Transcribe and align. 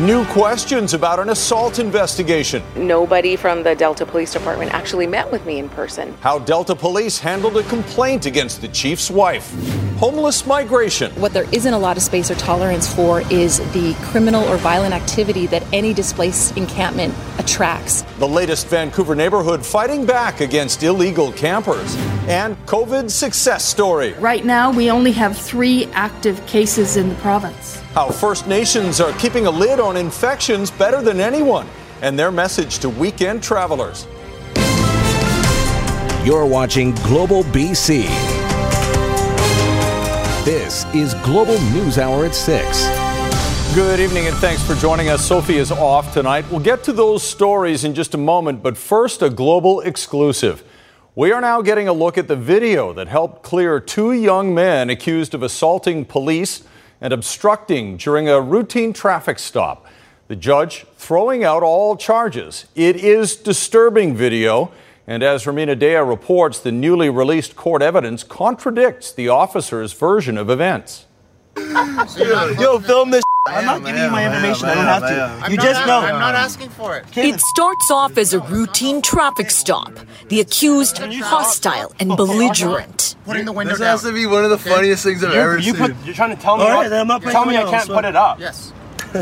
New 0.00 0.24
questions 0.28 0.94
about 0.94 1.18
an 1.18 1.28
assault 1.28 1.78
investigation. 1.78 2.62
Nobody 2.74 3.36
from 3.36 3.62
the 3.62 3.74
Delta 3.74 4.06
Police 4.06 4.32
Department 4.32 4.72
actually 4.72 5.06
met 5.06 5.30
with 5.30 5.44
me 5.44 5.58
in 5.58 5.68
person. 5.68 6.16
How 6.22 6.38
Delta 6.38 6.74
Police 6.74 7.18
handled 7.18 7.58
a 7.58 7.62
complaint 7.64 8.24
against 8.24 8.62
the 8.62 8.68
chief's 8.68 9.10
wife. 9.10 9.52
Homeless 9.98 10.46
migration. 10.46 11.12
What 11.20 11.34
there 11.34 11.44
isn't 11.52 11.74
a 11.74 11.78
lot 11.78 11.98
of 11.98 12.02
space 12.02 12.30
or 12.30 12.34
tolerance 12.36 12.90
for 12.90 13.20
is 13.30 13.58
the 13.74 13.94
criminal 14.04 14.42
or 14.44 14.56
violent 14.56 14.94
activity 14.94 15.46
that 15.48 15.62
any 15.70 15.92
displaced 15.92 16.56
encampment 16.56 17.14
attracts. 17.38 18.00
The 18.20 18.26
latest 18.26 18.68
Vancouver 18.68 19.14
neighborhood 19.14 19.66
fighting 19.66 20.06
back 20.06 20.40
against 20.40 20.82
illegal 20.82 21.30
campers. 21.32 21.94
And 22.26 22.56
COVID 22.64 23.10
success 23.10 23.66
story. 23.66 24.14
Right 24.14 24.46
now, 24.46 24.72
we 24.72 24.90
only 24.90 25.12
have 25.12 25.36
three 25.36 25.84
active 25.92 26.46
cases 26.46 26.96
in 26.96 27.10
the 27.10 27.16
province. 27.16 27.79
How 27.94 28.08
First 28.08 28.46
Nations 28.46 29.00
are 29.00 29.12
keeping 29.14 29.46
a 29.46 29.50
lid 29.50 29.80
on 29.80 29.96
infections 29.96 30.70
better 30.70 31.02
than 31.02 31.18
anyone. 31.18 31.66
And 32.02 32.16
their 32.16 32.30
message 32.30 32.78
to 32.78 32.88
weekend 32.88 33.42
travelers. 33.42 34.06
You're 36.24 36.46
watching 36.46 36.94
Global 37.02 37.42
BC. 37.42 38.04
This 40.44 40.84
is 40.94 41.14
Global 41.24 41.60
News 41.72 41.98
Hour 41.98 42.26
at 42.26 42.34
6. 42.36 42.88
Good 43.74 43.98
evening 43.98 44.28
and 44.28 44.36
thanks 44.36 44.62
for 44.62 44.76
joining 44.76 45.08
us. 45.08 45.26
Sophie 45.26 45.56
is 45.56 45.72
off 45.72 46.14
tonight. 46.14 46.48
We'll 46.48 46.60
get 46.60 46.84
to 46.84 46.92
those 46.92 47.24
stories 47.24 47.82
in 47.82 47.96
just 47.96 48.14
a 48.14 48.18
moment, 48.18 48.62
but 48.62 48.78
first, 48.78 49.20
a 49.20 49.28
global 49.28 49.80
exclusive. 49.80 50.62
We 51.16 51.32
are 51.32 51.40
now 51.40 51.60
getting 51.60 51.88
a 51.88 51.92
look 51.92 52.16
at 52.16 52.28
the 52.28 52.36
video 52.36 52.92
that 52.92 53.08
helped 53.08 53.42
clear 53.42 53.80
two 53.80 54.12
young 54.12 54.54
men 54.54 54.90
accused 54.90 55.34
of 55.34 55.42
assaulting 55.42 56.04
police 56.04 56.62
and 57.00 57.12
obstructing 57.12 57.96
during 57.96 58.28
a 58.28 58.40
routine 58.40 58.92
traffic 58.92 59.38
stop. 59.38 59.86
The 60.28 60.36
judge 60.36 60.86
throwing 60.96 61.42
out 61.42 61.62
all 61.62 61.96
charges. 61.96 62.66
It 62.74 62.96
is 62.96 63.34
disturbing 63.36 64.14
video. 64.14 64.70
And 65.06 65.22
as 65.22 65.44
Rumina 65.44 65.76
Daya 65.76 66.08
reports, 66.08 66.60
the 66.60 66.70
newly 66.70 67.10
released 67.10 67.56
court 67.56 67.82
evidence 67.82 68.22
contradicts 68.22 69.10
the 69.10 69.28
officer's 69.28 69.92
version 69.92 70.38
of 70.38 70.48
events. 70.48 71.06
Yo, 71.56 72.78
film 72.78 73.10
this. 73.10 73.24
I'm 73.56 73.64
not 73.64 73.84
giving 73.84 74.02
you 74.02 74.10
my 74.10 74.26
information. 74.26 74.68
I 74.68 74.74
don't 74.74 74.84
have 74.84 75.44
to. 75.46 75.50
You 75.50 75.56
just 75.58 75.86
know. 75.86 76.00
I'm 76.00 76.18
not 76.20 76.34
asking 76.34 76.70
for 76.70 76.96
it. 76.96 77.04
It 77.16 77.40
starts 77.40 77.90
off 77.90 78.16
as 78.18 78.32
a 78.32 78.40
routine 78.40 79.02
traffic 79.02 79.50
stop. 79.50 79.92
The 80.28 80.40
accused 80.40 80.98
hostile 80.98 81.92
and 82.00 82.16
belligerent. 82.16 83.16
Putting 83.24 83.44
the 83.44 83.52
window 83.52 83.72
This 83.74 83.80
down. 83.80 83.88
has 83.90 84.02
to 84.02 84.12
be 84.12 84.26
one 84.26 84.44
of 84.44 84.50
the 84.50 84.58
funniest 84.58 85.04
things 85.04 85.22
I've 85.22 85.34
You, 85.34 85.40
ever 85.40 85.58
you 85.58 85.72
seen. 85.74 85.76
put, 85.76 86.04
you're 86.04 86.14
trying 86.14 86.34
to 86.34 86.40
tell 86.40 86.56
me. 86.56 86.64
All 86.64 86.70
right, 86.70 86.88
then 86.88 87.00
I'm 87.00 87.06
not 87.06 87.22
tell 87.22 87.44
me 87.44 87.56
I 87.56 87.68
can't 87.70 87.86
so- 87.86 87.94
put 87.94 88.04
it 88.04 88.16
up. 88.16 88.40
Yes. 88.40 88.72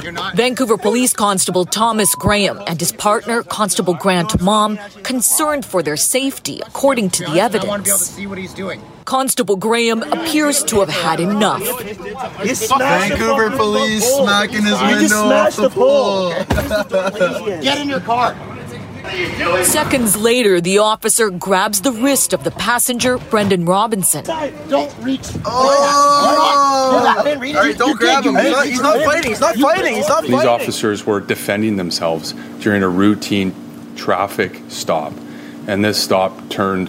You're 0.02 0.12
not. 0.12 0.34
Vancouver 0.36 0.76
Police 0.76 1.12
Constable 1.12 1.64
Thomas 1.64 2.14
Graham 2.14 2.60
and 2.66 2.78
his 2.78 2.92
partner, 2.92 3.42
Constable 3.42 3.94
Grant 3.94 4.40
Mom, 4.40 4.78
concerned 5.02 5.64
for 5.64 5.82
their 5.82 5.96
safety, 5.96 6.60
according 6.66 7.10
to 7.10 7.24
the 7.24 7.30
I 7.30 7.48
want 7.48 7.52
to 7.54 7.58
be 7.60 7.66
able 7.66 7.66
to 7.66 7.72
evidence. 7.90 8.06
see 8.10 8.26
what 8.26 8.38
he's 8.38 8.54
doing. 8.54 8.82
Constable 9.04 9.56
Graham 9.56 10.02
appears 10.02 10.62
to 10.64 10.80
have 10.80 10.88
had 10.90 11.20
enough. 11.20 11.60
You 12.44 12.54
smashed 12.54 13.10
the 13.10 13.16
Vancouver 13.16 13.50
police 13.56 14.04
pole. 14.10 14.24
smacking 14.26 14.62
his 14.64 14.80
You 14.80 14.88
just 14.88 15.00
window 15.00 15.16
off 15.16 15.52
smashed 15.52 15.56
the 15.56 15.62
the 15.62 15.70
pole. 15.70 16.32
pole. 16.34 17.60
Get 17.62 17.78
in 17.78 17.88
your 17.88 18.00
car. 18.00 18.36
Seconds 19.64 20.16
later, 20.16 20.60
the 20.60 20.78
officer 20.78 21.30
grabs 21.30 21.80
the 21.80 21.92
wrist 21.92 22.32
of 22.32 22.44
the 22.44 22.50
passenger, 22.50 23.18
Brendan 23.18 23.64
Robinson. 23.64 24.24
Don't 24.24 24.94
reach. 25.00 25.26
Oh! 25.44 27.14
I 27.18 27.22
didn't 27.22 27.40
read 27.40 27.54
it. 27.54 27.56
All 27.56 27.64
right, 27.64 27.78
don't 27.78 27.98
grab 27.98 28.24
him. 28.24 28.36
He's 28.36 28.50
not, 28.50 28.66
he's 28.66 28.80
not 28.80 29.04
fighting. 29.04 29.30
He's 29.30 29.40
not 29.40 29.56
fighting. 29.56 29.94
He's 29.96 30.08
not 30.08 30.24
These 30.24 30.44
officers 30.44 31.06
were 31.06 31.20
defending 31.20 31.76
themselves 31.76 32.32
during 32.60 32.82
a 32.82 32.88
routine 32.88 33.54
traffic 33.96 34.60
stop, 34.68 35.12
and 35.66 35.84
this 35.84 36.02
stop 36.02 36.48
turned 36.48 36.88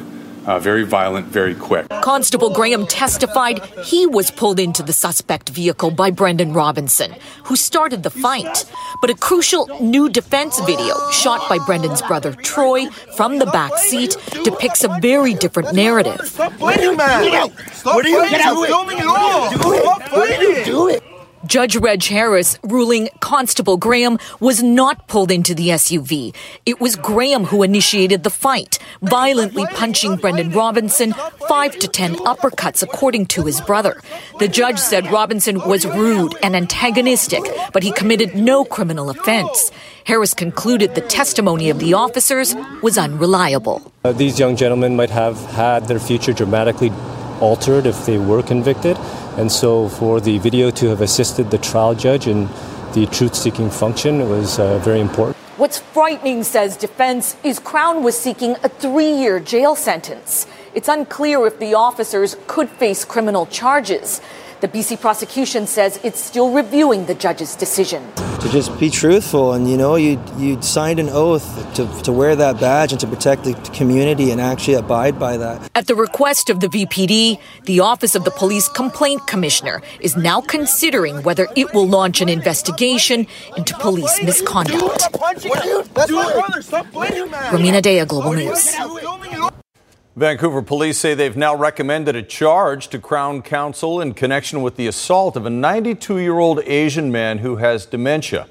uh, 0.49 0.57
very 0.59 0.83
violent 0.83 1.27
very 1.27 1.53
quick. 1.53 1.87
Constable 2.01 2.49
Graham 2.49 2.87
testified 2.87 3.63
he 3.85 4.07
was 4.07 4.31
pulled 4.31 4.59
into 4.59 4.81
the 4.81 4.93
suspect 4.93 5.49
vehicle 5.49 5.91
by 5.91 6.09
Brendan 6.09 6.53
Robinson, 6.53 7.13
who 7.43 7.55
started 7.55 8.01
the 8.03 8.09
fight. 8.09 8.65
But 9.01 9.09
a 9.11 9.15
crucial 9.15 9.67
new 9.79 10.09
defense 10.09 10.59
video 10.61 10.95
shot 11.11 11.47
by 11.47 11.59
Brendan's 11.65 12.01
brother 12.01 12.33
Troy 12.33 12.87
from 13.15 13.37
the 13.37 13.45
back 13.45 13.77
seat 13.77 14.17
depicts 14.43 14.83
a 14.83 14.89
very 15.01 15.33
different 15.35 15.73
narrative. 15.73 16.19
Stop 16.25 16.53
fighting, 16.53 16.97
man. 16.97 17.51
Stop 17.71 17.95
What 17.95 18.05
are 18.05 18.09
you 18.09 18.19
fighting. 18.21 18.39
doing? 18.39 18.67
Stop 18.67 18.87
filming 18.87 18.97
it 18.97 19.05
all. 19.05 19.51
Stop 19.51 20.01
fighting. 20.09 20.65
Do 20.65 20.87
it. 20.89 21.03
Judge 21.49 21.75
Reg 21.77 22.03
Harris 22.03 22.59
ruling 22.63 23.09
Constable 23.21 23.75
Graham 23.75 24.19
was 24.39 24.61
not 24.61 25.07
pulled 25.07 25.31
into 25.31 25.55
the 25.55 25.69
SUV. 25.69 26.35
It 26.67 26.79
was 26.79 26.95
Graham 26.95 27.43
who 27.43 27.63
initiated 27.63 28.21
the 28.21 28.29
fight, 28.29 28.77
violently 29.01 29.65
punching 29.73 30.17
Brendan 30.17 30.51
Robinson 30.51 31.13
five 31.47 31.75
to 31.79 31.87
ten 31.87 32.13
uppercuts, 32.17 32.83
according 32.83 33.25
to 33.33 33.45
his 33.45 33.61
brother. 33.61 33.99
The 34.37 34.47
judge 34.47 34.77
said 34.77 35.11
Robinson 35.11 35.67
was 35.67 35.87
rude 35.87 36.35
and 36.43 36.55
antagonistic, 36.55 37.41
but 37.73 37.81
he 37.81 37.93
committed 37.93 38.35
no 38.35 38.63
criminal 38.63 39.09
offense. 39.09 39.71
Harris 40.05 40.35
concluded 40.35 40.93
the 40.93 41.01
testimony 41.01 41.71
of 41.71 41.79
the 41.79 41.95
officers 41.95 42.53
was 42.83 42.95
unreliable. 42.95 43.91
Uh, 44.03 44.11
these 44.11 44.37
young 44.37 44.55
gentlemen 44.55 44.95
might 44.95 45.09
have 45.09 45.43
had 45.47 45.87
their 45.87 45.99
future 45.99 46.31
dramatically 46.31 46.91
altered 47.41 47.85
if 47.85 48.05
they 48.05 48.17
were 48.17 48.43
convicted. 48.43 48.97
And 49.37 49.51
so, 49.51 49.89
for 49.89 50.19
the 50.19 50.37
video 50.37 50.71
to 50.71 50.87
have 50.89 51.01
assisted 51.01 51.51
the 51.51 51.57
trial 51.57 51.95
judge 51.95 52.27
in 52.27 52.49
the 52.93 53.05
truth 53.11 53.35
seeking 53.35 53.69
function 53.69 54.19
it 54.19 54.27
was 54.27 54.59
uh, 54.59 54.79
very 54.79 54.99
important. 54.99 55.37
What's 55.57 55.77
frightening, 55.77 56.43
says 56.43 56.77
defense, 56.77 57.35
is 57.43 57.59
Crown 57.59 58.01
was 58.01 58.17
seeking 58.17 58.55
a 58.63 58.69
three 58.69 59.11
year 59.11 59.39
jail 59.39 59.75
sentence. 59.75 60.47
It's 60.73 60.87
unclear 60.87 61.45
if 61.47 61.59
the 61.59 61.73
officers 61.73 62.37
could 62.47 62.69
face 62.69 63.03
criminal 63.03 63.45
charges. 63.45 64.21
The 64.61 64.67
BC 64.67 64.99
prosecution 64.99 65.67
says 65.67 65.99
it's 66.03 66.19
still 66.19 66.51
reviewing 66.51 67.05
the 67.05 67.15
judge's 67.15 67.55
decision. 67.55 68.03
to 68.41 68.49
just 68.49 68.71
be 68.79 68.89
truthful 68.89 69.53
and 69.53 69.69
you 69.69 69.77
know 69.77 69.95
you 69.95 70.11
you 70.37 70.61
signed 70.61 70.99
an 70.99 71.09
oath 71.09 71.45
to, 71.75 71.83
to 72.03 72.11
wear 72.11 72.35
that 72.35 72.59
badge 72.59 72.91
and 72.93 72.99
to 73.01 73.07
protect 73.07 73.43
the 73.43 73.53
community 73.79 74.31
and 74.31 74.39
actually 74.41 74.75
abide 74.75 75.15
by 75.19 75.35
that 75.37 75.57
At 75.75 75.87
the 75.87 75.95
request 75.95 76.49
of 76.49 76.59
the 76.59 76.67
VPD, 76.75 77.39
the 77.65 77.79
Office 77.81 78.15
of 78.15 78.23
the 78.23 78.31
Police 78.31 78.67
Complaint 78.69 79.27
Commissioner 79.27 79.81
is 79.99 80.15
now 80.15 80.39
considering 80.41 81.23
whether 81.23 81.47
it 81.55 81.73
will 81.73 81.87
launch 81.87 82.21
an 82.21 82.29
investigation 82.29 83.27
into 83.57 83.73
police 83.87 84.15
misconduct. 84.23 85.07
That's 85.19 85.55
my 85.55 86.33
brother. 86.33 86.61
Stop 86.61 86.85
fighting, 86.87 87.29
man. 87.31 87.53
Rumina 87.53 87.81
Daya, 87.81 88.05
Global 88.07 88.33
News. 88.33 88.63
Vancouver 90.15 90.61
police 90.63 90.97
say 90.97 91.13
they've 91.13 91.37
now 91.37 91.55
recommended 91.55 92.15
a 92.15 92.23
charge 92.23 92.87
to 92.87 92.99
Crown 92.99 93.41
Counsel 93.41 94.01
in 94.01 94.13
connection 94.13 94.61
with 94.61 94.75
the 94.75 94.87
assault 94.87 95.35
of 95.35 95.45
a 95.45 95.49
92 95.51 96.17
year 96.17 96.39
old 96.39 96.59
Asian 96.65 97.11
man 97.11 97.37
who 97.37 97.57
has 97.57 97.85
dementia. 97.85 98.47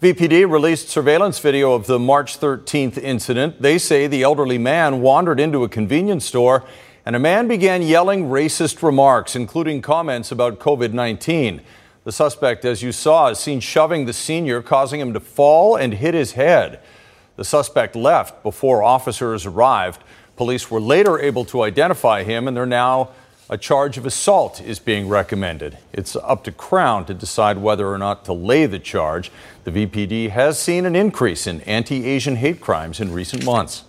VPD 0.00 0.50
released 0.50 0.88
surveillance 0.88 1.40
video 1.40 1.72
of 1.72 1.86
the 1.86 1.98
March 1.98 2.38
13th 2.38 2.96
incident. 2.96 3.60
They 3.60 3.76
say 3.76 4.06
the 4.06 4.22
elderly 4.22 4.56
man 4.56 5.02
wandered 5.02 5.40
into 5.40 5.64
a 5.64 5.68
convenience 5.68 6.24
store 6.24 6.64
and 7.04 7.16
a 7.16 7.18
man 7.18 7.48
began 7.48 7.82
yelling 7.82 8.26
racist 8.26 8.82
remarks, 8.82 9.34
including 9.34 9.82
comments 9.82 10.30
about 10.30 10.60
COVID 10.60 10.92
19. 10.92 11.60
The 12.04 12.12
suspect, 12.12 12.64
as 12.64 12.82
you 12.82 12.92
saw, 12.92 13.28
is 13.28 13.38
seen 13.38 13.60
shoving 13.60 14.06
the 14.06 14.12
senior, 14.12 14.62
causing 14.62 15.00
him 15.00 15.12
to 15.12 15.20
fall 15.20 15.76
and 15.76 15.92
hit 15.92 16.14
his 16.14 16.32
head. 16.32 16.80
The 17.36 17.44
suspect 17.44 17.96
left 17.96 18.42
before 18.42 18.82
officers 18.82 19.44
arrived. 19.44 20.02
Police 20.40 20.70
were 20.70 20.80
later 20.80 21.20
able 21.20 21.44
to 21.44 21.60
identify 21.60 22.22
him, 22.22 22.48
and 22.48 22.56
they're 22.56 22.64
now 22.64 23.10
a 23.50 23.58
charge 23.58 23.98
of 23.98 24.06
assault 24.06 24.58
is 24.58 24.78
being 24.78 25.06
recommended. 25.06 25.76
It's 25.92 26.16
up 26.16 26.44
to 26.44 26.52
Crown 26.52 27.04
to 27.04 27.12
decide 27.12 27.58
whether 27.58 27.86
or 27.86 27.98
not 27.98 28.24
to 28.24 28.32
lay 28.32 28.64
the 28.64 28.78
charge. 28.78 29.30
The 29.64 29.70
VPD 29.70 30.30
has 30.30 30.58
seen 30.58 30.86
an 30.86 30.96
increase 30.96 31.46
in 31.46 31.60
anti 31.60 32.06
Asian 32.06 32.36
hate 32.36 32.58
crimes 32.58 33.00
in 33.00 33.12
recent 33.12 33.44
months. 33.44 33.84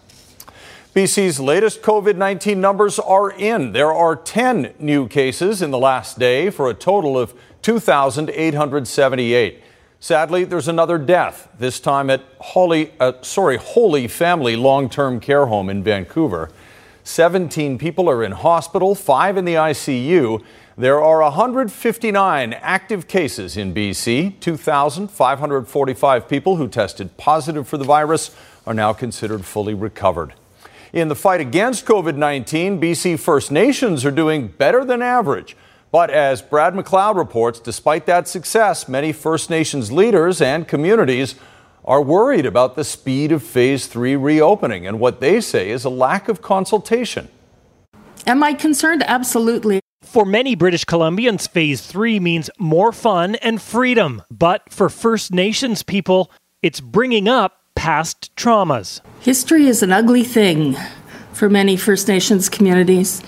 BC's 0.93 1.39
latest 1.39 1.83
COVID 1.83 2.17
19 2.17 2.59
numbers 2.59 2.99
are 2.99 3.31
in. 3.31 3.71
There 3.71 3.93
are 3.93 4.17
10 4.17 4.73
new 4.77 5.07
cases 5.07 5.61
in 5.61 5.71
the 5.71 5.79
last 5.79 6.19
day 6.19 6.49
for 6.49 6.69
a 6.69 6.73
total 6.73 7.17
of 7.17 7.33
2,878. 7.61 9.63
Sadly, 10.03 10.45
there's 10.45 10.67
another 10.67 10.97
death, 10.97 11.47
this 11.59 11.79
time 11.79 12.09
at 12.09 12.23
Holy, 12.39 12.91
uh, 12.99 13.13
sorry, 13.21 13.57
Holy 13.57 14.07
Family 14.07 14.55
Long 14.55 14.89
Term 14.89 15.19
Care 15.19 15.45
Home 15.45 15.69
in 15.69 15.83
Vancouver. 15.83 16.49
17 17.03 17.77
people 17.77 18.09
are 18.09 18.23
in 18.23 18.31
hospital, 18.31 18.95
five 18.95 19.37
in 19.37 19.45
the 19.45 19.53
ICU. 19.53 20.43
There 20.75 20.99
are 20.99 21.21
159 21.21 22.53
active 22.53 23.07
cases 23.07 23.55
in 23.55 23.75
BC. 23.75 24.39
2,545 24.39 26.27
people 26.27 26.55
who 26.55 26.67
tested 26.67 27.15
positive 27.17 27.67
for 27.67 27.77
the 27.77 27.85
virus 27.85 28.35
are 28.65 28.73
now 28.73 28.93
considered 28.93 29.45
fully 29.45 29.75
recovered. 29.75 30.33
In 30.93 31.09
the 31.09 31.15
fight 31.15 31.41
against 31.41 31.85
COVID 31.85 32.15
19, 32.15 32.81
BC 32.81 33.19
First 33.19 33.51
Nations 33.51 34.03
are 34.03 34.09
doing 34.09 34.47
better 34.47 34.83
than 34.83 35.03
average. 35.03 35.55
But 35.91 36.09
as 36.09 36.41
Brad 36.41 36.73
McLeod 36.73 37.15
reports, 37.15 37.59
despite 37.59 38.05
that 38.05 38.27
success, 38.27 38.87
many 38.87 39.11
First 39.11 39.49
Nations 39.49 39.91
leaders 39.91 40.41
and 40.41 40.67
communities 40.67 41.35
are 41.83 42.01
worried 42.01 42.45
about 42.45 42.75
the 42.75 42.83
speed 42.83 43.31
of 43.31 43.43
Phase 43.43 43.87
3 43.87 44.15
reopening 44.15 44.87
and 44.87 44.99
what 44.99 45.19
they 45.19 45.41
say 45.41 45.69
is 45.69 45.83
a 45.83 45.89
lack 45.89 46.29
of 46.29 46.41
consultation. 46.41 47.27
Am 48.25 48.41
I 48.43 48.53
concerned? 48.53 49.03
Absolutely. 49.05 49.81
For 50.03 50.25
many 50.25 50.55
British 50.55 50.85
Columbians, 50.85 51.49
Phase 51.49 51.81
3 51.81 52.19
means 52.19 52.49
more 52.57 52.91
fun 52.91 53.35
and 53.35 53.61
freedom. 53.61 54.21
But 54.31 54.71
for 54.71 54.89
First 54.89 55.33
Nations 55.33 55.83
people, 55.83 56.31
it's 56.61 56.79
bringing 56.79 57.27
up 57.27 57.61
past 57.75 58.33
traumas. 58.35 59.01
History 59.21 59.65
is 59.65 59.83
an 59.83 59.91
ugly 59.91 60.23
thing 60.23 60.77
for 61.33 61.49
many 61.49 61.75
First 61.75 62.07
Nations 62.07 62.47
communities. 62.47 63.23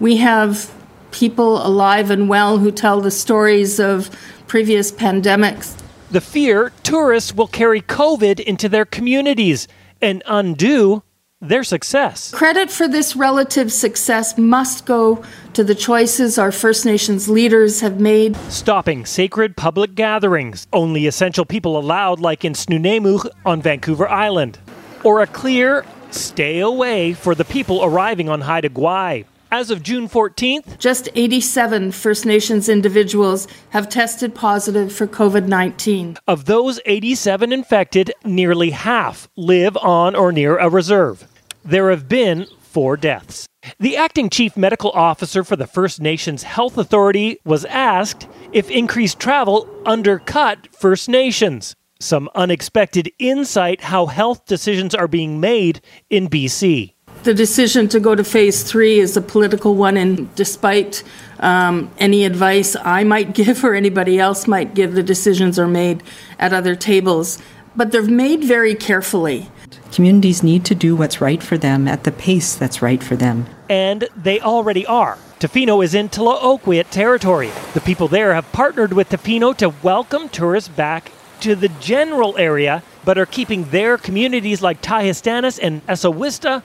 We 0.00 0.16
have 0.18 0.72
people 1.10 1.64
alive 1.66 2.10
and 2.10 2.28
well 2.28 2.58
who 2.58 2.70
tell 2.70 3.00
the 3.00 3.10
stories 3.10 3.78
of 3.80 4.10
previous 4.46 4.90
pandemics. 4.92 5.80
The 6.10 6.20
fear 6.20 6.72
tourists 6.82 7.34
will 7.34 7.48
carry 7.48 7.82
COVID 7.82 8.40
into 8.40 8.68
their 8.68 8.84
communities 8.84 9.68
and 10.00 10.22
undo 10.26 11.02
their 11.40 11.62
success. 11.62 12.32
Credit 12.32 12.70
for 12.70 12.88
this 12.88 13.14
relative 13.14 13.72
success 13.72 14.36
must 14.36 14.86
go 14.86 15.22
to 15.52 15.62
the 15.62 15.74
choices 15.74 16.38
our 16.38 16.50
First 16.50 16.84
Nations 16.84 17.28
leaders 17.28 17.80
have 17.80 18.00
made. 18.00 18.36
Stopping 18.48 19.06
sacred 19.06 19.56
public 19.56 19.94
gatherings, 19.94 20.66
only 20.72 21.06
essential 21.06 21.44
people 21.44 21.78
allowed, 21.78 22.20
like 22.20 22.44
in 22.44 22.54
Snuneymuxw 22.54 23.30
on 23.46 23.62
Vancouver 23.62 24.08
Island. 24.08 24.58
Or 25.04 25.20
a 25.20 25.26
clear 25.26 25.84
stay 26.10 26.58
away 26.58 27.12
for 27.12 27.34
the 27.34 27.44
people 27.44 27.84
arriving 27.84 28.28
on 28.28 28.40
Haida 28.40 28.70
Gwaii. 28.70 29.24
As 29.50 29.70
of 29.70 29.82
June 29.82 30.10
14th, 30.10 30.78
just 30.78 31.08
87 31.14 31.92
First 31.92 32.26
Nations 32.26 32.68
individuals 32.68 33.48
have 33.70 33.88
tested 33.88 34.34
positive 34.34 34.92
for 34.92 35.06
COVID 35.06 35.48
19. 35.48 36.18
Of 36.26 36.44
those 36.44 36.80
87 36.84 37.50
infected, 37.50 38.12
nearly 38.26 38.70
half 38.70 39.26
live 39.36 39.74
on 39.78 40.14
or 40.14 40.32
near 40.32 40.58
a 40.58 40.68
reserve. 40.68 41.26
There 41.64 41.88
have 41.88 42.10
been 42.10 42.46
four 42.60 42.98
deaths. 42.98 43.46
The 43.80 43.96
acting 43.96 44.28
chief 44.28 44.54
medical 44.54 44.90
officer 44.90 45.42
for 45.42 45.56
the 45.56 45.66
First 45.66 45.98
Nations 45.98 46.42
Health 46.42 46.76
Authority 46.76 47.38
was 47.46 47.64
asked 47.64 48.28
if 48.52 48.70
increased 48.70 49.18
travel 49.18 49.66
undercut 49.86 50.68
First 50.72 51.08
Nations. 51.08 51.74
Some 52.00 52.28
unexpected 52.34 53.10
insight 53.18 53.80
how 53.80 54.06
health 54.06 54.44
decisions 54.44 54.94
are 54.94 55.08
being 55.08 55.40
made 55.40 55.80
in 56.10 56.28
BC 56.28 56.92
the 57.24 57.34
decision 57.34 57.88
to 57.88 58.00
go 58.00 58.14
to 58.14 58.24
phase 58.24 58.62
three 58.62 58.98
is 58.98 59.16
a 59.16 59.20
political 59.20 59.74
one, 59.74 59.96
and 59.96 60.34
despite 60.34 61.02
um, 61.40 61.90
any 61.98 62.24
advice 62.24 62.76
I 62.76 63.04
might 63.04 63.34
give 63.40 63.64
or 63.64 63.74
anybody 63.74 64.18
else 64.18 64.46
might 64.46 64.74
give, 64.74 64.94
the 64.94 65.02
decisions 65.02 65.58
are 65.58 65.68
made 65.68 66.02
at 66.38 66.52
other 66.52 66.74
tables. 66.74 67.38
But 67.76 67.92
they're 67.92 68.02
made 68.02 68.42
very 68.42 68.74
carefully. 68.74 69.50
Communities 69.92 70.42
need 70.42 70.64
to 70.64 70.74
do 70.74 70.96
what's 70.96 71.20
right 71.20 71.42
for 71.42 71.56
them 71.56 71.86
at 71.86 72.04
the 72.04 72.12
pace 72.12 72.54
that's 72.54 72.82
right 72.82 73.02
for 73.02 73.16
them. 73.16 73.46
And 73.68 74.08
they 74.16 74.40
already 74.40 74.84
are. 74.86 75.18
Tofino 75.38 75.84
is 75.84 75.94
in 75.94 76.08
Tla-o-qui-aht 76.08 76.90
territory. 76.90 77.50
The 77.74 77.80
people 77.80 78.08
there 78.08 78.34
have 78.34 78.50
partnered 78.52 78.92
with 78.92 79.10
Tofino 79.10 79.56
to 79.58 79.72
welcome 79.82 80.28
tourists 80.28 80.68
back 80.68 81.12
to 81.40 81.54
the 81.54 81.68
general 81.80 82.36
area, 82.36 82.82
but 83.04 83.18
are 83.18 83.26
keeping 83.26 83.70
their 83.70 83.96
communities 83.96 84.60
like 84.60 84.82
Ty-Histanis 84.82 85.60
and 85.62 85.86
Esowista 85.86 86.62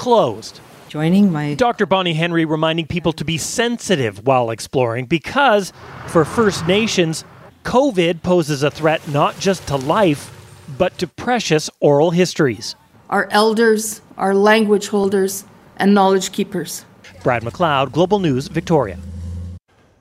closed. 0.00 0.60
Joining 0.88 1.30
my 1.30 1.52
Dr. 1.52 1.84
Bonnie 1.84 2.14
Henry 2.14 2.46
reminding 2.46 2.86
people 2.86 3.12
to 3.12 3.22
be 3.22 3.36
sensitive 3.36 4.26
while 4.26 4.48
exploring 4.48 5.04
because 5.04 5.74
for 6.06 6.24
First 6.24 6.66
Nations, 6.66 7.22
COVID 7.64 8.22
poses 8.22 8.62
a 8.62 8.70
threat 8.70 9.06
not 9.08 9.38
just 9.38 9.68
to 9.68 9.76
life, 9.76 10.34
but 10.78 10.96
to 10.96 11.06
precious 11.06 11.68
oral 11.80 12.12
histories. 12.12 12.76
Our 13.10 13.28
elders, 13.30 14.00
our 14.16 14.34
language 14.34 14.88
holders, 14.88 15.44
and 15.76 15.92
knowledge 15.92 16.32
keepers. 16.32 16.86
Brad 17.22 17.42
McLeod, 17.42 17.92
Global 17.92 18.20
News, 18.20 18.48
Victoria. 18.48 18.98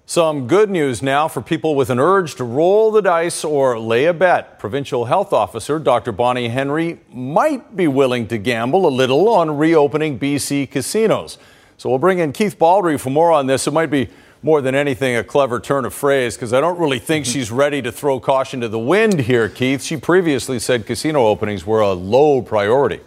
Some 0.10 0.48
good 0.48 0.72
news 0.72 1.04
now 1.04 1.28
for 1.28 1.40
people 1.40 1.76
with 1.76 1.92
an 1.92 2.00
urge 2.00 2.34
to 2.38 2.44
roll 2.44 2.90
the 2.90 3.00
dice 3.00 3.44
or 3.44 3.78
lay 3.78 4.06
a 4.06 4.14
bet. 4.16 4.58
Provincial 4.58 5.06
Health 5.06 5.32
Officer 5.32 5.78
Dr. 5.78 6.12
Bonnie 6.12 6.48
Henry 6.48 7.00
might 7.14 7.76
be 7.76 7.88
willing 7.88 8.26
to 8.30 8.40
gamble 8.40 8.88
a 8.88 8.90
little 8.90 9.30
on 9.30 9.56
reopening 9.56 10.18
BC 10.18 10.72
casinos. 10.72 11.38
So 11.78 11.92
we'll 11.92 12.00
bring 12.00 12.18
in 12.18 12.32
Keith 12.32 12.58
Baldrey 12.58 13.00
for 13.00 13.12
more 13.12 13.32
on 13.32 13.46
this. 13.46 13.68
It 13.68 13.72
might 13.72 13.92
be 13.92 14.10
more 14.42 14.62
than 14.62 14.74
anything 14.74 15.16
a 15.16 15.24
clever 15.24 15.60
turn 15.60 15.86
of 15.86 15.94
phrase 15.94 16.36
because 16.36 16.54
I 16.54 16.60
don't 16.60 16.80
really 16.80 16.98
think 16.98 17.26
she's 17.28 17.52
ready 17.52 17.80
to 17.84 17.92
throw 17.92 18.20
caution 18.20 18.62
to 18.62 18.68
the 18.68 18.80
wind 18.80 19.20
here, 19.20 19.48
Keith. 19.48 19.84
She 19.84 19.96
previously 19.96 20.58
said 20.58 20.88
casino 20.88 21.28
openings 21.28 21.68
were 21.68 21.82
a 21.82 21.94
low 21.94 22.42
priority. 22.42 23.02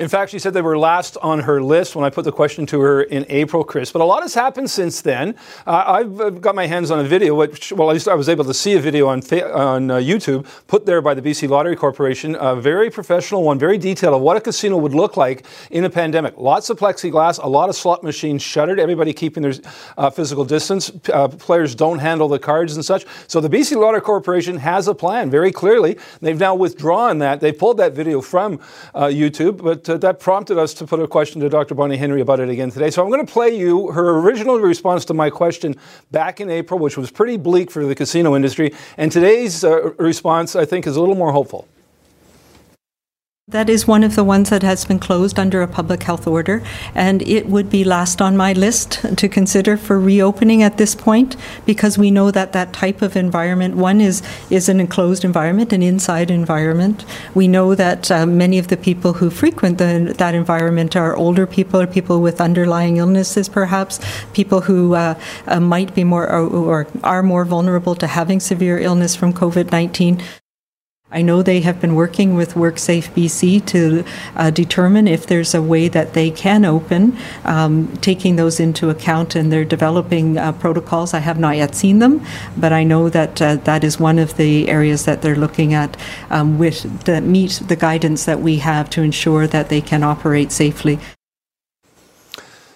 In 0.00 0.08
fact, 0.08 0.30
she 0.30 0.38
said 0.38 0.54
they 0.54 0.62
were 0.62 0.78
last 0.78 1.18
on 1.20 1.40
her 1.40 1.62
list 1.62 1.94
when 1.94 2.06
I 2.06 2.08
put 2.08 2.24
the 2.24 2.32
question 2.32 2.64
to 2.64 2.80
her 2.80 3.02
in 3.02 3.26
April, 3.28 3.62
Chris. 3.62 3.92
But 3.92 4.00
a 4.00 4.04
lot 4.06 4.22
has 4.22 4.32
happened 4.32 4.70
since 4.70 5.02
then. 5.02 5.34
Uh, 5.66 5.84
I've 5.86 6.40
got 6.40 6.54
my 6.54 6.66
hands 6.66 6.90
on 6.90 7.00
a 7.00 7.04
video, 7.04 7.34
which, 7.34 7.70
well, 7.70 7.90
at 7.90 7.92
least 7.92 8.08
I 8.08 8.14
was 8.14 8.30
able 8.30 8.46
to 8.46 8.54
see 8.54 8.72
a 8.72 8.80
video 8.80 9.08
on, 9.08 9.18
on 9.18 9.90
uh, 9.90 9.96
YouTube 9.96 10.46
put 10.68 10.86
there 10.86 11.02
by 11.02 11.12
the 11.12 11.20
BC 11.20 11.50
Lottery 11.50 11.76
Corporation, 11.76 12.34
a 12.40 12.56
very 12.56 12.88
professional 12.88 13.42
one, 13.42 13.58
very 13.58 13.76
detailed 13.76 14.14
of 14.14 14.22
what 14.22 14.38
a 14.38 14.40
casino 14.40 14.78
would 14.78 14.94
look 14.94 15.18
like 15.18 15.44
in 15.70 15.84
a 15.84 15.90
pandemic. 15.90 16.38
Lots 16.38 16.70
of 16.70 16.78
plexiglass, 16.78 17.38
a 17.42 17.46
lot 17.46 17.68
of 17.68 17.76
slot 17.76 18.02
machines 18.02 18.40
shuttered, 18.40 18.80
everybody 18.80 19.12
keeping 19.12 19.42
their 19.42 19.52
uh, 19.98 20.08
physical 20.08 20.46
distance. 20.46 20.90
Uh, 21.12 21.28
players 21.28 21.74
don't 21.74 21.98
handle 21.98 22.26
the 22.26 22.38
cards 22.38 22.74
and 22.74 22.82
such. 22.82 23.04
So 23.26 23.38
the 23.42 23.50
BC 23.50 23.76
Lottery 23.76 24.00
Corporation 24.00 24.56
has 24.56 24.88
a 24.88 24.94
plan 24.94 25.28
very 25.28 25.52
clearly. 25.52 25.98
They've 26.22 26.40
now 26.40 26.54
withdrawn 26.54 27.18
that. 27.18 27.40
They 27.40 27.52
pulled 27.52 27.76
that 27.76 27.92
video 27.92 28.22
from 28.22 28.60
uh, 28.94 29.08
YouTube, 29.08 29.62
but 29.62 29.89
uh, 29.90 29.98
that 29.98 30.20
prompted 30.20 30.56
us 30.56 30.72
to 30.74 30.86
put 30.86 31.00
a 31.00 31.08
question 31.08 31.40
to 31.40 31.48
Dr. 31.48 31.74
Bonnie 31.74 31.96
Henry 31.96 32.20
about 32.20 32.40
it 32.40 32.48
again 32.48 32.70
today. 32.70 32.90
So 32.90 33.02
I'm 33.02 33.10
going 33.10 33.24
to 33.24 33.30
play 33.30 33.56
you 33.56 33.90
her 33.90 34.18
original 34.20 34.58
response 34.60 35.04
to 35.06 35.14
my 35.14 35.28
question 35.28 35.74
back 36.10 36.40
in 36.40 36.48
April, 36.48 36.78
which 36.78 36.96
was 36.96 37.10
pretty 37.10 37.36
bleak 37.36 37.70
for 37.70 37.84
the 37.84 37.94
casino 37.94 38.36
industry. 38.36 38.72
And 38.96 39.10
today's 39.10 39.64
uh, 39.64 39.92
response, 39.94 40.56
I 40.56 40.64
think, 40.64 40.86
is 40.86 40.96
a 40.96 41.00
little 41.00 41.14
more 41.14 41.32
hopeful. 41.32 41.68
That 43.50 43.68
is 43.68 43.84
one 43.84 44.04
of 44.04 44.14
the 44.14 44.22
ones 44.22 44.50
that 44.50 44.62
has 44.62 44.84
been 44.84 45.00
closed 45.00 45.36
under 45.36 45.60
a 45.60 45.66
public 45.66 46.04
health 46.04 46.28
order, 46.28 46.62
and 46.94 47.20
it 47.22 47.46
would 47.46 47.68
be 47.68 47.82
last 47.82 48.22
on 48.22 48.36
my 48.36 48.52
list 48.52 49.04
to 49.16 49.28
consider 49.28 49.76
for 49.76 49.98
reopening 49.98 50.62
at 50.62 50.76
this 50.76 50.94
point 50.94 51.34
because 51.66 51.98
we 51.98 52.12
know 52.12 52.30
that 52.30 52.52
that 52.52 52.72
type 52.72 53.02
of 53.02 53.16
environment, 53.16 53.74
one 53.74 54.00
is, 54.00 54.22
is 54.50 54.68
an 54.68 54.78
enclosed 54.78 55.24
environment, 55.24 55.72
an 55.72 55.82
inside 55.82 56.30
environment. 56.30 57.04
We 57.34 57.48
know 57.48 57.74
that 57.74 58.08
uh, 58.08 58.24
many 58.24 58.56
of 58.56 58.68
the 58.68 58.76
people 58.76 59.14
who 59.14 59.30
frequent 59.30 59.78
the, 59.78 60.14
that 60.16 60.36
environment 60.36 60.94
are 60.94 61.16
older 61.16 61.44
people 61.44 61.80
or 61.80 61.88
people 61.88 62.20
with 62.20 62.40
underlying 62.40 62.98
illnesses, 62.98 63.48
perhaps, 63.48 63.98
people 64.32 64.60
who 64.60 64.94
uh, 64.94 65.18
uh, 65.48 65.58
might 65.58 65.92
be 65.92 66.04
more 66.04 66.30
or, 66.30 66.46
or 66.46 66.86
are 67.02 67.24
more 67.24 67.44
vulnerable 67.44 67.96
to 67.96 68.06
having 68.06 68.38
severe 68.38 68.78
illness 68.78 69.16
from 69.16 69.32
COVID 69.32 69.72
19. 69.72 70.22
I 71.12 71.22
know 71.22 71.42
they 71.42 71.60
have 71.62 71.80
been 71.80 71.96
working 71.96 72.34
with 72.36 72.54
WorkSafe 72.54 73.10
BC 73.14 73.66
to 73.66 74.04
uh, 74.36 74.50
determine 74.50 75.08
if 75.08 75.26
there's 75.26 75.54
a 75.54 75.62
way 75.62 75.88
that 75.88 76.14
they 76.14 76.30
can 76.30 76.64
open, 76.64 77.16
um, 77.44 77.96
taking 77.96 78.36
those 78.36 78.60
into 78.60 78.90
account, 78.90 79.34
and 79.34 79.52
they're 79.52 79.64
developing 79.64 80.38
uh, 80.38 80.52
protocols. 80.52 81.12
I 81.12 81.18
have 81.18 81.38
not 81.38 81.56
yet 81.56 81.74
seen 81.74 81.98
them, 81.98 82.24
but 82.56 82.72
I 82.72 82.84
know 82.84 83.08
that 83.08 83.42
uh, 83.42 83.56
that 83.56 83.82
is 83.82 83.98
one 83.98 84.20
of 84.20 84.36
the 84.36 84.68
areas 84.68 85.04
that 85.04 85.20
they're 85.20 85.34
looking 85.34 85.74
at 85.74 85.96
um, 86.30 86.58
with 86.58 87.04
that 87.06 87.24
meet 87.24 87.60
the 87.66 87.76
guidance 87.76 88.24
that 88.26 88.40
we 88.40 88.58
have 88.58 88.88
to 88.90 89.02
ensure 89.02 89.48
that 89.48 89.68
they 89.68 89.80
can 89.80 90.04
operate 90.04 90.52
safely. 90.52 91.00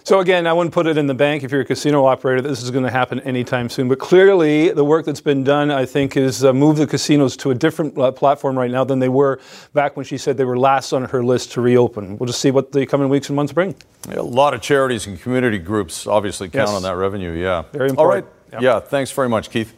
So 0.07 0.21
again, 0.21 0.47
I 0.47 0.53
wouldn't 0.53 0.75
put 0.75 0.87
it 0.87 0.99
in 0.99 1.07
the 1.07 1.15
bank 1.15 1.45
if 1.45 1.51
you're 1.51 1.63
a 1.63 1.65
casino 1.65 2.05
operator 2.05 2.43
that 2.43 2.49
this 2.51 2.63
is 2.63 2.71
going 2.71 2.85
to 2.85 2.91
happen 2.91 3.21
anytime 3.21 3.71
soon. 3.71 3.89
But 3.89 3.99
clearly, 3.99 4.69
the 4.69 4.85
work 4.85 5.07
that's 5.07 5.23
been 5.23 5.45
done, 5.45 5.71
I 5.71 5.87
think, 5.87 6.15
is 6.15 6.45
uh, 6.45 6.53
move 6.53 6.77
the 6.77 6.87
casinos 6.87 7.39
to 7.39 7.51
a 7.53 7.55
different 7.55 7.97
uh, 7.97 8.13
platform 8.13 8.59
right 8.59 8.71
now 8.71 8.85
than 8.85 8.99
they 8.99 9.09
were 9.09 9.41
back 9.73 9.97
when 9.97 10.05
she 10.05 10.19
said 10.19 10.37
they 10.37 10.45
were 10.45 10.59
last 10.59 10.93
on 10.93 11.07
her 11.07 11.25
list 11.25 11.53
to 11.53 11.63
reopen. 11.63 12.19
We'll 12.19 12.27
just 12.27 12.43
see 12.43 12.51
what 12.51 12.71
the 12.71 12.85
coming 12.85 13.09
weeks 13.09 13.31
and 13.31 13.37
months 13.37 13.55
bring. 13.55 13.75
Yeah, 14.11 14.17
a 14.17 14.21
lot 14.21 14.53
of 14.53 14.61
charities 14.61 15.07
and 15.07 15.19
community 15.19 15.57
groups 15.59 16.07
obviously 16.07 16.51
count 16.51 16.69
yes. 16.69 16.77
on 16.77 16.83
that 16.83 16.97
revenue. 16.97 17.33
Yeah, 17.33 17.63
very 17.73 17.89
important. 17.89 17.99
All 17.99 18.07
right. 18.07 18.27
Yeah. 18.53 18.75
yeah. 18.75 18.81
Thanks 18.81 19.11
very 19.11 19.31
much, 19.31 19.49
Keith. 19.49 19.73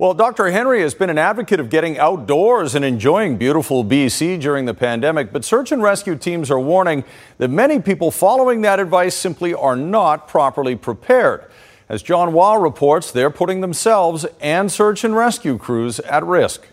Well, 0.00 0.14
Dr. 0.14 0.52
Henry 0.52 0.82
has 0.82 0.94
been 0.94 1.10
an 1.10 1.18
advocate 1.18 1.58
of 1.58 1.70
getting 1.70 1.98
outdoors 1.98 2.76
and 2.76 2.84
enjoying 2.84 3.36
beautiful 3.36 3.84
BC 3.84 4.40
during 4.40 4.64
the 4.64 4.72
pandemic, 4.72 5.32
but 5.32 5.44
search 5.44 5.72
and 5.72 5.82
rescue 5.82 6.14
teams 6.14 6.52
are 6.52 6.60
warning 6.60 7.02
that 7.38 7.48
many 7.48 7.80
people 7.80 8.12
following 8.12 8.60
that 8.60 8.78
advice 8.78 9.16
simply 9.16 9.52
are 9.52 9.74
not 9.74 10.28
properly 10.28 10.76
prepared. 10.76 11.50
As 11.88 12.00
John 12.00 12.30
Hua 12.30 12.58
reports, 12.58 13.10
they're 13.10 13.28
putting 13.28 13.60
themselves 13.60 14.24
and 14.40 14.70
search 14.70 15.02
and 15.02 15.16
rescue 15.16 15.58
crews 15.58 15.98
at 15.98 16.24
risk. 16.24 16.64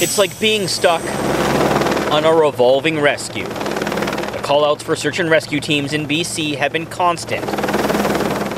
It's 0.00 0.16
like 0.16 0.40
being 0.40 0.66
stuck 0.66 1.02
on 2.10 2.24
a 2.24 2.32
revolving 2.32 2.98
rescue. 2.98 3.44
The 3.44 4.40
callouts 4.42 4.80
for 4.80 4.96
search 4.96 5.18
and 5.18 5.28
rescue 5.28 5.60
teams 5.60 5.92
in 5.92 6.06
BC 6.06 6.56
have 6.56 6.72
been 6.72 6.86
constant. 6.86 7.67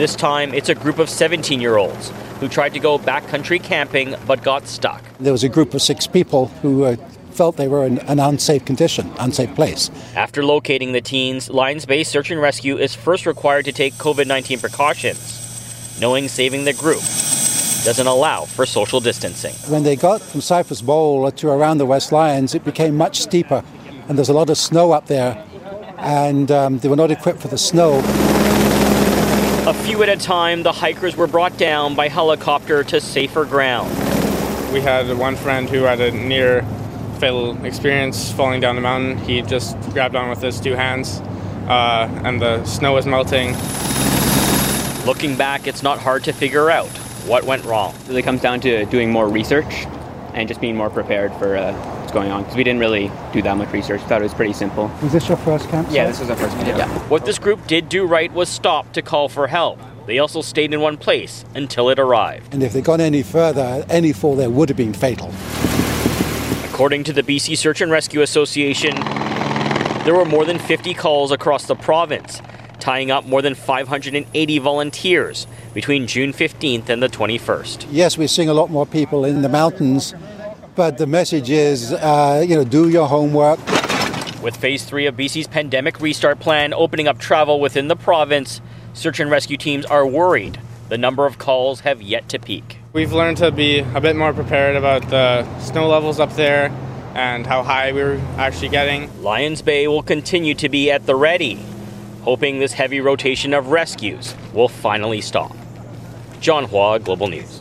This 0.01 0.17
time, 0.17 0.55
it's 0.55 0.71
a 0.71 0.75
group 0.75 0.99
of 0.99 1.11
17 1.11 1.61
year 1.61 1.77
olds 1.77 2.11
who 2.41 2.49
tried 2.49 2.73
to 2.73 2.81
go 2.81 2.99
backcountry 2.99 3.63
camping 3.63 4.15
but 4.27 4.43
got 4.43 4.67
stuck. 4.67 5.05
There 5.19 5.31
was 5.31 5.45
a 5.45 5.49
group 5.51 5.75
of 5.75 5.83
six 5.83 6.07
people 6.07 6.47
who 6.63 6.85
uh, 6.85 6.97
felt 7.33 7.59
they 7.59 7.69
were 7.69 7.85
in 7.85 7.99
an 7.99 8.19
unsafe 8.19 8.65
condition, 8.65 9.13
unsafe 9.19 9.55
place. 9.55 9.91
After 10.17 10.43
locating 10.43 10.93
the 10.93 11.03
teens, 11.03 11.51
Lions 11.51 11.85
Bay 11.85 12.03
Search 12.03 12.31
and 12.31 12.41
Rescue 12.41 12.79
is 12.79 12.95
first 12.95 13.27
required 13.27 13.67
to 13.67 13.73
take 13.73 13.93
COVID 13.97 14.27
19 14.27 14.61
precautions, 14.61 16.01
knowing 16.01 16.29
saving 16.29 16.65
the 16.65 16.73
group 16.73 17.03
doesn't 17.85 18.07
allow 18.07 18.47
for 18.47 18.65
social 18.65 19.01
distancing. 19.01 19.53
When 19.71 19.83
they 19.83 19.97
got 19.97 20.23
from 20.23 20.41
Cypress 20.41 20.81
Bowl 20.81 21.31
to 21.31 21.49
around 21.51 21.77
the 21.77 21.85
West 21.85 22.11
Lions, 22.11 22.55
it 22.55 22.65
became 22.65 22.97
much 22.97 23.21
steeper, 23.21 23.63
and 24.09 24.17
there's 24.17 24.31
a 24.31 24.33
lot 24.33 24.49
of 24.49 24.57
snow 24.57 24.93
up 24.93 25.09
there, 25.09 25.45
and 25.99 26.51
um, 26.51 26.79
they 26.79 26.89
were 26.89 26.97
not 26.97 27.11
equipped 27.11 27.43
for 27.43 27.49
the 27.49 27.59
snow. 27.59 28.01
A 29.91 29.93
few 29.93 30.03
at 30.05 30.09
a 30.09 30.17
time, 30.17 30.63
the 30.63 30.71
hikers 30.71 31.17
were 31.17 31.27
brought 31.27 31.59
down 31.59 31.97
by 31.97 32.07
helicopter 32.07 32.85
to 32.85 33.01
safer 33.01 33.45
ground. 33.45 33.91
We 34.73 34.81
had 34.81 35.13
one 35.19 35.35
friend 35.35 35.69
who 35.69 35.83
had 35.83 36.01
a 36.01 36.13
near 36.13 36.63
fatal 37.19 37.61
experience 37.67 38.31
falling 38.31 38.61
down 38.61 38.77
the 38.77 38.83
mountain. 38.83 39.19
He 39.19 39.43
just 39.43 39.77
grabbed 39.91 40.15
on 40.15 40.31
with 40.31 40.41
his 40.41 40.61
two 40.61 40.75
hands, 40.75 41.19
uh, 41.67 42.09
and 42.23 42.41
the 42.41 42.65
snow 42.67 42.93
was 42.93 43.05
melting. 43.05 43.49
Looking 45.07 45.35
back, 45.35 45.67
it's 45.67 45.83
not 45.83 45.99
hard 45.99 46.23
to 46.23 46.33
figure 46.33 46.71
out 46.71 46.87
what 47.27 47.43
went 47.43 47.65
wrong. 47.65 47.93
It 47.93 48.09
really 48.11 48.23
comes 48.23 48.41
down 48.41 48.61
to 48.61 48.85
doing 48.85 49.11
more 49.11 49.29
research 49.29 49.87
and 50.35 50.47
just 50.47 50.61
being 50.61 50.77
more 50.77 50.91
prepared 50.91 51.35
for 51.35 51.57
uh, 51.57 51.73
what's 52.11 52.25
going 52.25 52.33
on 52.33 52.43
because 52.43 52.57
we 52.57 52.65
didn't 52.65 52.81
really 52.81 53.11
do 53.33 53.41
that 53.43 53.57
much 53.57 53.73
research. 53.73 54.01
Thought 54.03 54.21
it 54.21 54.25
was 54.25 54.35
pretty 54.35 54.53
simple. 54.53 54.91
Was 55.03 55.13
this 55.13 55.29
your 55.29 55.37
first 55.39 55.69
camp? 55.69 55.89
Yeah, 55.91 56.07
this 56.07 56.19
was 56.19 56.29
our 56.29 56.37
first 56.37 56.57
camp. 56.57 56.79
Yeah. 56.79 56.89
What 57.09 57.25
this 57.25 57.39
group 57.39 57.65
did 57.67 57.89
do 57.89 58.05
right 58.05 58.33
was 58.33 58.49
stop 58.49 58.93
to 58.95 59.03
call 59.03 59.29
for 59.29 59.47
help. 59.47 59.79
They 60.07 60.19
also 60.19 60.43
stayed 60.43 60.75
in 60.75 60.81
one 60.81 60.97
place 60.97 61.45
until 61.55 61.89
it 61.89 62.01
arrived. 62.01 62.53
And 62.53 62.63
if 62.63 62.73
they'd 62.73 62.83
gone 62.83 63.01
any 63.01 63.23
further, 63.23 63.85
any 63.89 64.13
fall 64.13 64.35
there 64.35 64.51
would 64.51 64.69
have 64.69 64.77
been 64.77 64.93
fatal. 64.93 65.31
According 66.73 67.05
to 67.05 67.13
the 67.13 67.23
BC 67.23 67.57
Search 67.57 67.81
and 67.81 67.93
Rescue 67.93 68.23
Association, 68.23 68.97
there 70.05 70.15
were 70.15 70.25
more 70.25 70.45
than 70.45 70.59
50 70.59 70.95
calls 70.95 71.31
across 71.31 71.67
the 71.67 71.77
province, 71.77 72.43
tying 72.81 73.11
up 73.11 73.25
more 73.25 73.43
than 73.43 73.55
580 73.55 74.59
volunteers 74.59 75.47
between 75.75 76.09
June 76.09 76.33
15th 76.33 76.89
and 76.89 77.03
the 77.03 77.09
21st. 77.09 77.87
Yes, 77.93 78.19
we're 78.19 78.27
seeing 78.27 78.49
a 78.49 78.55
lot 78.55 78.71
more 78.71 78.87
people 78.87 79.25
in 79.25 79.43
the 79.43 79.49
mountains, 79.49 80.15
but 80.75 80.99
the 80.99 81.07
message 81.07 81.51
is, 81.51 81.93
uh, 81.93 82.45
you 82.47 82.57
know, 82.57 82.65
do 82.65 82.89
your 82.89 83.09
homework. 83.09 83.59
With 84.43 84.57
phase 84.57 84.85
three 84.85 85.07
of 85.07 85.17
BC's 85.17 85.47
pandemic 85.47 86.01
restart 86.01 86.41
plan 86.41 86.73
opening 86.73 87.09
up 87.09 87.19
travel 87.19 87.61
within 87.61 87.89
the 87.89 87.97
province, 87.97 88.61
search 88.95 89.21
and 89.21 89.31
rescue 89.31 89.57
teams 89.57 89.85
are 89.85 90.07
worried 90.07 90.59
the 90.91 90.99
number 90.99 91.25
of 91.25 91.39
calls 91.39 91.81
have 91.81 92.03
yet 92.03 92.29
to 92.29 92.39
peak. 92.39 92.79
We've 92.93 93.13
learned 93.13 93.37
to 93.39 93.53
be 93.53 93.79
a 93.79 94.01
bit 94.01 94.17
more 94.17 94.33
prepared 94.33 94.75
about 94.75 95.09
the 95.09 95.47
snow 95.61 95.89
levels 95.89 96.19
up 96.19 96.35
there 96.35 96.67
and 97.15 97.47
how 97.47 97.63
high 97.63 97.93
we 97.93 98.03
were 98.03 98.21
actually 98.37 98.71
getting. 98.71 99.23
Lions 99.23 99.63
Bay 99.63 99.87
will 99.87 100.03
continue 100.03 100.55
to 100.55 100.69
be 100.69 100.91
at 100.91 101.07
the 101.07 101.15
ready, 101.15 101.65
hoping 102.23 102.59
this 102.59 102.73
heavy 102.73 103.01
rotation 103.01 103.55
of 103.55 103.69
rescues 103.69 104.35
will 104.53 104.69
finally 104.69 105.21
stop. 105.21 105.57
John 106.41 106.65
Hua, 106.65 106.99
Global 106.99 107.29
News. 107.29 107.60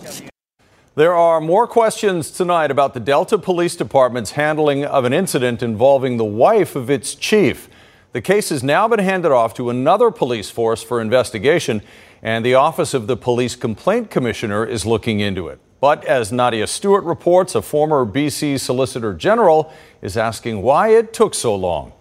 There 0.95 1.13
are 1.13 1.39
more 1.39 1.67
questions 1.67 2.31
tonight 2.31 2.71
about 2.71 2.95
the 2.95 2.99
Delta 2.99 3.37
Police 3.37 3.75
Department's 3.75 4.31
handling 4.31 4.83
of 4.83 5.05
an 5.05 5.13
incident 5.13 5.61
involving 5.61 6.17
the 6.17 6.25
wife 6.25 6.75
of 6.75 6.89
its 6.89 7.13
chief. 7.13 7.69
The 8.11 8.21
case 8.21 8.49
has 8.49 8.63
now 8.63 8.87
been 8.87 8.99
handed 8.99 9.31
off 9.31 9.53
to 9.53 9.69
another 9.69 10.09
police 10.09 10.49
force 10.49 10.81
for 10.81 10.99
investigation, 10.99 11.83
and 12.23 12.43
the 12.43 12.55
Office 12.55 12.95
of 12.95 13.05
the 13.05 13.15
Police 13.15 13.55
Complaint 13.55 14.09
Commissioner 14.09 14.65
is 14.65 14.83
looking 14.83 15.19
into 15.19 15.47
it. 15.47 15.59
But 15.79 16.03
as 16.05 16.31
Nadia 16.31 16.65
Stewart 16.65 17.03
reports, 17.03 17.53
a 17.53 17.61
former 17.61 18.03
BC 18.03 18.59
Solicitor 18.59 19.13
General 19.13 19.71
is 20.01 20.17
asking 20.17 20.63
why 20.63 20.89
it 20.89 21.13
took 21.13 21.35
so 21.35 21.55
long. 21.55 21.93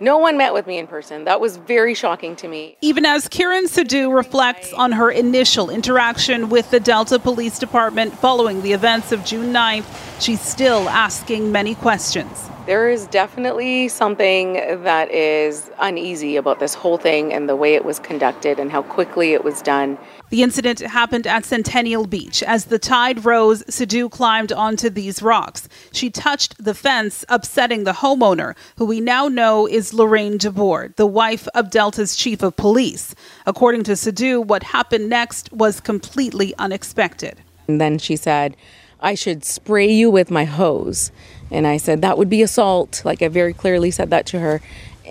No 0.00 0.16
one 0.16 0.36
met 0.36 0.54
with 0.54 0.68
me 0.68 0.78
in 0.78 0.86
person. 0.86 1.24
That 1.24 1.40
was 1.40 1.56
very 1.56 1.92
shocking 1.92 2.36
to 2.36 2.46
me. 2.46 2.76
Even 2.80 3.04
as 3.04 3.26
Kiran 3.26 3.64
Sidhu 3.64 4.14
reflects 4.14 4.72
on 4.72 4.92
her 4.92 5.10
initial 5.10 5.70
interaction 5.70 6.50
with 6.50 6.70
the 6.70 6.78
Delta 6.78 7.18
Police 7.18 7.58
Department 7.58 8.14
following 8.14 8.62
the 8.62 8.72
events 8.72 9.10
of 9.10 9.24
June 9.24 9.52
9th, 9.52 10.20
she's 10.20 10.40
still 10.40 10.88
asking 10.88 11.50
many 11.50 11.74
questions. 11.74 12.48
There 12.66 12.88
is 12.88 13.08
definitely 13.08 13.88
something 13.88 14.52
that 14.84 15.10
is 15.10 15.70
uneasy 15.80 16.36
about 16.36 16.60
this 16.60 16.74
whole 16.74 16.98
thing 16.98 17.32
and 17.32 17.48
the 17.48 17.56
way 17.56 17.74
it 17.74 17.84
was 17.84 17.98
conducted 17.98 18.60
and 18.60 18.70
how 18.70 18.82
quickly 18.82 19.32
it 19.32 19.42
was 19.42 19.62
done. 19.62 19.98
The 20.30 20.42
incident 20.42 20.80
happened 20.80 21.26
at 21.26 21.46
Centennial 21.46 22.06
Beach. 22.06 22.42
As 22.42 22.66
the 22.66 22.78
tide 22.78 23.24
rose, 23.24 23.62
Sidhu 23.64 24.10
climbed 24.10 24.52
onto 24.52 24.90
these 24.90 25.22
rocks. 25.22 25.68
She 25.90 26.10
touched 26.10 26.62
the 26.62 26.74
fence, 26.74 27.24
upsetting 27.30 27.84
the 27.84 27.92
homeowner, 27.92 28.54
who 28.76 28.84
we 28.84 29.00
now 29.00 29.28
know 29.28 29.66
is 29.66 29.94
Lorraine 29.94 30.38
Dubord, 30.38 30.96
the 30.96 31.06
wife 31.06 31.48
of 31.54 31.70
Delta's 31.70 32.14
chief 32.14 32.42
of 32.42 32.56
police. 32.56 33.14
According 33.46 33.84
to 33.84 33.92
Sidhu, 33.92 34.44
what 34.44 34.62
happened 34.64 35.08
next 35.08 35.50
was 35.52 35.80
completely 35.80 36.54
unexpected. 36.58 37.40
And 37.66 37.80
then 37.80 37.98
she 37.98 38.16
said, 38.16 38.54
I 39.00 39.14
should 39.14 39.44
spray 39.44 39.90
you 39.90 40.10
with 40.10 40.30
my 40.30 40.44
hose. 40.44 41.10
And 41.50 41.66
I 41.66 41.78
said, 41.78 42.02
that 42.02 42.18
would 42.18 42.28
be 42.28 42.42
assault. 42.42 43.02
Like 43.04 43.22
I 43.22 43.28
very 43.28 43.54
clearly 43.54 43.90
said 43.90 44.10
that 44.10 44.26
to 44.26 44.40
her. 44.40 44.60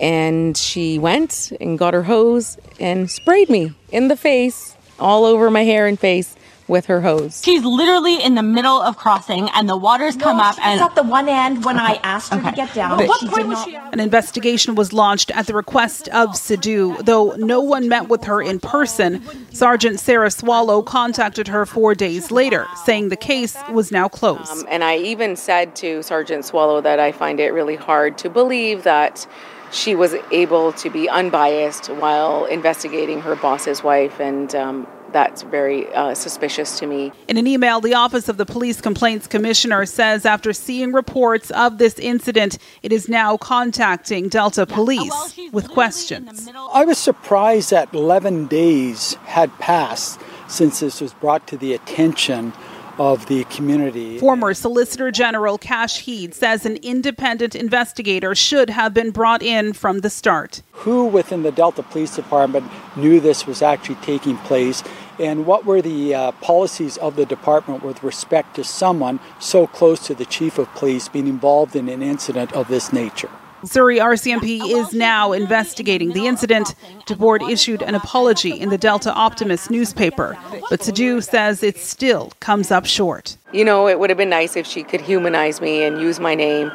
And 0.00 0.56
she 0.56 0.98
went 0.98 1.52
and 1.60 1.76
got 1.76 1.92
her 1.94 2.04
hose 2.04 2.56
and 2.78 3.10
sprayed 3.10 3.50
me 3.50 3.74
in 3.90 4.06
the 4.06 4.16
face, 4.16 4.76
all 5.00 5.24
over 5.24 5.50
my 5.50 5.64
hair 5.64 5.86
and 5.86 5.98
face 5.98 6.34
with 6.66 6.84
her 6.84 7.00
hose. 7.00 7.40
She's 7.42 7.64
literally 7.64 8.22
in 8.22 8.34
the 8.34 8.42
middle 8.42 8.78
of 8.82 8.98
crossing 8.98 9.48
and 9.54 9.66
the 9.66 9.76
water's 9.76 10.16
no, 10.16 10.24
come 10.24 10.38
up 10.38 10.56
she's 10.56 10.64
and 10.66 10.80
at 10.82 10.94
the 10.94 11.02
one 11.02 11.26
end 11.26 11.64
when 11.64 11.78
I 11.78 11.94
asked 12.02 12.30
her 12.34 12.38
Okay. 12.40 12.50
to 12.50 12.56
get 12.56 12.74
down. 12.74 12.90
But 12.90 13.06
but 13.06 13.08
what 13.08 13.20
point 13.30 13.48
was 13.48 13.56
not. 13.58 13.68
she 13.68 13.74
An 13.76 14.00
investigation 14.00 14.74
was 14.74 14.92
launched 14.92 15.30
at 15.30 15.46
the 15.46 15.54
request 15.54 16.08
of 16.08 16.32
Sidhu, 16.34 17.02
though 17.06 17.34
no 17.38 17.62
one 17.62 17.88
met 17.88 18.10
with 18.10 18.24
her 18.24 18.42
in 18.42 18.60
person. 18.60 19.22
Sergeant 19.50 19.98
Sarah 19.98 20.30
Swallow 20.30 20.82
contacted 20.82 21.48
her 21.48 21.64
four 21.64 21.94
days 21.94 22.30
later, 22.30 22.66
saying 22.84 23.08
the 23.08 23.16
case 23.16 23.56
was 23.72 23.90
now 23.90 24.06
closed. 24.06 24.50
Um, 24.50 24.66
and 24.68 24.84
I 24.84 24.98
even 24.98 25.36
said 25.36 25.74
to 25.76 26.02
Sergeant 26.02 26.44
Swallow 26.44 26.82
that 26.82 27.00
I 27.00 27.12
find 27.12 27.40
it 27.40 27.54
really 27.54 27.76
hard 27.76 28.18
to 28.18 28.28
believe 28.28 28.82
that 28.82 29.26
she 29.70 29.94
was 29.94 30.14
able 30.30 30.72
to 30.74 30.90
be 30.90 31.08
unbiased 31.08 31.88
while 31.88 32.44
investigating 32.46 33.20
her 33.20 33.36
boss's 33.36 33.82
wife. 33.82 34.20
And 34.20 34.54
um, 34.54 34.86
that's 35.12 35.42
very 35.42 35.92
uh, 35.94 36.14
suspicious 36.14 36.78
to 36.78 36.86
me. 36.86 37.12
In 37.28 37.36
an 37.36 37.46
email, 37.46 37.80
the 37.80 37.94
Office 37.94 38.28
of 38.28 38.36
the 38.36 38.46
Police 38.46 38.80
Complaints 38.80 39.26
Commissioner 39.26 39.86
says 39.86 40.26
after 40.26 40.52
seeing 40.52 40.92
reports 40.92 41.50
of 41.52 41.78
this 41.78 41.98
incident, 41.98 42.58
it 42.82 42.92
is 42.92 43.08
now 43.08 43.36
contacting 43.36 44.28
Delta 44.28 44.66
Police 44.66 45.38
with 45.52 45.68
questions. 45.70 46.48
I 46.72 46.84
was 46.84 46.98
surprised 46.98 47.70
that 47.70 47.92
11 47.94 48.46
days 48.46 49.14
had 49.24 49.56
passed 49.58 50.20
since 50.46 50.80
this 50.80 51.00
was 51.00 51.12
brought 51.14 51.46
to 51.48 51.56
the 51.56 51.74
attention 51.74 52.52
of 52.98 53.26
the 53.26 53.44
community. 53.44 54.18
Former 54.18 54.54
Solicitor 54.54 55.10
General 55.10 55.58
Kash 55.58 56.00
Heed 56.00 56.34
says 56.34 56.66
an 56.66 56.76
independent 56.76 57.54
investigator 57.54 58.34
should 58.34 58.70
have 58.70 58.92
been 58.92 59.10
brought 59.10 59.42
in 59.42 59.72
from 59.72 60.00
the 60.00 60.10
start. 60.10 60.62
Who 60.72 61.06
within 61.06 61.42
the 61.42 61.52
Delta 61.52 61.82
Police 61.82 62.16
Department 62.16 62.70
knew 62.96 63.20
this 63.20 63.46
was 63.46 63.62
actually 63.62 63.96
taking 63.96 64.36
place? 64.38 64.82
And 65.18 65.46
what 65.46 65.64
were 65.64 65.82
the 65.82 66.14
uh, 66.14 66.32
policies 66.32 66.96
of 66.98 67.16
the 67.16 67.26
department 67.26 67.82
with 67.82 68.02
respect 68.02 68.54
to 68.56 68.64
someone 68.64 69.18
so 69.40 69.66
close 69.66 70.06
to 70.06 70.14
the 70.14 70.24
chief 70.24 70.58
of 70.58 70.72
police 70.74 71.08
being 71.08 71.26
involved 71.26 71.74
in 71.74 71.88
an 71.88 72.02
incident 72.02 72.52
of 72.52 72.68
this 72.68 72.92
nature? 72.92 73.30
Surrey 73.64 73.98
RCMP 73.98 74.60
is 74.70 74.92
now 74.92 75.32
investigating 75.32 76.12
the 76.12 76.26
incident. 76.26 76.74
Dubord 77.06 77.48
issued 77.50 77.82
an 77.82 77.94
apology 77.94 78.52
in 78.52 78.68
the 78.68 78.78
Delta 78.78 79.12
Optimist 79.12 79.70
newspaper, 79.70 80.38
but 80.70 80.80
Sidhu 80.80 81.22
says 81.22 81.62
it 81.62 81.76
still 81.76 82.32
comes 82.40 82.70
up 82.70 82.86
short. 82.86 83.36
You 83.52 83.64
know, 83.64 83.88
it 83.88 83.98
would 83.98 84.10
have 84.10 84.16
been 84.16 84.30
nice 84.30 84.56
if 84.56 84.66
she 84.66 84.82
could 84.84 85.00
humanize 85.00 85.60
me 85.60 85.82
and 85.82 86.00
use 86.00 86.20
my 86.20 86.34
name 86.34 86.70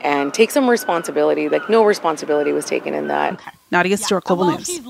and 0.00 0.34
take 0.34 0.50
some 0.50 0.68
responsibility. 0.68 1.48
Like, 1.48 1.70
no 1.70 1.84
responsibility 1.84 2.52
was 2.52 2.64
taken 2.64 2.94
in 2.94 3.08
that. 3.08 3.40
Nadia 3.70 3.96
Stewart, 3.96 4.24
Global 4.24 4.46
News. 4.46 4.80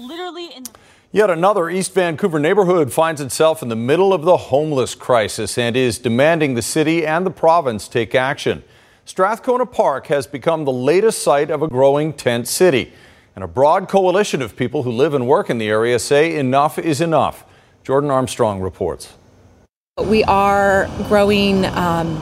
Yet 1.12 1.30
another 1.30 1.70
East 1.70 1.94
Vancouver 1.94 2.40
neighborhood 2.40 2.92
finds 2.92 3.20
itself 3.20 3.62
in 3.62 3.68
the 3.68 3.76
middle 3.76 4.12
of 4.12 4.22
the 4.22 4.36
homeless 4.36 4.96
crisis 4.96 5.56
and 5.56 5.76
is 5.76 5.98
demanding 5.98 6.54
the 6.54 6.62
city 6.62 7.06
and 7.06 7.24
the 7.24 7.30
province 7.30 7.86
take 7.86 8.16
action. 8.16 8.64
Strathcona 9.06 9.66
Park 9.66 10.06
has 10.06 10.26
become 10.26 10.64
the 10.64 10.72
latest 10.72 11.22
site 11.22 11.50
of 11.50 11.62
a 11.62 11.68
growing 11.68 12.14
tent 12.14 12.48
city. 12.48 12.92
And 13.34 13.44
a 13.44 13.46
broad 13.46 13.88
coalition 13.88 14.40
of 14.40 14.56
people 14.56 14.84
who 14.84 14.90
live 14.90 15.12
and 15.12 15.26
work 15.26 15.50
in 15.50 15.58
the 15.58 15.68
area 15.68 15.98
say 15.98 16.36
enough 16.36 16.78
is 16.78 17.02
enough. 17.02 17.44
Jordan 17.82 18.10
Armstrong 18.10 18.60
reports. 18.60 19.14
We 20.02 20.24
are 20.24 20.88
growing 21.08 21.66
um, 21.66 22.16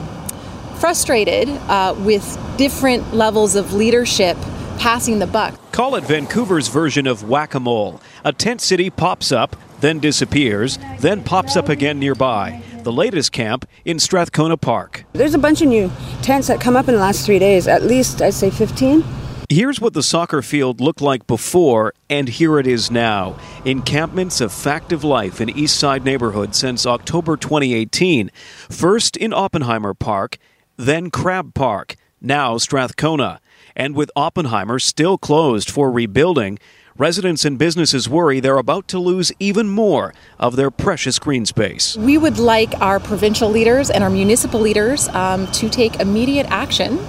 frustrated 0.79 1.47
uh, 1.47 1.95
with 1.99 2.37
different 2.57 3.13
levels 3.13 3.55
of 3.55 3.73
leadership 3.73 4.35
passing 4.77 5.19
the 5.19 5.27
buck. 5.27 5.57
Call 5.71 5.95
it 5.95 6.03
Vancouver's 6.03 6.67
version 6.67 7.07
of 7.07 7.29
whack 7.29 7.53
a 7.53 7.59
mole. 7.61 8.01
A 8.25 8.33
tent 8.33 8.59
city 8.59 8.89
pops 8.89 9.31
up, 9.31 9.55
then 9.79 9.99
disappears, 9.99 10.77
then 10.99 11.23
pops 11.23 11.55
up 11.55 11.69
again 11.69 11.99
nearby. 11.99 12.61
The 12.83 12.91
latest 12.91 13.31
camp 13.31 13.65
in 13.85 13.97
Strathcona 13.97 14.57
Park. 14.57 15.05
There's 15.13 15.33
a 15.33 15.37
bunch 15.37 15.61
of 15.61 15.69
new 15.69 15.89
tents 16.21 16.49
that 16.49 16.59
come 16.59 16.75
up 16.75 16.89
in 16.89 16.95
the 16.95 16.99
last 16.99 17.25
three 17.25 17.39
days, 17.39 17.65
at 17.65 17.83
least 17.83 18.21
I'd 18.21 18.33
say 18.33 18.49
15. 18.49 19.01
Here's 19.47 19.79
what 19.79 19.93
the 19.93 20.03
soccer 20.03 20.41
field 20.41 20.81
looked 20.81 20.99
like 20.99 21.25
before, 21.25 21.93
and 22.09 22.27
here 22.27 22.59
it 22.59 22.67
is 22.67 22.91
now. 22.91 23.37
Encampments 23.63 24.41
of 24.41 24.51
fact 24.51 24.91
of 24.91 25.05
life 25.05 25.39
in 25.39 25.49
East 25.49 25.79
Side 25.79 26.03
neighborhood 26.03 26.55
since 26.55 26.85
October 26.85 27.37
2018. 27.37 28.29
First 28.69 29.15
in 29.15 29.31
Oppenheimer 29.31 29.93
Park, 29.93 30.37
then 30.75 31.09
Crab 31.09 31.53
Park, 31.53 31.95
now 32.19 32.57
Strathcona. 32.57 33.39
And 33.77 33.95
with 33.95 34.11
Oppenheimer 34.13 34.77
still 34.77 35.17
closed 35.17 35.69
for 35.69 35.89
rebuilding, 35.89 36.59
residents 36.97 37.45
and 37.45 37.57
businesses 37.57 38.07
worry 38.07 38.39
they're 38.39 38.57
about 38.57 38.87
to 38.89 38.99
lose 38.99 39.31
even 39.39 39.67
more 39.67 40.13
of 40.39 40.55
their 40.55 40.69
precious 40.69 41.19
green 41.19 41.45
space. 41.45 41.97
We 41.97 42.17
would 42.17 42.37
like 42.37 42.79
our 42.81 42.99
provincial 42.99 43.49
leaders 43.49 43.89
and 43.89 44.03
our 44.03 44.09
municipal 44.09 44.59
leaders 44.59 45.07
um, 45.09 45.47
to 45.53 45.69
take 45.69 45.99
immediate 45.99 46.45
action 46.49 46.99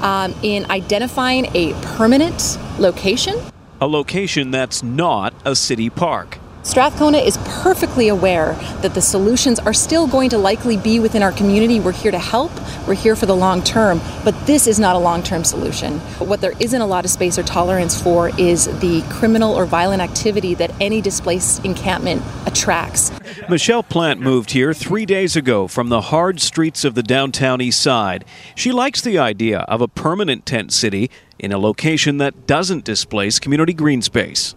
um, 0.00 0.34
in 0.42 0.70
identifying 0.70 1.46
a 1.54 1.72
permanent 1.96 2.58
location. 2.78 3.36
A 3.80 3.86
location 3.86 4.50
that's 4.50 4.82
not 4.82 5.32
a 5.44 5.54
city 5.54 5.90
park. 5.90 6.38
Strathcona 6.68 7.16
is 7.16 7.38
perfectly 7.46 8.08
aware 8.08 8.52
that 8.82 8.92
the 8.92 9.00
solutions 9.00 9.58
are 9.58 9.72
still 9.72 10.06
going 10.06 10.28
to 10.28 10.36
likely 10.36 10.76
be 10.76 11.00
within 11.00 11.22
our 11.22 11.32
community. 11.32 11.80
We're 11.80 11.92
here 11.92 12.10
to 12.10 12.18
help, 12.18 12.52
we're 12.86 12.92
here 12.92 13.16
for 13.16 13.24
the 13.24 13.34
long 13.34 13.62
term, 13.62 14.02
but 14.22 14.34
this 14.46 14.66
is 14.66 14.78
not 14.78 14.94
a 14.94 14.98
long 14.98 15.22
term 15.22 15.44
solution. 15.44 15.98
What 16.18 16.42
there 16.42 16.52
isn't 16.60 16.78
a 16.78 16.84
lot 16.84 17.06
of 17.06 17.10
space 17.10 17.38
or 17.38 17.42
tolerance 17.42 17.98
for 17.98 18.38
is 18.38 18.66
the 18.80 19.02
criminal 19.08 19.54
or 19.54 19.64
violent 19.64 20.02
activity 20.02 20.52
that 20.56 20.70
any 20.78 21.00
displaced 21.00 21.64
encampment 21.64 22.22
attracts. 22.44 23.12
Michelle 23.48 23.82
Plant 23.82 24.20
moved 24.20 24.50
here 24.50 24.74
three 24.74 25.06
days 25.06 25.36
ago 25.36 25.68
from 25.68 25.88
the 25.88 26.02
hard 26.02 26.38
streets 26.38 26.84
of 26.84 26.94
the 26.94 27.02
downtown 27.02 27.62
east 27.62 27.80
side. 27.80 28.26
She 28.54 28.72
likes 28.72 29.00
the 29.00 29.16
idea 29.16 29.60
of 29.60 29.80
a 29.80 29.88
permanent 29.88 30.44
tent 30.44 30.74
city 30.74 31.10
in 31.38 31.50
a 31.50 31.56
location 31.56 32.18
that 32.18 32.46
doesn't 32.46 32.84
displace 32.84 33.38
community 33.38 33.72
green 33.72 34.02
space 34.02 34.54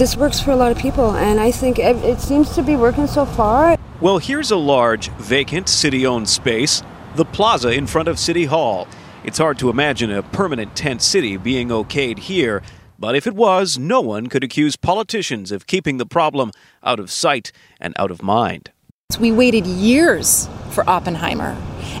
this 0.00 0.16
works 0.16 0.40
for 0.40 0.50
a 0.50 0.56
lot 0.56 0.72
of 0.72 0.78
people, 0.78 1.14
and 1.14 1.38
I 1.38 1.50
think 1.50 1.78
it, 1.78 1.94
it 1.96 2.20
seems 2.22 2.54
to 2.54 2.62
be 2.62 2.74
working 2.74 3.06
so 3.06 3.26
far. 3.26 3.76
Well, 4.00 4.16
here's 4.16 4.50
a 4.50 4.56
large, 4.56 5.10
vacant, 5.10 5.68
city 5.68 6.06
owned 6.06 6.28
space 6.28 6.82
the 7.16 7.24
plaza 7.26 7.68
in 7.70 7.86
front 7.86 8.08
of 8.08 8.18
City 8.18 8.46
Hall. 8.46 8.88
It's 9.24 9.36
hard 9.36 9.58
to 9.58 9.68
imagine 9.68 10.10
a 10.10 10.22
permanent 10.22 10.74
tent 10.74 11.02
city 11.02 11.36
being 11.36 11.68
okayed 11.68 12.18
here, 12.18 12.62
but 12.98 13.14
if 13.14 13.26
it 13.26 13.34
was, 13.34 13.78
no 13.78 14.00
one 14.00 14.28
could 14.28 14.42
accuse 14.42 14.74
politicians 14.74 15.52
of 15.52 15.66
keeping 15.66 15.98
the 15.98 16.06
problem 16.06 16.50
out 16.82 16.98
of 16.98 17.10
sight 17.10 17.52
and 17.78 17.92
out 17.98 18.10
of 18.10 18.22
mind. 18.22 18.70
We 19.18 19.32
waited 19.32 19.66
years 19.66 20.48
for 20.70 20.88
Oppenheimer. 20.88 21.54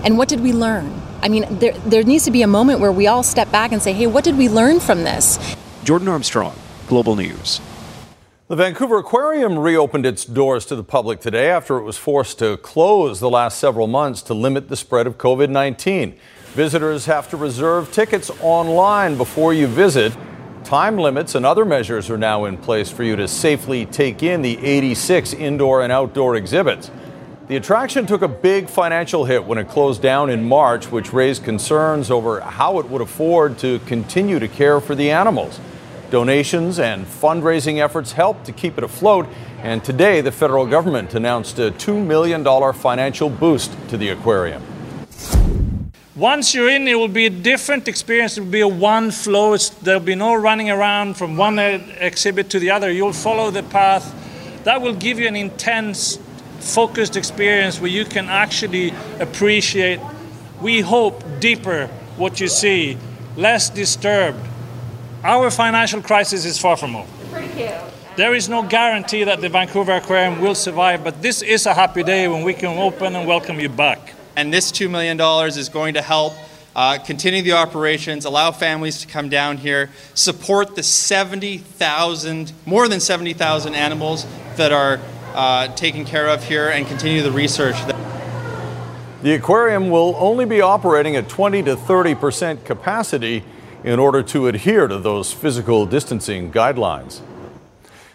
And 0.04 0.16
what 0.16 0.28
did 0.30 0.40
we 0.40 0.54
learn? 0.54 0.90
I 1.22 1.28
mean, 1.28 1.44
there, 1.58 1.72
there 1.84 2.04
needs 2.04 2.24
to 2.24 2.30
be 2.30 2.40
a 2.40 2.46
moment 2.46 2.80
where 2.80 2.92
we 2.92 3.08
all 3.08 3.22
step 3.22 3.52
back 3.52 3.72
and 3.72 3.82
say, 3.82 3.92
hey, 3.92 4.06
what 4.06 4.24
did 4.24 4.38
we 4.38 4.48
learn 4.48 4.80
from 4.80 5.02
this? 5.02 5.38
Jordan 5.84 6.08
Armstrong, 6.08 6.54
Global 6.86 7.16
News. 7.16 7.60
The 8.50 8.56
Vancouver 8.56 8.98
Aquarium 8.98 9.56
reopened 9.56 10.04
its 10.04 10.24
doors 10.24 10.66
to 10.66 10.74
the 10.74 10.82
public 10.82 11.20
today 11.20 11.50
after 11.50 11.78
it 11.78 11.84
was 11.84 11.96
forced 11.96 12.40
to 12.40 12.56
close 12.56 13.20
the 13.20 13.30
last 13.30 13.60
several 13.60 13.86
months 13.86 14.22
to 14.22 14.34
limit 14.34 14.68
the 14.68 14.74
spread 14.74 15.06
of 15.06 15.18
COVID 15.18 15.50
19. 15.50 16.18
Visitors 16.54 17.06
have 17.06 17.30
to 17.30 17.36
reserve 17.36 17.92
tickets 17.92 18.28
online 18.40 19.16
before 19.16 19.54
you 19.54 19.68
visit. 19.68 20.12
Time 20.64 20.98
limits 20.98 21.36
and 21.36 21.46
other 21.46 21.64
measures 21.64 22.10
are 22.10 22.18
now 22.18 22.46
in 22.46 22.58
place 22.58 22.90
for 22.90 23.04
you 23.04 23.14
to 23.14 23.28
safely 23.28 23.86
take 23.86 24.24
in 24.24 24.42
the 24.42 24.58
86 24.58 25.32
indoor 25.34 25.82
and 25.82 25.92
outdoor 25.92 26.34
exhibits. 26.34 26.90
The 27.46 27.54
attraction 27.54 28.04
took 28.04 28.22
a 28.22 28.28
big 28.28 28.68
financial 28.68 29.26
hit 29.26 29.44
when 29.44 29.58
it 29.58 29.68
closed 29.68 30.02
down 30.02 30.28
in 30.28 30.42
March, 30.42 30.90
which 30.90 31.12
raised 31.12 31.44
concerns 31.44 32.10
over 32.10 32.40
how 32.40 32.80
it 32.80 32.90
would 32.90 33.00
afford 33.00 33.58
to 33.58 33.78
continue 33.86 34.40
to 34.40 34.48
care 34.48 34.80
for 34.80 34.96
the 34.96 35.12
animals. 35.12 35.60
Donations 36.10 36.80
and 36.80 37.06
fundraising 37.06 37.78
efforts 37.78 38.10
helped 38.10 38.44
to 38.46 38.52
keep 38.52 38.76
it 38.76 38.82
afloat, 38.82 39.28
and 39.62 39.84
today 39.84 40.20
the 40.20 40.32
federal 40.32 40.66
government 40.66 41.14
announced 41.14 41.56
a 41.60 41.70
$2 41.70 42.04
million 42.04 42.44
financial 42.74 43.30
boost 43.30 43.70
to 43.90 43.96
the 43.96 44.08
aquarium. 44.08 44.60
Once 46.16 46.52
you're 46.52 46.68
in, 46.68 46.88
it 46.88 46.96
will 46.96 47.06
be 47.06 47.26
a 47.26 47.30
different 47.30 47.86
experience. 47.86 48.36
It 48.36 48.40
will 48.40 48.50
be 48.50 48.60
a 48.60 48.68
one 48.68 49.12
flow. 49.12 49.52
It's, 49.52 49.68
there'll 49.68 50.00
be 50.00 50.16
no 50.16 50.34
running 50.34 50.68
around 50.68 51.16
from 51.16 51.36
one 51.36 51.60
exhibit 51.60 52.50
to 52.50 52.58
the 52.58 52.72
other. 52.72 52.90
You'll 52.90 53.12
follow 53.12 53.52
the 53.52 53.62
path. 53.62 54.12
That 54.64 54.82
will 54.82 54.94
give 54.94 55.20
you 55.20 55.28
an 55.28 55.36
intense, 55.36 56.18
focused 56.58 57.16
experience 57.16 57.80
where 57.80 57.88
you 57.88 58.04
can 58.04 58.28
actually 58.28 58.92
appreciate, 59.20 60.00
we 60.60 60.80
hope, 60.80 61.22
deeper 61.38 61.86
what 62.16 62.40
you 62.40 62.48
see, 62.48 62.98
less 63.36 63.70
disturbed 63.70 64.49
our 65.22 65.50
financial 65.50 66.02
crisis 66.02 66.44
is 66.44 66.58
far 66.58 66.76
from 66.76 66.96
over. 66.96 67.08
There 68.16 68.34
is 68.34 68.48
no 68.48 68.62
guarantee 68.62 69.24
that 69.24 69.40
the 69.40 69.48
Vancouver 69.48 69.92
Aquarium 69.92 70.40
will 70.40 70.54
survive, 70.54 71.04
but 71.04 71.22
this 71.22 71.42
is 71.42 71.66
a 71.66 71.74
happy 71.74 72.02
day 72.02 72.28
when 72.28 72.42
we 72.42 72.54
can 72.54 72.78
open 72.78 73.14
and 73.14 73.26
welcome 73.26 73.60
you 73.60 73.68
back. 73.68 74.14
And 74.36 74.52
this 74.52 74.72
$2 74.72 74.90
million 74.90 75.20
is 75.48 75.68
going 75.68 75.94
to 75.94 76.02
help 76.02 76.34
uh, 76.74 76.98
continue 76.98 77.42
the 77.42 77.52
operations, 77.52 78.24
allow 78.24 78.50
families 78.50 79.00
to 79.00 79.06
come 79.06 79.28
down 79.28 79.56
here, 79.56 79.90
support 80.14 80.76
the 80.76 80.82
70,000, 80.82 82.52
more 82.64 82.88
than 82.88 83.00
70,000 83.00 83.74
animals 83.74 84.26
that 84.56 84.72
are 84.72 85.00
uh, 85.34 85.68
taken 85.74 86.04
care 86.04 86.28
of 86.28 86.44
here, 86.44 86.68
and 86.68 86.86
continue 86.86 87.22
the 87.22 87.32
research. 87.32 87.76
The 89.22 89.34
aquarium 89.34 89.90
will 89.90 90.16
only 90.18 90.46
be 90.46 90.60
operating 90.60 91.16
at 91.16 91.28
20 91.28 91.62
to 91.64 91.76
30 91.76 92.14
percent 92.14 92.64
capacity 92.64 93.44
in 93.84 93.98
order 93.98 94.22
to 94.22 94.46
adhere 94.46 94.88
to 94.88 94.98
those 94.98 95.32
physical 95.32 95.86
distancing 95.86 96.52
guidelines. 96.52 97.20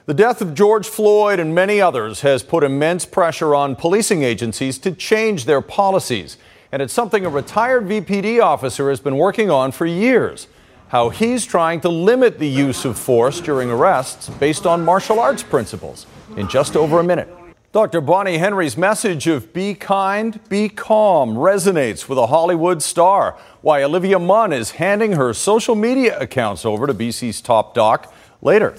The 0.05 0.13
death 0.13 0.39
of 0.41 0.53
George 0.53 0.87
Floyd 0.87 1.39
and 1.39 1.55
many 1.55 1.81
others 1.81 2.21
has 2.21 2.43
put 2.43 2.63
immense 2.63 3.05
pressure 3.05 3.55
on 3.55 3.75
policing 3.75 4.21
agencies 4.21 4.77
to 4.79 4.91
change 4.91 5.45
their 5.45 5.61
policies. 5.61 6.37
And 6.71 6.81
it's 6.81 6.93
something 6.93 7.25
a 7.25 7.29
retired 7.29 7.85
VPD 7.85 8.39
officer 8.39 8.89
has 8.89 8.99
been 8.99 9.17
working 9.17 9.49
on 9.49 9.71
for 9.71 9.87
years. 9.87 10.47
How 10.89 11.09
he's 11.09 11.43
trying 11.43 11.81
to 11.81 11.89
limit 11.89 12.37
the 12.37 12.47
use 12.47 12.85
of 12.85 12.99
force 12.99 13.41
during 13.41 13.71
arrests 13.71 14.29
based 14.29 14.67
on 14.67 14.85
martial 14.85 15.19
arts 15.19 15.41
principles 15.41 16.05
in 16.37 16.47
just 16.47 16.75
over 16.75 16.99
a 16.99 17.03
minute. 17.03 17.29
Dr. 17.75 17.99
Bonnie 17.99 18.37
Henry's 18.37 18.77
message 18.77 19.27
of 19.27 19.51
be 19.51 19.73
kind, 19.73 20.39
be 20.47 20.69
calm 20.69 21.35
resonates 21.35 22.07
with 22.07 22.17
a 22.17 22.27
Hollywood 22.27 22.81
star. 22.81 23.37
Why 23.59 23.83
Olivia 23.83 24.17
Munn 24.17 24.53
is 24.53 24.71
handing 24.71 25.11
her 25.11 25.33
social 25.33 25.75
media 25.75 26.17
accounts 26.17 26.63
over 26.63 26.87
to 26.87 26.93
BC's 26.93 27.41
top 27.41 27.73
doc 27.73 28.13
later. 28.41 28.77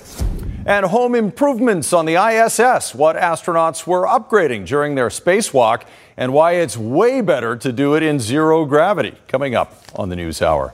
And 0.65 0.87
home 0.87 1.15
improvements 1.15 1.93
on 1.93 2.07
the 2.07 2.15
ISS, 2.15 2.95
what 2.95 3.17
astronauts 3.17 3.87
were 3.87 4.07
upgrading 4.07 4.67
during 4.67 4.95
their 4.95 5.11
spacewalk, 5.11 5.83
and 6.17 6.33
why 6.33 6.53
it's 6.53 6.79
way 6.79 7.21
better 7.21 7.55
to 7.55 7.73
do 7.73 7.97
it 7.97 8.03
in 8.03 8.19
zero 8.19 8.65
gravity. 8.65 9.13
Coming 9.29 9.55
up 9.55 9.75
on 9.95 10.09
the 10.09 10.17
News 10.17 10.41
Hour. 10.41 10.73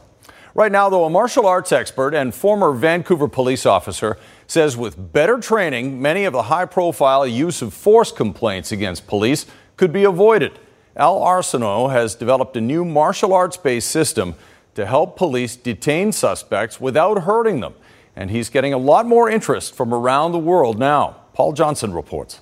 Right 0.54 0.70
now, 0.70 0.90
though, 0.90 1.04
a 1.04 1.10
martial 1.10 1.46
arts 1.46 1.72
expert 1.72 2.14
and 2.14 2.34
former 2.34 2.72
Vancouver 2.72 3.26
police 3.26 3.64
officer 3.64 4.18
says 4.46 4.76
with 4.76 5.12
better 5.12 5.38
training, 5.38 6.00
many 6.00 6.24
of 6.24 6.34
the 6.34 6.44
high 6.44 6.66
profile 6.66 7.26
use 7.26 7.62
of 7.62 7.72
force 7.72 8.12
complaints 8.12 8.70
against 8.70 9.06
police 9.06 9.46
could 9.76 9.92
be 9.92 10.04
avoided. 10.04 10.58
Al 10.94 11.20
Arsenault 11.20 11.90
has 11.90 12.14
developed 12.14 12.54
a 12.56 12.60
new 12.60 12.84
martial 12.84 13.32
arts 13.32 13.56
based 13.56 13.90
system 13.90 14.34
to 14.74 14.84
help 14.84 15.16
police 15.16 15.56
detain 15.56 16.12
suspects 16.12 16.80
without 16.80 17.22
hurting 17.22 17.60
them. 17.60 17.74
And 18.14 18.30
he's 18.30 18.50
getting 18.50 18.74
a 18.74 18.78
lot 18.78 19.06
more 19.06 19.30
interest 19.30 19.74
from 19.74 19.94
around 19.94 20.32
the 20.32 20.38
world 20.38 20.78
now. 20.78 21.16
Paul 21.32 21.54
Johnson 21.54 21.94
reports. 21.94 22.40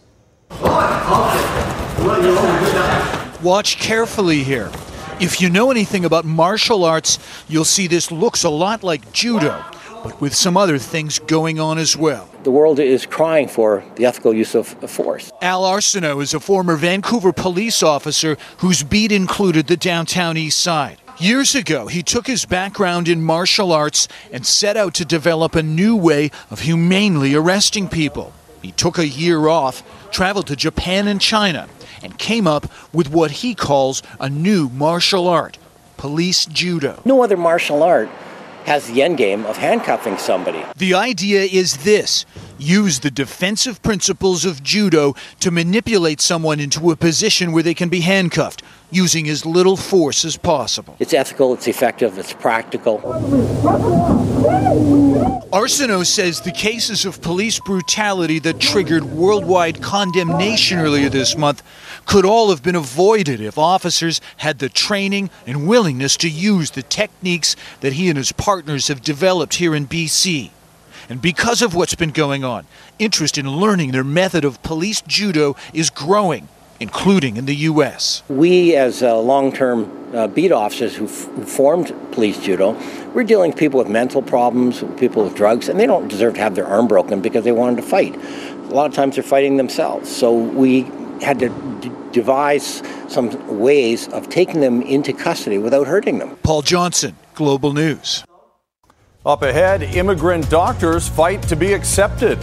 Watch 3.43 3.79
carefully 3.79 4.43
here. 4.43 4.71
If 5.21 5.43
you 5.43 5.51
know 5.51 5.71
anything 5.71 6.07
about 6.07 6.25
martial 6.25 6.83
arts, 6.83 7.19
you'll 7.47 7.67
see 7.67 7.87
this 7.87 8.11
looks 8.11 8.43
a 8.43 8.49
lot 8.49 8.83
like 8.83 9.13
judo 9.13 9.63
but 10.03 10.19
with 10.19 10.35
some 10.35 10.57
other 10.57 10.79
things 10.79 11.19
going 11.19 11.61
on 11.61 11.77
as 11.77 11.95
well. 11.95 12.27
The 12.43 12.51
world 12.51 12.79
is 12.79 13.05
crying 13.05 13.49
for 13.49 13.85
the 13.97 14.07
ethical 14.07 14.33
use 14.33 14.55
of 14.55 14.69
force. 14.91 15.31
Al 15.43 15.63
Arsenault 15.63 16.23
is 16.23 16.33
a 16.33 16.41
former 16.41 16.77
Vancouver 16.77 17.35
police 17.35 17.83
officer 17.83 18.39
whose 18.59 18.83
beat 18.83 19.13
included 19.13 19.67
the 19.67 19.77
downtown 19.77 20.39
east 20.39 20.59
side. 20.59 20.97
Years 21.19 21.55
ago, 21.55 21.87
he 21.87 22.03
took 22.03 22.27
his 22.27 22.47
background 22.47 23.09
in 23.09 23.21
martial 23.21 23.73
arts 23.73 24.09
and 24.33 24.47
set 24.47 24.77
out 24.77 24.95
to 24.95 25.05
develop 25.05 25.55
a 25.55 25.63
new 25.63 25.95
way 25.95 26.31
of 26.51 26.61
humanely 26.61 27.35
arresting 27.35 27.89
people. 27.89 28.33
He 28.63 28.73
took 28.73 28.97
a 28.97 29.07
year 29.07 29.49
off, 29.49 29.83
traveled 30.11 30.47
to 30.47 30.57
Japan 30.57 31.09
and 31.09 31.21
China, 31.21 31.69
and 32.03 32.19
came 32.19 32.47
up 32.47 32.71
with 32.93 33.11
what 33.11 33.31
he 33.31 33.55
calls 33.55 34.03
a 34.19 34.29
new 34.29 34.69
martial 34.69 35.29
art 35.29 35.59
police 36.01 36.47
judo. 36.47 37.03
No 37.05 37.23
other 37.23 37.37
martial 37.37 37.83
art 37.83 38.09
has 38.65 38.87
the 38.87 39.03
end 39.03 39.19
game 39.19 39.45
of 39.45 39.59
handcuffing 39.59 40.17
somebody. 40.17 40.65
The 40.77 40.95
idea 40.95 41.43
is 41.43 41.85
this 41.85 42.25
use 42.59 43.01
the 43.01 43.11
defensive 43.11 43.83
principles 43.83 44.45
of 44.47 44.63
judo 44.63 45.15
to 45.41 45.51
manipulate 45.51 46.21
someone 46.21 46.59
into 46.59 46.91
a 46.91 46.97
position 46.97 47.53
where 47.53 47.63
they 47.63 47.75
can 47.75 47.89
be 47.89 48.01
handcuffed, 48.01 48.63
using 48.91 49.29
as 49.29 49.45
little 49.45 49.77
force 49.77 50.25
as 50.25 50.37
possible. 50.37 50.97
It's 50.99 51.15
ethical, 51.15 51.55
it's 51.55 51.69
effective, 51.69 52.19
it's 52.19 52.33
practical. 52.33 52.99
Arsenault 55.53 56.07
says 56.07 56.41
the 56.41 56.53
cases 56.53 57.05
of 57.05 57.21
police 57.21 57.59
brutality 57.61 58.39
that 58.41 58.61
triggered 58.61 59.05
worldwide 59.05 59.83
condemnation 59.83 60.79
earlier 60.79 61.09
this 61.09 61.37
month 61.37 61.63
could 62.07 62.25
all 62.25 62.51
have 62.51 62.63
been 62.63 62.75
avoided 62.75 63.41
if 63.41 63.59
officers 63.59 64.21
had 64.39 64.59
the 64.59 64.69
training 64.69 65.31
and 65.47 65.69
willingness 65.69 66.17
to 66.19 66.29
use 66.29 66.71
the 66.71 66.83
techniques 66.83 67.57
that 67.81 67.95
he 67.95 68.09
and 68.09 68.17
his 68.17 68.33
partners 68.33 68.89
have 68.89 69.03
developed 69.03 69.55
here 69.55 69.75
in 69.75 69.87
BC. 69.87 70.51
And 71.09 71.21
because 71.21 71.61
of 71.61 71.75
what's 71.75 71.97
been 71.97 72.11
going 72.13 72.45
on, 72.45 72.67
interest 72.99 73.37
in 73.37 73.49
learning 73.49 73.91
their 73.91 74.05
method 74.05 74.45
of 74.45 74.63
police 74.63 75.01
judo 75.01 75.57
is 75.75 75.91
growing, 75.91 76.49
including 76.79 77.37
in 77.37 77.47
the 77.47 77.57
U.S. 77.57 78.23
We, 78.29 78.77
as 78.77 79.03
uh, 79.03 79.19
long 79.19 79.53
term 79.53 80.15
uh, 80.15 80.29
beat 80.29 80.53
officers 80.53 80.95
who, 80.95 81.07
f- 81.07 81.25
who 81.27 81.45
formed 81.45 81.93
police 82.13 82.39
judo, 82.39 82.79
we're 83.13 83.25
dealing 83.25 83.51
with 83.51 83.59
people 83.59 83.79
with 83.79 83.89
mental 83.89 84.23
problems, 84.23 84.85
people 84.99 85.25
with 85.25 85.35
drugs, 85.35 85.69
and 85.69 85.81
they 85.81 85.87
don't 85.87 86.07
deserve 86.07 86.35
to 86.35 86.41
have 86.41 86.55
their 86.55 86.67
arm 86.67 86.87
broken 86.87 87.21
because 87.21 87.43
they 87.43 87.53
wanted 87.53 87.77
to 87.77 87.83
fight. 87.83 88.15
A 88.15 88.75
lot 88.75 88.87
of 88.87 88.95
times 88.95 89.17
they're 89.17 89.25
fighting 89.25 89.57
themselves. 89.57 90.09
So 90.15 90.33
we 90.33 90.83
had 91.23 91.39
to 91.41 91.49
d- 91.81 91.91
devise 92.13 92.83
some 93.09 93.59
ways 93.59 94.09
of 94.09 94.29
taking 94.29 94.61
them 94.61 94.83
into 94.83 95.13
custody 95.13 95.59
without 95.59 95.87
hurting 95.87 96.19
them. 96.19 96.37
Paul 96.43 96.63
Johnson, 96.63 97.17
Global 97.35 97.73
News. 97.73 98.25
Up 99.25 99.43
ahead, 99.43 99.83
immigrant 99.83 100.49
doctors 100.49 101.07
fight 101.07 101.43
to 101.43 101.57
be 101.57 101.75
accepted. 101.75 102.39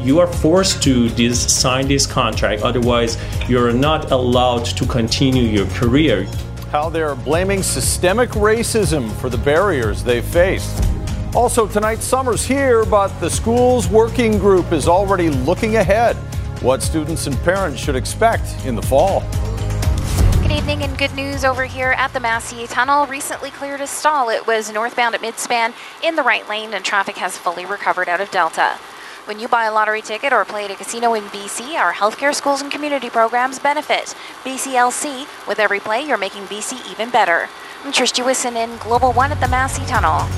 You 0.00 0.18
are 0.18 0.26
forced 0.26 0.82
to 0.84 1.08
this, 1.10 1.54
sign 1.54 1.86
this 1.86 2.06
contract, 2.06 2.62
otherwise, 2.62 3.16
you're 3.48 3.72
not 3.72 4.10
allowed 4.10 4.64
to 4.64 4.86
continue 4.86 5.42
your 5.42 5.66
career. 5.66 6.26
How 6.72 6.88
they're 6.88 7.14
blaming 7.14 7.62
systemic 7.62 8.30
racism 8.30 9.12
for 9.20 9.28
the 9.28 9.38
barriers 9.38 10.02
they 10.02 10.22
face. 10.22 10.80
Also, 11.34 11.68
tonight, 11.68 12.00
summer's 12.00 12.44
here, 12.44 12.84
but 12.84 13.08
the 13.20 13.30
school's 13.30 13.88
working 13.88 14.38
group 14.38 14.72
is 14.72 14.88
already 14.88 15.30
looking 15.30 15.76
ahead. 15.76 16.16
What 16.62 16.82
students 16.82 17.26
and 17.26 17.34
parents 17.38 17.80
should 17.80 17.96
expect 17.96 18.66
in 18.66 18.76
the 18.76 18.82
fall. 18.82 19.22
Good 20.42 20.52
evening 20.52 20.82
and 20.82 20.98
good 20.98 21.14
news 21.14 21.42
over 21.42 21.64
here 21.64 21.92
at 21.92 22.12
the 22.12 22.20
Massey 22.20 22.66
Tunnel. 22.66 23.06
Recently 23.06 23.50
cleared 23.50 23.80
a 23.80 23.86
stall. 23.86 24.28
It 24.28 24.46
was 24.46 24.70
northbound 24.70 25.14
at 25.14 25.22
midspan 25.22 25.72
in 26.04 26.16
the 26.16 26.22
right 26.22 26.46
lane, 26.50 26.74
and 26.74 26.84
traffic 26.84 27.16
has 27.16 27.38
fully 27.38 27.64
recovered 27.64 28.10
out 28.10 28.20
of 28.20 28.30
Delta. 28.30 28.72
When 29.24 29.40
you 29.40 29.48
buy 29.48 29.64
a 29.64 29.72
lottery 29.72 30.02
ticket 30.02 30.34
or 30.34 30.44
play 30.44 30.66
at 30.66 30.70
a 30.70 30.74
casino 30.74 31.14
in 31.14 31.24
BC, 31.24 31.76
our 31.80 31.94
healthcare, 31.94 32.34
schools, 32.34 32.60
and 32.60 32.70
community 32.70 33.08
programs 33.08 33.58
benefit. 33.58 34.14
BCLC, 34.44 35.26
with 35.48 35.60
every 35.60 35.80
play, 35.80 36.06
you're 36.06 36.18
making 36.18 36.42
BC 36.42 36.92
even 36.92 37.08
better. 37.08 37.48
I'm 37.84 37.90
Trish 37.90 38.12
Jewison 38.12 38.56
in 38.56 38.76
Global 38.76 39.14
One 39.14 39.32
at 39.32 39.40
the 39.40 39.48
Massey 39.48 39.86
Tunnel. 39.86 40.28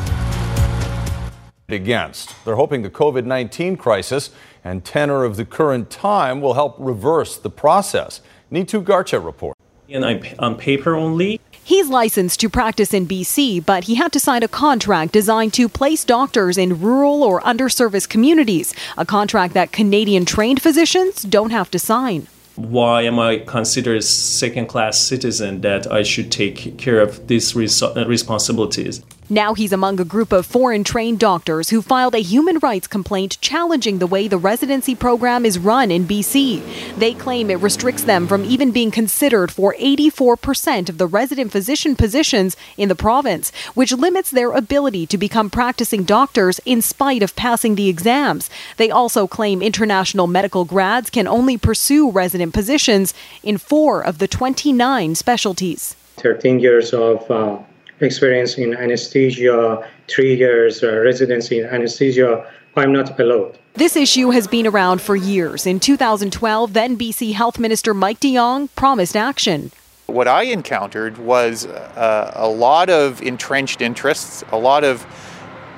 Against. 1.69 2.45
They're 2.45 2.57
hoping 2.57 2.83
the 2.83 2.91
COVID 2.91 3.25
19 3.25 3.77
crisis 3.77 4.31
and 4.65 4.85
tenor 4.85 5.25
of 5.25 5.37
the 5.37 5.45
current 5.45 5.91
time 5.91 6.41
will 6.41 6.55
help 6.55 6.77
reverse 6.79 7.37
the 7.37 7.51
process. 7.51 8.21
Neetu 8.51 8.85
Garcha 8.85 9.25
report. 9.25 9.57
And 9.89 10.05
I'm 10.05 10.23
on 10.39 10.57
paper 10.57 10.95
only. 10.95 11.41
He's 11.65 11.89
licensed 11.89 12.41
to 12.41 12.49
practice 12.49 12.93
in 12.93 13.07
BC, 13.07 13.65
but 13.65 13.85
he 13.85 13.95
had 13.95 14.13
to 14.13 14.21
sign 14.21 14.43
a 14.43 14.49
contract 14.49 15.13
designed 15.13 15.55
to 15.55 15.69
place 15.69 16.05
doctors 16.05 16.59
in 16.59 16.81
rural 16.81 17.23
or 17.23 17.41
underserviced 17.43 18.09
communities, 18.09 18.75
a 18.97 19.07
contract 19.07 19.55
that 19.55 19.71
Canadian 19.71 20.25
trained 20.25 20.61
physicians 20.61 21.23
don't 21.23 21.51
have 21.51 21.71
to 21.71 21.79
sign. 21.79 22.27
Why 22.57 23.03
am 23.03 23.19
I 23.19 23.39
considered 23.39 23.99
a 23.99 24.03
second 24.03 24.67
class 24.67 24.99
citizen 24.99 25.61
that 25.63 25.91
I 25.91 26.03
should 26.03 26.33
take 26.33 26.77
care 26.79 27.01
of 27.01 27.29
these 27.29 27.55
res- 27.55 27.83
uh, 27.83 28.05
responsibilities? 28.07 29.03
Now 29.31 29.55
he's 29.55 29.73
among 29.73 30.01
a 30.01 30.05
group 30.05 30.33
of 30.33 30.47
foreign 30.47 30.83
trained 30.83 31.21
doctors 31.21 31.71
who 31.71 31.81
filed 31.81 32.15
a 32.15 32.19
human 32.19 32.59
rights 32.59 32.89
complaint 32.89 33.39
challenging 33.41 33.99
the 33.99 34.07
way 34.07 34.27
the 34.27 34.37
residency 34.37 34.95
program 34.97 35.47
is 35.47 35.61
run 35.61 35.91
in 35.93 36.07
BC. 36.07 36.97
They 36.99 37.15
claim 37.15 37.49
it 37.49 37.61
restricts 37.61 38.03
them 38.03 38.27
from 38.27 38.45
even 38.45 38.73
being 38.73 38.91
considered 38.91 39.53
for 39.53 39.77
84% 39.79 40.89
of 40.89 40.99
the 40.99 41.07
resident 41.07 41.53
physician 41.53 41.95
positions 41.95 42.57
in 42.77 42.89
the 42.89 42.97
province, 42.97 43.53
which 43.75 43.93
limits 43.93 44.31
their 44.31 44.51
ability 44.51 45.07
to 45.07 45.17
become 45.17 45.51
practicing 45.51 46.03
doctors 46.03 46.61
in 46.67 46.83
spite 46.83 47.23
of 47.23 47.37
passing 47.37 47.77
the 47.77 47.89
exams. 47.89 48.51
They 48.77 48.91
also 48.91 49.29
claim 49.29 49.63
international 49.63 50.27
medical 50.27 50.65
grads 50.65 51.11
can 51.11 51.29
only 51.29 51.57
pursue 51.57 52.11
resident 52.11 52.55
positions 52.55 53.15
in 53.43 53.57
four 53.57 54.03
of 54.05 54.19
the 54.19 54.29
29 54.29 55.15
specialties. 55.15 55.95
13 56.17 56.59
years 56.59 56.93
of 56.93 57.31
uh 57.31 57.59
experience 58.03 58.59
in 58.59 58.75
anesthesia, 58.75 59.89
three 60.09 60.35
years 60.35 60.83
uh, 60.83 60.99
residency 60.99 61.61
in 61.61 61.67
anesthesia, 61.67 62.47
I'm 62.77 62.93
not 62.93 63.19
allowed. 63.19 63.59
This 63.75 63.97
issue 63.97 64.31
has 64.31 64.47
been 64.47 64.67
around 64.67 65.01
for 65.01 65.17
years. 65.17 65.67
In 65.67 65.81
2012, 65.81 66.73
then 66.73 66.99
BC 66.99 67.35
Health 67.35 67.59
Minister 67.59 67.95
Mike 67.95 68.21
de 68.21 68.35
Jong 68.35 68.69
promised 68.69 69.17
action. 69.17 69.71
What 70.07 70.29
I 70.29 70.43
encountered 70.43 71.17
was 71.17 71.67
uh, 71.67 72.33
a 72.35 72.49
lot 72.49 72.91
of 72.91 73.23
entrenched 73.23 73.81
interests, 73.81 74.45
a 74.53 74.59
lot 74.59 74.85
of 74.85 75.07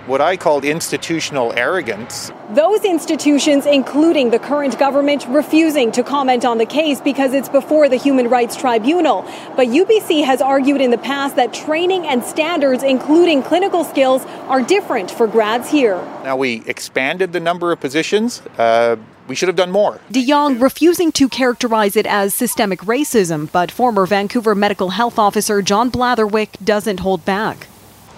what 0.06 0.20
I 0.20 0.36
called 0.36 0.64
institutional 0.64 1.52
arrogance. 1.54 2.30
Those 2.50 2.84
institutions, 2.84 3.64
including 3.64 4.30
the 4.30 4.38
current 4.38 4.78
government, 4.78 5.26
refusing 5.28 5.92
to 5.92 6.02
comment 6.02 6.44
on 6.44 6.58
the 6.58 6.66
case 6.66 7.00
because 7.00 7.32
it's 7.32 7.48
before 7.48 7.88
the 7.88 7.96
Human 7.96 8.28
Rights 8.28 8.56
Tribunal. 8.56 9.22
But 9.56 9.68
UBC 9.68 10.24
has 10.24 10.42
argued 10.42 10.80
in 10.80 10.90
the 10.90 10.98
past 10.98 11.36
that 11.36 11.54
training 11.54 12.06
and 12.06 12.22
standards, 12.22 12.82
including 12.82 13.42
clinical 13.42 13.82
skills, 13.82 14.24
are 14.48 14.60
different 14.60 15.10
for 15.10 15.26
grads 15.26 15.70
here. 15.70 15.96
Now, 16.22 16.36
we 16.36 16.62
expanded 16.66 17.32
the 17.32 17.40
number 17.40 17.72
of 17.72 17.80
positions. 17.80 18.42
Uh, 18.58 18.96
we 19.26 19.34
should 19.34 19.48
have 19.48 19.56
done 19.56 19.70
more. 19.70 20.00
De 20.10 20.26
Jong 20.26 20.58
refusing 20.58 21.10
to 21.12 21.30
characterize 21.30 21.96
it 21.96 22.04
as 22.04 22.34
systemic 22.34 22.80
racism, 22.80 23.50
but 23.50 23.70
former 23.70 24.04
Vancouver 24.04 24.54
medical 24.54 24.90
health 24.90 25.18
officer 25.18 25.62
John 25.62 25.90
Blatherwick 25.90 26.62
doesn't 26.62 27.00
hold 27.00 27.24
back. 27.24 27.68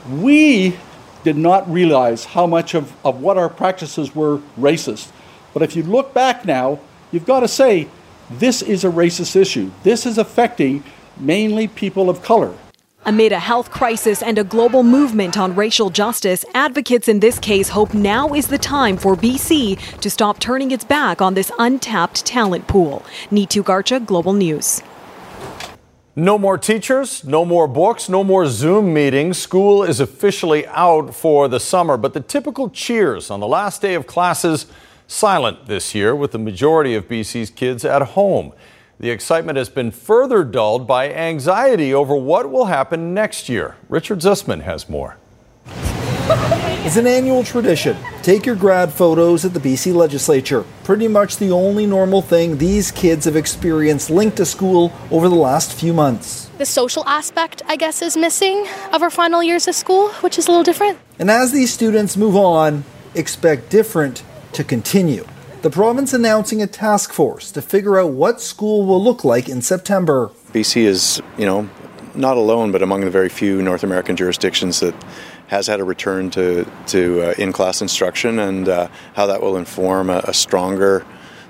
We 0.09 0.77
did 1.27 1.37
not 1.37 1.69
realize 1.69 2.25
how 2.25 2.47
much 2.47 2.73
of, 2.73 2.93
of 3.05 3.21
what 3.21 3.37
our 3.37 3.49
practices 3.49 4.15
were 4.15 4.39
racist. 4.57 5.11
But 5.53 5.65
if 5.65 5.75
you 5.75 5.83
look 5.83 6.15
back 6.15 6.45
now, 6.45 6.79
you've 7.11 7.27
got 7.27 7.41
to 7.41 7.49
say 7.49 7.89
this 8.31 8.63
is 8.63 8.85
a 8.85 8.89
racist 8.89 9.35
issue. 9.35 9.73
This 9.83 10.07
is 10.07 10.19
affecting 10.19 10.85
mainly 11.17 11.67
people 11.67 12.09
of 12.09 12.23
color. 12.23 12.55
Amid 13.05 13.33
a 13.33 13.41
health 13.41 13.73
crisis 13.73 14.23
and 14.23 14.39
a 14.39 14.45
global 14.45 14.85
movement 14.85 15.37
on 15.37 15.57
racial 15.57 15.91
justice, 15.91 16.45
advocates 16.55 17.09
in 17.09 17.19
this 17.19 17.41
case 17.41 17.71
hope 17.71 17.93
now 17.93 18.33
is 18.33 18.47
the 18.47 18.59
time 18.59 18.97
for 18.97 19.17
BC 19.17 19.99
to 19.99 20.09
stop 20.09 20.39
turning 20.39 20.71
its 20.71 20.85
back 20.85 21.21
on 21.21 21.35
this 21.35 21.51
untapped 21.59 22.25
talent 22.25 22.69
pool. 22.69 23.05
Neetu 23.33 23.65
Garcha, 23.65 23.99
Global 24.07 24.33
News. 24.33 24.81
No 26.19 26.39
more 26.39 26.57
teachers, 26.57 27.25
no 27.25 27.45
more 27.45 27.69
books, 27.69 28.09
no 28.09 28.25
more 28.25 28.47
Zoom 28.47 28.95
meetings. 28.95 29.37
School 29.37 29.83
is 29.83 30.01
officially 30.01 30.67
out 30.69 31.15
for 31.15 31.47
the 31.47 31.61
summer, 31.61 31.99
but 31.99 32.15
the 32.15 32.21
typical 32.21 32.71
cheers 32.71 33.31
on 33.31 33.39
the 33.39 33.47
last 33.47 33.83
day 33.83 33.93
of 33.93 34.07
classes 34.07 34.65
silent 35.07 35.67
this 35.67 35.95
year 35.95 36.17
with 36.17 36.33
the 36.33 36.39
majority 36.39 36.95
of 36.95 37.07
BC's 37.07 37.51
kids 37.51 37.85
at 37.85 38.01
home. 38.01 38.55
The 38.99 39.11
excitement 39.11 39.59
has 39.59 39.69
been 39.69 39.91
further 39.91 40.43
dulled 40.43 40.87
by 40.87 41.13
anxiety 41.13 41.93
over 41.93 42.17
what 42.17 42.51
will 42.51 42.65
happen 42.65 43.13
next 43.13 43.51
year. 43.51 43.77
Richard 43.91 44.21
Zussman 44.21 44.63
has 44.63 44.89
more. 44.89 45.19
is 46.87 46.97
an 46.97 47.07
annual 47.09 47.43
tradition. 47.43 47.97
Take 48.23 48.47
your 48.47 48.55
grad 48.55 48.93
photos 48.93 49.45
at 49.45 49.53
the 49.53 49.59
BC 49.59 49.93
legislature. 49.93 50.65
Pretty 50.85 51.09
much 51.09 51.39
the 51.39 51.51
only 51.51 51.85
normal 51.85 52.23
thing 52.23 52.59
these 52.59 52.93
kids 52.93 53.25
have 53.25 53.35
experienced 53.35 54.09
linked 54.09 54.37
to 54.37 54.47
school 54.47 54.93
over 55.11 55.29
the 55.29 55.35
last 55.35 55.73
few 55.73 55.93
months. 55.93 56.49
The 56.59 56.65
social 56.65 57.05
aspect, 57.05 57.61
I 57.67 57.75
guess, 57.75 58.03
is 58.03 58.17
missing 58.17 58.69
of 58.93 59.03
our 59.03 59.11
final 59.11 59.43
years 59.43 59.67
of 59.67 59.75
school, 59.75 60.11
which 60.21 60.39
is 60.39 60.47
a 60.47 60.53
little 60.53 60.63
different. 60.63 60.97
And 61.19 61.29
as 61.29 61.51
these 61.51 61.73
students 61.73 62.17
move 62.17 62.37
on, 62.37 62.85
expect 63.17 63.69
different 63.69 64.23
to 64.53 64.63
continue. 64.63 65.27
The 65.63 65.71
province 65.71 66.13
announcing 66.13 66.63
a 66.63 66.69
task 66.69 67.13
force 67.13 67.51
to 67.51 67.63
figure 67.63 67.99
out 67.99 68.13
what 68.13 68.41
school 68.41 68.87
will 68.87 69.03
look 69.03 69.25
like 69.25 69.49
in 69.49 69.61
September. 69.61 70.31
BC 70.53 70.83
is, 70.83 71.21
you 71.37 71.47
know, 71.47 71.69
not 72.15 72.37
alone, 72.37 72.73
but 72.73 72.83
among 72.83 73.01
the 73.01 73.11
very 73.11 73.29
few 73.29 73.61
North 73.61 73.83
American 73.83 74.17
jurisdictions 74.17 74.81
that 74.81 74.95
has 75.49 75.67
had 75.67 75.81
a 75.81 75.85
return 75.85 76.31
to, 76.31 76.67
to 76.89 77.23
uh, 77.23 77.35
in 77.39 77.53
class 77.53 77.81
instruction, 77.83 78.39
and 78.39 78.69
uh, 78.69 78.89
how 79.15 79.27
that 79.27 79.41
will 79.41 79.57
inform 79.57 80.11
a, 80.11 80.23
a 80.25 80.35
stronger 80.35 81.05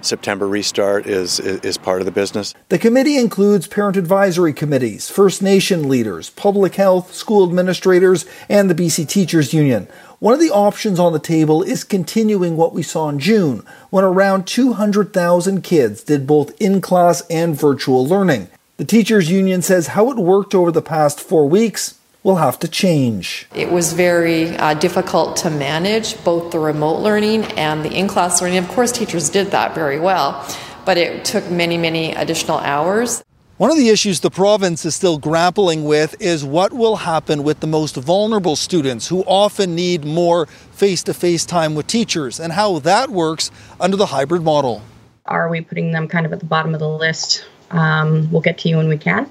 September 0.07 0.47
restart 0.47 1.07
is, 1.07 1.41
is, 1.41 1.61
is 1.61 1.79
part 1.79 2.01
of 2.01 2.07
the 2.07 2.13
business. 2.13 2.55
The 2.69 2.79
committee 2.79 3.17
includes 3.17 3.67
parent 3.67 3.97
advisory 3.97 4.53
committees, 4.53 5.11
First 5.11 5.43
Nation 5.43 5.89
leaders, 5.89 6.31
public 6.31 6.77
health, 6.77 7.13
school 7.13 7.47
administrators, 7.47 8.25
and 8.49 8.71
the 8.71 8.75
BC 8.75 9.09
Teachers 9.09 9.53
Union. 9.53 9.89
One 10.19 10.33
of 10.33 10.41
the 10.41 10.51
options 10.51 10.99
on 10.99 11.13
the 11.13 11.19
table 11.19 11.63
is 11.63 11.85
continuing 11.85 12.57
what 12.57 12.73
we 12.73 12.83
saw 12.83 13.09
in 13.09 13.19
June, 13.19 13.65
when 13.91 14.05
around 14.05 14.47
200,000 14.47 15.63
kids 15.63 16.03
did 16.03 16.27
both 16.27 16.59
in 16.61 16.81
class 16.81 17.23
and 17.29 17.59
virtual 17.59 18.07
learning. 18.07 18.49
The 18.79 18.85
Teachers 18.85 19.31
Union 19.31 19.63
says 19.63 19.89
how 19.89 20.11
it 20.11 20.17
worked 20.17 20.55
over 20.55 20.71
the 20.71 20.83
past 20.83 21.21
four 21.21 21.49
weeks 21.49 21.96
will 22.27 22.37
have 22.37 22.59
to 22.59 22.67
change. 22.67 23.47
It 23.55 23.71
was 23.71 23.93
very 23.93 24.57
uh, 24.57 24.75
difficult 24.75 25.37
to 25.37 25.49
manage 25.49 26.23
both 26.25 26.51
the 26.51 26.59
remote 26.59 26.99
learning 26.99 27.45
and 27.53 27.85
the 27.85 27.93
in 27.93 28.09
class 28.09 28.43
learning. 28.43 28.59
Of 28.59 28.67
course, 28.67 28.91
teachers 28.91 29.31
did 29.31 29.53
that 29.53 29.77
very 29.77 30.01
well, 30.01 30.45
but 30.85 30.99
it 30.99 31.25
took 31.25 31.49
many, 31.49 31.79
many 31.79 32.13
additional 32.15 32.59
hours. 32.59 33.23
One 33.59 33.71
of 33.71 33.77
the 33.77 33.91
issues 33.91 34.19
the 34.19 34.31
province 34.31 34.85
is 34.85 34.97
still 34.97 35.19
grappling 35.19 35.85
with 35.85 36.21
is 36.21 36.45
what 36.45 36.73
will 36.73 36.97
happen 36.97 37.45
with 37.45 37.61
the 37.61 37.69
most 37.69 37.95
vulnerable 37.95 38.57
students 38.57 39.07
who 39.07 39.23
often 39.23 39.77
need 39.77 40.05
more 40.05 40.47
face 40.73 41.05
to 41.05 41.15
face 41.15 41.47
time 41.47 41.77
with 41.77 41.87
teachers 41.87 42.41
and 42.41 42.53
how 42.53 42.81
that 42.81 43.09
works 43.09 43.53
under 43.79 43.97
the 43.97 44.07
hybrid 44.07 44.43
model. 44.43 44.83
Are 45.27 45.49
we 45.49 45.61
putting 45.61 45.93
them 45.93 46.09
kind 46.09 46.27
of 46.27 46.33
at 46.33 46.41
the 46.41 46.47
bottom 46.47 46.75
of 46.75 46.81
the 46.81 46.89
list 46.89 47.47
um, 47.71 48.31
we'll 48.31 48.43
get 48.43 48.59
to 48.59 48.69
you 48.69 48.77
when 48.77 48.89
we 48.89 48.99
can. 48.99 49.31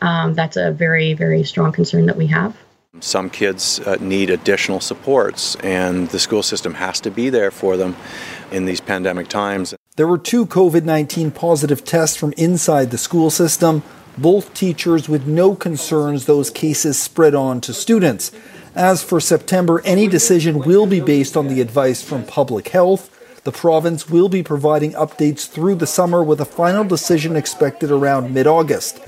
Um, 0.00 0.34
that's 0.34 0.56
a 0.56 0.70
very, 0.72 1.14
very 1.14 1.44
strong 1.44 1.72
concern 1.72 2.06
that 2.06 2.16
we 2.16 2.26
have. 2.28 2.56
Some 3.00 3.28
kids 3.28 3.78
uh, 3.80 3.96
need 4.00 4.30
additional 4.30 4.80
supports, 4.80 5.54
and 5.56 6.08
the 6.08 6.18
school 6.18 6.42
system 6.42 6.74
has 6.74 7.00
to 7.00 7.10
be 7.10 7.28
there 7.28 7.50
for 7.50 7.76
them 7.76 7.94
in 8.50 8.64
these 8.64 8.80
pandemic 8.80 9.28
times. 9.28 9.74
There 9.96 10.06
were 10.06 10.18
two 10.18 10.46
COVID 10.46 10.84
19 10.84 11.30
positive 11.30 11.84
tests 11.84 12.16
from 12.16 12.32
inside 12.36 12.90
the 12.90 12.98
school 12.98 13.30
system, 13.30 13.82
both 14.16 14.54
teachers 14.54 15.08
with 15.08 15.26
no 15.26 15.54
concerns 15.54 16.24
those 16.24 16.50
cases 16.50 16.98
spread 16.98 17.34
on 17.34 17.60
to 17.62 17.74
students. 17.74 18.32
As 18.74 19.02
for 19.02 19.20
September, 19.20 19.80
any 19.84 20.06
decision 20.06 20.58
will 20.58 20.86
be 20.86 21.00
based 21.00 21.36
on 21.36 21.48
the 21.48 21.60
advice 21.60 22.02
from 22.02 22.24
public 22.24 22.68
health. 22.68 23.10
The 23.46 23.52
province 23.52 24.10
will 24.10 24.28
be 24.28 24.42
providing 24.42 24.94
updates 24.94 25.48
through 25.48 25.76
the 25.76 25.86
summer 25.86 26.20
with 26.20 26.40
a 26.40 26.44
final 26.44 26.82
decision 26.82 27.36
expected 27.36 27.92
around 27.92 28.34
mid 28.34 28.48
August. 28.48 28.98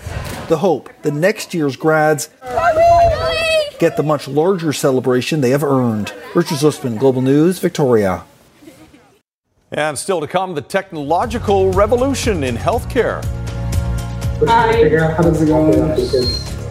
The 0.47 0.59
hope 0.59 0.91
the 1.03 1.11
next 1.11 1.55
year's 1.55 1.75
grads 1.75 2.29
get 3.81 3.97
the 3.97 4.05
much 4.05 4.29
larger 4.29 4.73
celebration 4.73 5.41
they 5.41 5.51
have 5.51 5.65
earned. 5.65 6.15
Richard 6.37 6.59
Zussman, 6.59 7.01
Global 7.01 7.21
News, 7.21 7.59
Victoria. 7.59 8.23
And 9.73 9.99
still 9.99 10.21
to 10.21 10.29
come, 10.29 10.55
the 10.55 10.63
technological 10.63 11.73
revolution 11.73 12.45
in 12.45 12.57
healthcare. 12.57 13.25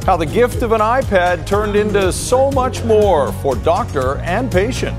How 0.05 0.15
the 0.15 0.25
gift 0.25 0.61
of 0.61 0.71
an 0.71 0.79
iPad 0.79 1.45
turned 1.45 1.75
into 1.75 2.13
so 2.13 2.49
much 2.51 2.81
more 2.85 3.33
for 3.33 3.55
doctor 3.55 4.19
and 4.19 4.49
patient. 4.49 4.95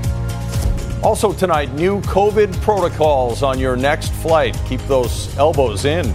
Also, 1.03 1.31
tonight, 1.31 1.73
new 1.73 2.01
COVID 2.01 2.53
protocols 2.61 3.41
on 3.41 3.57
your 3.57 3.75
next 3.77 4.11
flight. 4.13 4.59
Keep 4.67 4.81
those 4.81 5.35
elbows 5.37 5.85
in. 5.85 6.13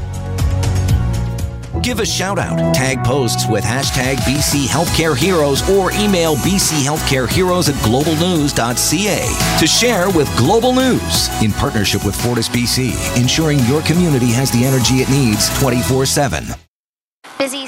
Give 1.83 2.01
a 2.01 2.07
shout 2.07 2.38
out. 2.38 2.75
Tag 2.75 3.05
posts 3.05 3.49
with 3.49 3.64
hashtag 3.64 4.16
BC 4.18 4.66
Healthcare 4.66 5.16
Heroes 5.16 5.68
or 5.68 5.92
email 5.92 6.37
BC 6.37 6.83
Healthcare 6.83 7.29
Heroes 7.29 7.68
at 7.68 7.75
globalnews.ca 7.77 9.59
to 9.59 9.66
share 9.66 10.09
with 10.16 10.35
Global 10.38 10.73
News 10.73 11.29
in 11.42 11.53
partnership 11.53 12.05
with 12.05 12.14
Fortis 12.14 12.49
BC, 12.49 13.20
ensuring 13.20 13.59
your 13.66 13.83
community 13.83 14.33
has 14.33 14.51
the 14.51 14.64
energy 14.64 15.03
it 15.03 15.11
needs 15.11 15.49
24 15.61 16.07
7. 16.07 16.63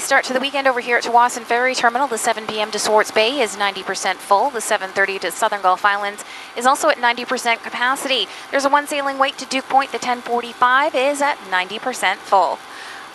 Start 0.07 0.23
to 0.23 0.31
the 0.31 0.39
weekend 0.39 0.69
over 0.69 0.79
here 0.79 0.95
at 0.95 1.03
Tsawwassen 1.03 1.43
Ferry 1.43 1.75
Terminal. 1.75 2.07
The 2.07 2.17
7 2.17 2.47
p.m. 2.47 2.71
to 2.71 2.79
Swartz 2.79 3.11
Bay 3.11 3.41
is 3.41 3.57
90% 3.57 4.15
full. 4.15 4.49
The 4.49 4.59
7:30 4.61 5.19
to 5.19 5.31
Southern 5.31 5.61
Gulf 5.61 5.83
Islands 5.83 6.23
is 6.55 6.65
also 6.65 6.87
at 6.87 6.95
90% 6.95 7.61
capacity. 7.61 8.29
There's 8.49 8.63
a 8.63 8.69
one 8.69 8.87
sailing 8.87 9.17
wait 9.17 9.37
to 9.37 9.45
Duke 9.45 9.67
Point. 9.67 9.91
The 9.91 9.97
1045 9.97 10.95
is 10.95 11.21
at 11.21 11.37
90% 11.51 12.15
full. 12.19 12.55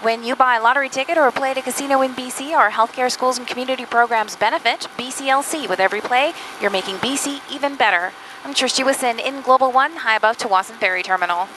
When 0.03 0.23
you 0.23 0.37
buy 0.37 0.57
a 0.57 0.63
lottery 0.63 0.91
ticket 0.91 1.17
or 1.17 1.31
play 1.31 1.53
at 1.53 1.57
a 1.57 1.63
casino 1.63 2.03
in 2.03 2.13
BC, 2.13 2.53
our 2.53 2.71
healthcare 2.71 3.11
schools 3.11 3.39
and 3.39 3.47
community 3.47 3.87
programs 3.87 4.37
benefit. 4.37 4.87
BCLC. 4.99 5.67
With 5.67 5.81
every 5.81 6.03
play, 6.03 6.35
you're 6.61 6.71
making 6.71 6.97
BC 6.97 7.41
even 7.51 7.75
better. 7.75 8.13
I'm 8.45 8.53
Trish 8.53 8.79
Jewison 8.79 9.19
in 9.19 9.41
Global 9.41 9.73
One, 9.73 9.97
high 10.05 10.17
above 10.17 10.37
Tsawwassen 10.37 10.77
Ferry 10.77 11.03
Terminal. 11.03 11.49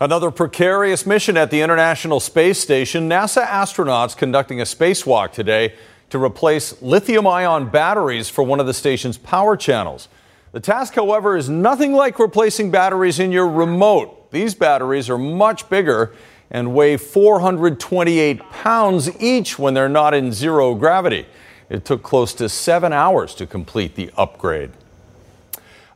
Another 0.00 0.32
precarious 0.32 1.06
mission 1.06 1.36
at 1.36 1.52
the 1.52 1.60
International 1.60 2.18
Space 2.18 2.58
Station. 2.58 3.08
NASA 3.08 3.46
astronauts 3.46 4.16
conducting 4.16 4.60
a 4.60 4.64
spacewalk 4.64 5.30
today 5.30 5.72
to 6.10 6.22
replace 6.22 6.82
lithium 6.82 7.28
ion 7.28 7.68
batteries 7.68 8.28
for 8.28 8.42
one 8.42 8.58
of 8.58 8.66
the 8.66 8.74
station's 8.74 9.16
power 9.16 9.56
channels. 9.56 10.08
The 10.50 10.58
task, 10.58 10.94
however, 10.94 11.36
is 11.36 11.48
nothing 11.48 11.92
like 11.92 12.18
replacing 12.18 12.72
batteries 12.72 13.20
in 13.20 13.30
your 13.30 13.48
remote. 13.48 14.32
These 14.32 14.56
batteries 14.56 15.08
are 15.08 15.18
much 15.18 15.68
bigger 15.70 16.12
and 16.50 16.74
weigh 16.74 16.96
428 16.96 18.40
pounds 18.50 19.20
each 19.20 19.60
when 19.60 19.74
they're 19.74 19.88
not 19.88 20.12
in 20.12 20.32
zero 20.32 20.74
gravity. 20.74 21.24
It 21.70 21.84
took 21.84 22.02
close 22.02 22.34
to 22.34 22.48
seven 22.48 22.92
hours 22.92 23.32
to 23.36 23.46
complete 23.46 23.94
the 23.94 24.10
upgrade. 24.16 24.72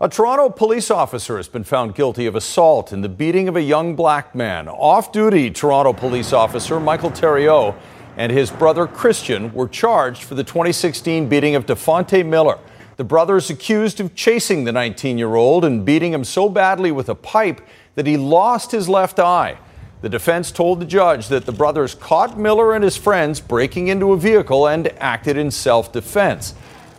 A 0.01 0.09
Toronto 0.09 0.49
police 0.49 0.93
officer 0.93 1.39
has 1.39 1.49
been 1.49 1.65
found 1.65 1.97
guilty 1.97 2.27
of 2.27 2.37
assault 2.37 2.93
in 2.93 3.01
the 3.01 3.09
beating 3.09 3.49
of 3.49 3.57
a 3.57 3.61
young 3.61 3.97
black 3.97 4.33
man. 4.33 4.69
Off 4.69 5.11
duty 5.11 5.51
Toronto 5.51 5.93
police 5.93 6.33
officer 6.33 6.79
Michael 6.79 7.11
Theriault 7.11 7.75
and 8.17 8.31
his 8.31 8.49
brother 8.49 8.87
Christian 8.87 9.53
were 9.53 9.67
charged 9.67 10.23
for 10.23 10.37
the 10.37 10.45
2016 10.45 11.29
beating 11.29 11.57
of 11.57 11.67
Dafonte 11.67 12.25
Miller. 12.25 12.61
The 12.97 13.03
brother 13.03 13.39
is 13.39 13.51
accused 13.51 13.99
of 13.99 14.15
chasing 14.15 14.63
the 14.63 14.71
19 14.71 15.19
year 15.19 15.35
old 15.35 15.65
and 15.65 15.85
beating 15.85 16.15
him 16.15 16.23
so 16.23 16.49
badly 16.49 16.93
with 16.93 17.09
a 17.09 17.17
pipe 17.17 17.61
that 17.97 18.07
he 18.07 18.17
lost 18.17 18.71
his 18.71 18.89
left 18.89 19.19
eye. 19.19 19.59
The 20.01 20.09
defense 20.09 20.53
told 20.53 20.79
the 20.79 20.87
judge 20.87 21.27
that 21.27 21.45
the 21.45 21.51
brothers 21.51 21.97
caught 21.97 22.39
Miller 22.39 22.73
and 22.73 22.85
his 22.85 22.97
friends 22.97 23.41
breaking 23.41 23.89
into 23.89 24.13
a 24.13 24.17
vehicle 24.17 24.69
and 24.69 24.87
acted 25.01 25.37
in 25.37 25.51
self 25.51 25.93
defense. 25.93 26.55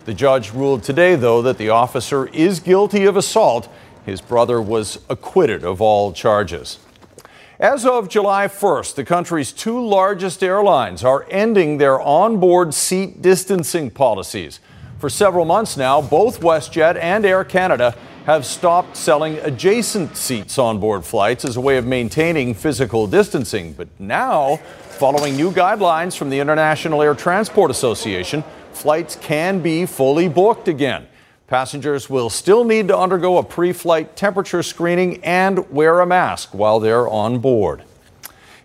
The 0.06 0.14
judge 0.14 0.52
ruled 0.52 0.82
today, 0.82 1.14
though, 1.14 1.42
that 1.42 1.58
the 1.58 1.68
officer 1.68 2.26
is 2.28 2.58
guilty 2.58 3.04
of 3.04 3.16
assault. 3.16 3.68
His 4.06 4.22
brother 4.22 4.60
was 4.60 4.98
acquitted 5.10 5.62
of 5.62 5.82
all 5.82 6.12
charges. 6.12 6.78
As 7.58 7.84
of 7.84 8.08
July 8.08 8.46
1st, 8.48 8.94
the 8.94 9.04
country's 9.04 9.52
two 9.52 9.78
largest 9.78 10.42
airlines 10.42 11.04
are 11.04 11.26
ending 11.30 11.76
their 11.76 12.00
onboard 12.00 12.72
seat 12.72 13.20
distancing 13.20 13.90
policies. 13.90 14.60
For 14.98 15.10
several 15.10 15.44
months 15.44 15.76
now, 15.76 16.00
both 16.00 16.40
WestJet 16.40 16.96
and 16.96 17.26
Air 17.26 17.44
Canada 17.44 17.94
have 18.24 18.46
stopped 18.46 18.96
selling 18.96 19.36
adjacent 19.38 20.16
seats 20.16 20.58
on 20.58 20.80
board 20.80 21.04
flights 21.04 21.44
as 21.44 21.56
a 21.56 21.60
way 21.60 21.76
of 21.76 21.86
maintaining 21.86 22.54
physical 22.54 23.06
distancing. 23.06 23.74
But 23.74 23.88
now, 23.98 24.56
following 24.56 25.36
new 25.36 25.50
guidelines 25.50 26.16
from 26.16 26.30
the 26.30 26.40
International 26.40 27.02
Air 27.02 27.14
Transport 27.14 27.70
Association, 27.70 28.42
flights 28.74 29.16
can 29.16 29.60
be 29.60 29.86
fully 29.86 30.28
booked 30.28 30.68
again. 30.68 31.06
Passengers 31.46 32.08
will 32.08 32.30
still 32.30 32.64
need 32.64 32.88
to 32.88 32.96
undergo 32.96 33.38
a 33.38 33.42
pre 33.42 33.72
flight 33.72 34.14
temperature 34.14 34.62
screening 34.62 35.22
and 35.24 35.68
wear 35.70 36.00
a 36.00 36.06
mask 36.06 36.54
while 36.54 36.78
they're 36.78 37.08
on 37.08 37.38
board. 37.40 37.82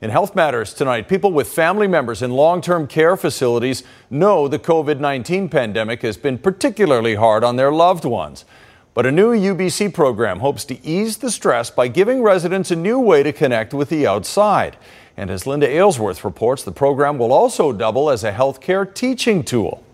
In 0.02 0.12
Health 0.12 0.36
Matters 0.36 0.74
tonight, 0.74 1.08
people 1.08 1.32
with 1.32 1.48
family 1.48 1.88
members 1.88 2.22
in 2.22 2.32
long 2.32 2.62
term 2.62 2.86
care 2.86 3.18
facilities 3.18 3.84
know 4.10 4.48
the 4.48 4.60
COVID 4.60 5.00
19 5.00 5.50
pandemic 5.50 6.02
has 6.04 6.18
been 6.18 6.38
particularly 6.38 7.15
hard 7.15 7.44
on 7.44 7.56
their 7.56 7.72
loved 7.72 8.06
ones. 8.06 8.46
But 8.94 9.06
a 9.06 9.12
new 9.12 9.34
UBC 9.34 9.94
program 9.94 10.39
hopes 10.39 10.63
to 10.65 10.86
ease 10.86 11.18
the 11.18 11.32
stress 11.32 11.70
by 11.70 11.88
giving 11.88 12.22
residents 12.24 12.72
a 12.72 12.76
new 12.76 13.00
way 13.00 13.24
to 13.24 13.34
connect 13.34 13.74
with 13.74 13.89
the 13.89 14.06
outside. 14.06 14.78
And 15.18 15.30
as 15.30 15.48
Linda 15.48 15.68
Aylesworth 15.68 16.24
reports, 16.24 16.63
the 16.63 16.72
program 16.72 17.18
will 17.18 17.34
also 17.34 17.72
double 17.72 18.10
as 18.10 18.24
a 18.24 18.32
healthcare 18.32 18.91
teaching 18.91 19.44
tool. 19.44 19.85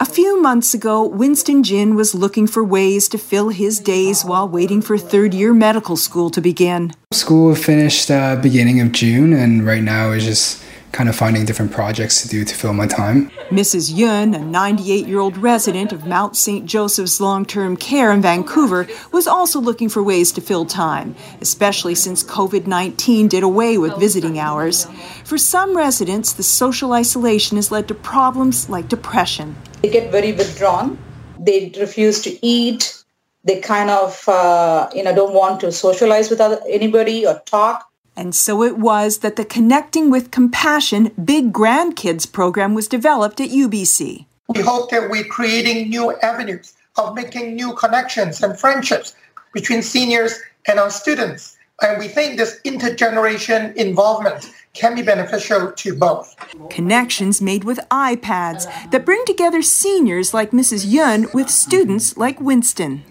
A 0.00 0.04
few 0.04 0.40
months 0.40 0.74
ago, 0.74 1.06
Winston 1.06 1.62
Jin 1.62 1.94
was 1.96 2.14
looking 2.14 2.46
for 2.46 2.62
ways 2.62 3.08
to 3.08 3.18
fill 3.18 3.48
his 3.48 3.80
days 3.80 4.24
while 4.24 4.48
waiting 4.48 4.80
for 4.80 4.96
third 4.96 5.34
year 5.34 5.52
medical 5.52 5.96
school 5.96 6.30
to 6.30 6.40
begin. 6.40 6.92
School 7.12 7.54
finished 7.54 8.10
uh, 8.10 8.36
beginning 8.36 8.80
of 8.80 8.92
June, 8.92 9.32
and 9.32 9.66
right 9.66 9.82
now 9.82 10.12
is 10.12 10.24
just 10.24 10.62
kind 10.92 11.08
of 11.08 11.16
finding 11.16 11.44
different 11.44 11.72
projects 11.72 12.22
to 12.22 12.28
do 12.28 12.44
to 12.44 12.54
fill 12.54 12.72
my 12.72 12.86
time. 12.86 13.30
Mrs. 13.50 13.96
Yun, 13.96 14.34
a 14.34 14.38
98 14.38 15.06
year 15.06 15.18
old 15.18 15.36
resident 15.36 15.92
of 15.92 16.06
Mount 16.06 16.36
St. 16.36 16.66
Joseph's 16.66 17.20
long 17.20 17.44
term 17.44 17.76
care 17.76 18.12
in 18.12 18.22
Vancouver, 18.22 18.86
was 19.12 19.26
also 19.26 19.60
looking 19.60 19.88
for 19.88 20.02
ways 20.02 20.32
to 20.32 20.40
fill 20.40 20.66
time, 20.66 21.14
especially 21.40 21.94
since 21.94 22.22
COVID 22.22 22.66
19 22.66 23.28
did 23.28 23.42
away 23.42 23.78
with 23.78 23.98
visiting 23.98 24.38
hours. 24.38 24.86
For 25.24 25.38
some 25.38 25.76
residents, 25.76 26.32
the 26.32 26.42
social 26.42 26.92
isolation 26.92 27.56
has 27.56 27.70
led 27.70 27.88
to 27.88 27.94
problems 27.94 28.68
like 28.68 28.88
depression. 28.88 29.56
They 29.82 29.90
get 29.90 30.10
very 30.10 30.32
withdrawn, 30.32 30.98
they 31.38 31.72
refuse 31.78 32.20
to 32.22 32.46
eat. 32.46 32.96
They 33.42 33.60
kind 33.60 33.88
of, 33.88 34.28
uh, 34.28 34.90
you 34.94 35.02
know, 35.02 35.14
don't 35.14 35.32
want 35.32 35.60
to 35.60 35.72
socialize 35.72 36.28
with 36.28 36.42
other, 36.42 36.60
anybody 36.68 37.26
or 37.26 37.40
talk. 37.46 37.89
And 38.16 38.34
so 38.34 38.62
it 38.62 38.76
was 38.76 39.18
that 39.18 39.36
the 39.36 39.44
Connecting 39.44 40.10
with 40.10 40.30
Compassion 40.30 41.12
Big 41.24 41.52
Grandkids 41.52 42.30
program 42.30 42.74
was 42.74 42.88
developed 42.88 43.40
at 43.40 43.50
UBC. 43.50 44.26
We 44.48 44.60
hope 44.60 44.90
that 44.90 45.10
we're 45.10 45.24
creating 45.24 45.90
new 45.90 46.12
avenues 46.20 46.74
of 46.96 47.14
making 47.14 47.54
new 47.54 47.74
connections 47.74 48.42
and 48.42 48.58
friendships 48.58 49.14
between 49.54 49.82
seniors 49.82 50.38
and 50.66 50.78
our 50.78 50.90
students. 50.90 51.56
And 51.82 51.98
we 51.98 52.08
think 52.08 52.36
this 52.36 52.60
intergeneration 52.64 53.74
involvement 53.74 54.50
can 54.72 54.94
be 54.94 55.02
beneficial 55.02 55.72
to 55.72 55.96
both. 55.96 56.36
Connections 56.68 57.40
made 57.40 57.64
with 57.64 57.78
iPads 57.90 58.90
that 58.90 59.04
bring 59.04 59.24
together 59.24 59.62
seniors 59.62 60.32
like 60.32 60.52
Mrs. 60.52 60.84
Yun 60.86 61.26
with 61.34 61.50
students 61.50 62.16
like 62.16 62.40
Winston. 62.40 63.02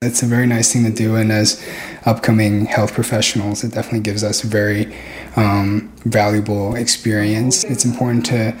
It's 0.00 0.22
a 0.22 0.26
very 0.26 0.46
nice 0.46 0.72
thing 0.72 0.84
to 0.84 0.90
do, 0.90 1.16
and 1.16 1.32
as 1.32 1.66
upcoming 2.04 2.66
health 2.66 2.92
professionals, 2.92 3.64
it 3.64 3.72
definitely 3.72 4.00
gives 4.00 4.22
us 4.22 4.42
very 4.42 4.94
um, 5.36 5.92
valuable 6.04 6.76
experience. 6.76 7.64
It's 7.64 7.84
important 7.84 8.26
to 8.26 8.56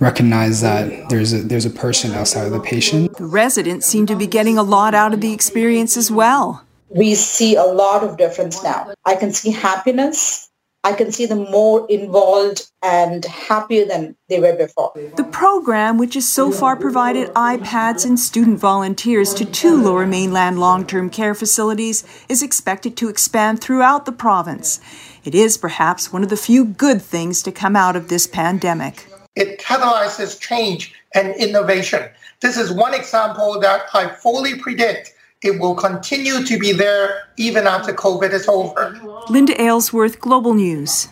recognize 0.00 0.60
that 0.60 1.08
there's 1.08 1.32
a, 1.32 1.38
there's 1.38 1.64
a 1.64 1.70
person 1.70 2.12
outside 2.12 2.46
of 2.46 2.52
the 2.52 2.60
patient. 2.60 3.16
The 3.16 3.24
residents 3.24 3.86
seem 3.86 4.04
to 4.06 4.16
be 4.16 4.26
getting 4.26 4.58
a 4.58 4.62
lot 4.62 4.94
out 4.94 5.14
of 5.14 5.20
the 5.20 5.32
experience 5.32 5.96
as 5.96 6.10
well. 6.10 6.66
We 6.94 7.14
see 7.14 7.56
a 7.56 7.64
lot 7.64 8.04
of 8.04 8.16
difference 8.16 8.62
now. 8.62 8.92
I 9.04 9.16
can 9.16 9.32
see 9.32 9.50
happiness. 9.50 10.48
I 10.84 10.94
can 10.94 11.12
see 11.12 11.26
them 11.26 11.48
more 11.50 11.86
involved 11.88 12.68
and 12.82 13.24
happier 13.24 13.84
than 13.84 14.16
they 14.28 14.40
were 14.40 14.56
before. 14.56 14.92
The 15.16 15.24
program, 15.24 15.96
which 15.96 16.14
has 16.14 16.28
so 16.28 16.50
far 16.50 16.74
provided 16.74 17.28
iPads 17.34 18.04
and 18.04 18.18
student 18.18 18.58
volunteers 18.58 19.32
to 19.34 19.44
two 19.44 19.80
lower 19.80 20.06
mainland 20.06 20.58
long 20.58 20.84
term 20.84 21.08
care 21.08 21.36
facilities, 21.36 22.02
is 22.28 22.42
expected 22.42 22.96
to 22.96 23.08
expand 23.08 23.60
throughout 23.60 24.06
the 24.06 24.12
province. 24.12 24.80
It 25.24 25.36
is 25.36 25.56
perhaps 25.56 26.12
one 26.12 26.24
of 26.24 26.30
the 26.30 26.36
few 26.36 26.64
good 26.64 27.00
things 27.00 27.42
to 27.44 27.52
come 27.52 27.76
out 27.76 27.94
of 27.94 28.08
this 28.08 28.26
pandemic. 28.26 29.06
It 29.36 29.60
catalyzes 29.60 30.38
change 30.40 30.94
and 31.14 31.32
innovation. 31.36 32.10
This 32.40 32.56
is 32.56 32.72
one 32.72 32.92
example 32.92 33.60
that 33.60 33.82
I 33.94 34.08
fully 34.08 34.58
predict 34.58 35.14
it 35.42 35.58
will 35.58 35.74
continue 35.74 36.44
to 36.44 36.58
be 36.58 36.72
there 36.72 37.24
even 37.36 37.66
after 37.66 37.92
COVID 37.92 38.32
is 38.32 38.46
over. 38.48 38.98
Linda 39.28 39.60
Aylesworth, 39.60 40.20
Global 40.20 40.54
News. 40.54 41.08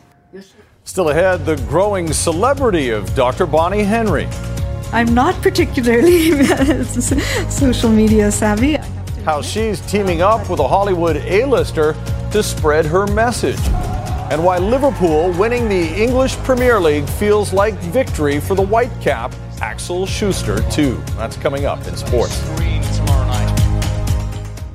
Still 0.84 1.10
ahead, 1.10 1.44
the 1.44 1.56
growing 1.68 2.12
celebrity 2.12 2.90
of 2.90 3.12
Dr. 3.14 3.46
Bonnie 3.46 3.82
Henry. 3.82 4.26
I'm 4.92 5.14
not 5.14 5.34
particularly 5.42 6.30
social 7.50 7.90
media 7.90 8.30
savvy. 8.30 8.76
How 9.24 9.42
she's 9.42 9.80
teaming 9.90 10.22
up 10.22 10.48
with 10.48 10.60
a 10.60 10.66
Hollywood 10.66 11.16
A-lister 11.16 11.94
to 12.32 12.42
spread 12.42 12.86
her 12.86 13.06
message. 13.08 13.60
And 14.30 14.44
why 14.44 14.58
Liverpool 14.58 15.32
winning 15.32 15.68
the 15.68 16.02
English 16.02 16.36
Premier 16.38 16.80
League 16.80 17.08
feels 17.08 17.52
like 17.52 17.74
victory 17.74 18.40
for 18.40 18.54
the 18.54 18.62
Whitecap, 18.62 19.34
Axel 19.60 20.06
Schuster, 20.06 20.60
too. 20.70 21.02
That's 21.16 21.36
coming 21.36 21.66
up 21.66 21.86
in 21.86 21.96
sports. 21.96 22.40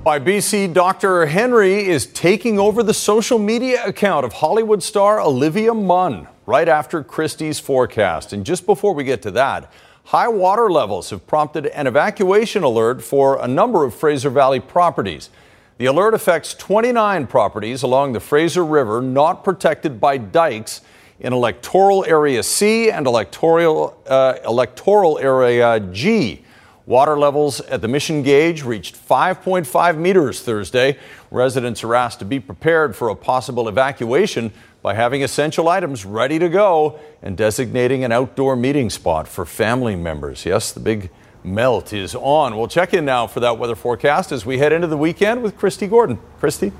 Why 0.06 0.20
BC 0.20 0.72
Dr. 0.72 1.26
Henry 1.26 1.88
is 1.88 2.06
taking 2.06 2.60
over 2.60 2.84
the 2.84 2.94
social 2.94 3.40
media 3.40 3.84
account 3.84 4.24
of 4.24 4.34
Hollywood 4.34 4.84
star 4.84 5.20
Olivia 5.20 5.74
Munn 5.74 6.28
right 6.46 6.70
after 6.70 7.04
Kristi's 7.04 7.60
forecast. 7.60 8.32
And 8.32 8.46
just 8.46 8.68
before 8.68 8.94
we 8.94 9.04
get 9.04 9.24
to 9.24 9.32
that, 9.32 9.74
high 10.04 10.28
water 10.28 10.70
levels 10.70 11.10
have 11.10 11.26
prompted 11.26 11.66
an 11.66 11.88
evacuation 11.88 12.62
alert 12.62 13.02
for 13.04 13.44
a 13.44 13.48
number 13.48 13.84
of 13.84 13.96
Fraser 13.96 14.30
Valley 14.30 14.60
properties. 14.60 15.32
The 15.80 15.88
alert 15.88 16.14
affects 16.14 16.54
29 16.54 17.26
properties 17.26 17.82
along 17.82 18.14
the 18.14 18.20
Fraser 18.20 18.64
River 18.64 19.02
not 19.02 19.44
protected 19.44 20.00
by 20.00 20.18
dikes 20.20 20.82
in 21.20 21.34
electoral 21.34 22.06
area 22.06 22.44
C 22.44 22.92
and 22.92 23.08
electoral, 23.08 24.00
uh, 24.06 24.36
electoral 24.46 25.18
area 25.18 25.80
G. 25.80 26.45
Water 26.88 27.18
levels 27.18 27.62
at 27.62 27.82
the 27.82 27.88
Mission 27.88 28.22
Gauge 28.22 28.64
reached 28.64 28.96
5.5 28.96 29.98
meters 29.98 30.42
Thursday. 30.42 31.00
Residents 31.32 31.84
are 31.84 31.96
asked 31.96 32.20
to 32.20 32.26
be 32.26 32.40
prepared 32.40 32.96
for 32.96 33.10
a 33.10 33.16
possible 33.16 33.68
evacuation 33.68 34.54
by 34.84 34.94
having 34.94 35.24
essential 35.24 35.68
items 35.68 36.06
ready 36.06 36.38
to 36.38 36.48
go 36.48 37.00
and 37.24 37.36
designating 37.36 38.04
an 38.04 38.12
outdoor 38.12 38.56
meeting 38.56 38.92
spot 38.92 39.28
for 39.28 39.46
family 39.46 39.96
members. 39.96 40.46
Yes, 40.46 40.72
the 40.72 40.80
big 40.80 41.10
melt 41.44 41.92
is 41.92 42.14
on. 42.14 42.56
We'll 42.56 42.68
check 42.68 42.94
in 42.94 43.04
now 43.04 43.26
for 43.26 43.40
that 43.40 43.58
weather 43.58 43.76
forecast 43.76 44.32
as 44.32 44.46
we 44.46 44.60
head 44.60 44.72
into 44.72 44.86
the 44.86 44.98
weekend 44.98 45.42
with 45.42 45.58
Kristi 45.58 45.90
Gordon. 45.90 46.20
Kristi? 46.40 46.72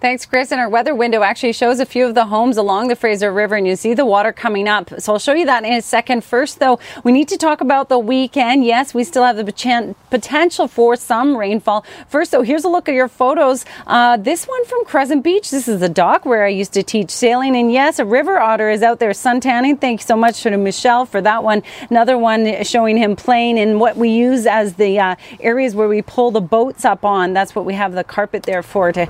Thanks, 0.00 0.26
Chris. 0.26 0.52
And 0.52 0.60
our 0.60 0.68
weather 0.68 0.94
window 0.94 1.22
actually 1.22 1.54
shows 1.54 1.80
a 1.80 1.86
few 1.86 2.04
of 2.04 2.14
the 2.14 2.26
homes 2.26 2.58
along 2.58 2.88
the 2.88 2.96
Fraser 2.96 3.32
River, 3.32 3.54
and 3.54 3.66
you 3.66 3.74
see 3.74 3.94
the 3.94 4.04
water 4.04 4.32
coming 4.32 4.68
up. 4.68 5.00
So 5.00 5.14
I'll 5.14 5.18
show 5.18 5.32
you 5.32 5.46
that 5.46 5.64
in 5.64 5.72
a 5.72 5.80
second. 5.80 6.24
First, 6.24 6.58
though, 6.58 6.78
we 7.04 7.12
need 7.12 7.26
to 7.28 7.38
talk 7.38 7.62
about 7.62 7.88
the 7.88 7.98
weekend. 7.98 8.66
Yes, 8.66 8.92
we 8.92 9.02
still 9.02 9.24
have 9.24 9.36
the 9.36 9.96
potential 10.10 10.68
for 10.68 10.96
some 10.96 11.34
rainfall. 11.34 11.86
First, 12.06 12.32
though, 12.32 12.42
here's 12.42 12.64
a 12.64 12.68
look 12.68 12.86
at 12.86 12.94
your 12.94 13.08
photos. 13.08 13.64
Uh, 13.86 14.18
this 14.18 14.46
one 14.46 14.62
from 14.66 14.84
Crescent 14.84 15.24
Beach. 15.24 15.50
This 15.50 15.68
is 15.68 15.80
the 15.80 15.88
dock 15.88 16.26
where 16.26 16.44
I 16.44 16.48
used 16.48 16.74
to 16.74 16.82
teach 16.82 17.10
sailing. 17.10 17.56
And 17.56 17.72
yes, 17.72 17.98
a 17.98 18.04
river 18.04 18.38
otter 18.38 18.68
is 18.68 18.82
out 18.82 18.98
there 18.98 19.12
suntanning. 19.12 19.80
Thank 19.80 20.00
you 20.00 20.06
so 20.06 20.16
much 20.16 20.42
to 20.42 20.54
Michelle 20.58 21.06
for 21.06 21.22
that 21.22 21.42
one. 21.42 21.62
Another 21.88 22.18
one 22.18 22.62
showing 22.64 22.98
him 22.98 23.16
playing 23.16 23.56
in 23.56 23.78
what 23.78 23.96
we 23.96 24.10
use 24.10 24.44
as 24.44 24.74
the 24.74 24.98
uh, 24.98 25.16
areas 25.40 25.74
where 25.74 25.88
we 25.88 26.02
pull 26.02 26.30
the 26.30 26.42
boats 26.42 26.84
up 26.84 27.06
on. 27.06 27.32
That's 27.32 27.54
what 27.54 27.64
we 27.64 27.72
have 27.72 27.92
the 27.92 28.04
carpet 28.04 28.42
there 28.42 28.62
for 28.62 28.92
to 28.92 29.08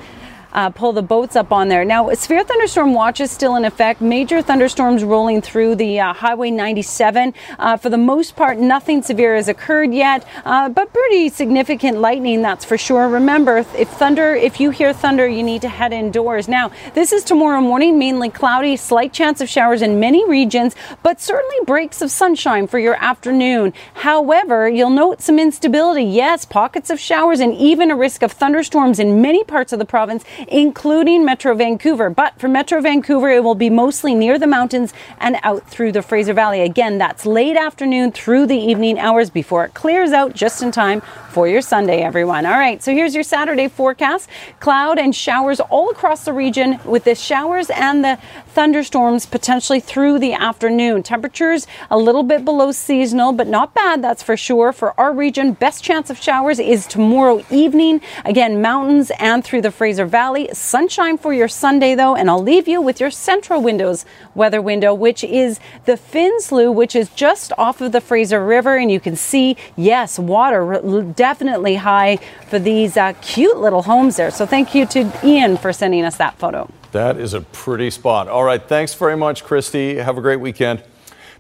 uh, 0.55 0.71
pull 0.71 0.93
the 0.93 1.03
boats 1.03 1.37
up 1.37 1.53
on 1.53 1.69
there. 1.69 1.85
Now, 1.85 2.13
severe 2.15 2.45
thunderstorm 2.45 2.95
watch 2.95 3.21
is 3.21 3.31
still 3.31 3.57
in 3.57 3.65
effect. 3.65 4.01
Major 4.01 4.41
thunderstorms 4.41 5.05
rolling 5.05 5.43
through 5.43 5.75
the 5.75 6.01
uh, 6.01 6.13
Highway 6.13 6.51
97. 6.51 7.35
Uh, 7.59 7.77
for 7.77 7.91
the 7.91 7.99
most 7.99 8.37
part, 8.37 8.59
nothing 8.59 9.03
severe 9.03 9.35
has 9.35 9.49
occurred 9.49 9.93
yet, 9.93 10.27
uh, 10.45 10.69
but 10.69 10.93
pretty 10.93 11.29
significant 11.29 11.99
lightning, 11.99 12.43
that's 12.43 12.65
for 12.65 12.79
sure. 12.79 13.09
Remember, 13.09 13.59
if 13.59 13.89
thunder, 13.91 14.35
if 14.35 14.61
you 14.61 14.71
hear 14.71 14.93
thunder, 14.93 15.27
you 15.27 15.43
need 15.43 15.63
to 15.63 15.69
head 15.69 15.93
indoors. 15.93 16.49
Now, 16.49 16.71
this 16.95 17.13
is 17.13 17.25
tomorrow 17.25 17.61
morning, 17.61 17.99
mainly 17.99 18.31
cloudy, 18.31 18.77
slight 18.77 19.13
chance 19.13 19.41
of 19.41 19.49
showers 19.49 19.83
in 19.83 20.01
many 20.01 20.29
regions, 20.29 20.75
but 21.03 21.21
certainly 21.21 21.57
breaks 21.67 22.01
of 22.01 22.11
sunshine 22.11 22.67
for 22.67 22.79
your 22.79 22.95
afternoon. 22.95 23.73
However, 23.95 24.69
you'll 24.69 24.91
note 24.91 25.21
some 25.21 25.39
instability. 25.39 26.05
Yes, 26.05 26.45
pockets 26.45 26.91
of 26.91 27.01
showers 27.01 27.41
and 27.41 27.55
even 27.55 27.91
a 27.91 27.97
risk 27.97 28.23
of 28.23 28.33
thunderstorms 28.33 28.99
in 28.99 29.21
many 29.21 29.43
parts 29.45 29.73
of 29.73 29.79
the 29.79 29.85
province 29.85 30.25
including 30.49 31.25
Metro 31.25 31.55
Vancouver. 31.55 32.11
But 32.11 32.39
for 32.39 32.49
Metro 32.49 32.81
Vancouver, 32.81 33.29
it 33.31 33.45
will 33.45 33.55
be 33.55 33.71
mostly 33.71 34.15
near 34.15 34.39
the 34.39 34.47
mountains 34.47 34.93
and 35.19 35.37
out 35.43 35.69
through 35.69 35.93
the 35.93 36.03
Fraser 36.03 36.35
Valley. 36.35 36.61
Again, 36.63 36.99
that's 36.99 37.27
late 37.27 37.57
afternoon 37.57 38.13
through 38.13 38.47
the 38.47 38.59
evening 38.59 38.99
hours 38.99 39.31
before 39.31 39.65
it 39.65 39.75
clears 39.75 40.13
out 40.13 40.35
just 40.35 40.63
in 40.63 40.71
time 40.71 41.03
for 41.31 41.49
your 41.49 41.61
Sunday, 41.61 42.01
everyone. 42.01 42.47
All 42.47 42.53
right, 42.53 42.81
so 42.81 42.93
here's 42.93 43.15
your 43.15 43.25
Saturday 43.25 43.67
forecast 43.67 44.29
cloud 44.61 44.99
and 44.99 45.15
showers 45.15 45.59
all 45.59 45.91
across 45.91 46.25
the 46.25 46.33
region 46.33 46.79
with 46.85 47.05
the 47.05 47.15
showers 47.17 47.71
and 47.71 48.05
the 48.05 48.19
thunderstorms 48.49 49.27
potentially 49.27 49.81
through 49.81 50.21
the 50.21 50.33
afternoon. 50.33 51.03
Temperatures 51.03 51.67
a 51.91 51.99
little 51.99 52.23
bit 52.23 52.45
below 52.45 52.71
seasonal, 52.71 53.33
but 53.33 53.49
not 53.49 53.75
bad, 53.75 54.01
that's 54.01 54.23
for 54.23 54.37
sure. 54.37 54.73
For 54.73 54.99
our 54.99 55.13
region, 55.13 55.55
best 55.55 55.83
chance 55.83 56.09
of 56.09 56.23
showers 56.23 56.61
is 56.61 56.87
tomorrow 56.87 57.45
evening. 57.51 58.01
Again, 58.25 58.63
mountains 58.63 59.11
and 59.19 59.45
through 59.45 59.63
the 59.63 59.73
Fraser 59.73 60.07
Valley. 60.07 60.34
Sunshine 60.53 61.17
for 61.17 61.33
your 61.33 61.49
Sunday, 61.49 61.95
though, 61.95 62.17
and 62.17 62.29
I'll 62.29 62.43
leave 62.43 62.67
you 62.67 62.81
with 62.81 63.01
your 63.01 63.11
central 63.11 63.63
windows 63.63 64.05
weather 64.35 64.61
window, 64.61 64.93
which 64.93 65.23
is 65.23 65.61
the 65.85 65.97
Finn 65.97 66.41
Slough, 66.41 66.75
which 66.75 66.97
is 66.97 67.09
just 67.11 67.53
off 67.57 67.81
of 67.81 67.93
the 67.93 68.01
Fraser 68.01 68.45
River. 68.45 68.77
And 68.77 68.91
you 68.91 69.01
can 69.01 69.17
see, 69.17 69.57
yes, 69.77 70.19
water 70.19 71.13
definitely 71.15 71.77
high 71.77 72.19
for 72.49 72.59
these 72.59 72.97
uh, 72.97 73.13
cute 73.23 73.59
little 73.59 73.83
homes 73.83 74.17
there. 74.17 74.31
So 74.31 74.45
thank 74.45 74.75
you 74.75 74.87
to 74.87 75.11
Ian 75.25 75.57
for 75.57 75.73
sending 75.73 76.05
us 76.05 76.17
that 76.17 76.39
photo. 76.39 76.69
That 76.93 77.19
is 77.19 77.33
a 77.33 77.41
pretty 77.41 77.91
spot. 77.91 78.29
All 78.29 78.45
right, 78.45 78.63
thanks 78.63 78.95
very 78.95 79.17
much, 79.17 79.45
Kristi. 79.45 80.03
Have 80.03 80.19
a 80.19 80.21
great 80.21 80.41
weekend. 80.41 80.83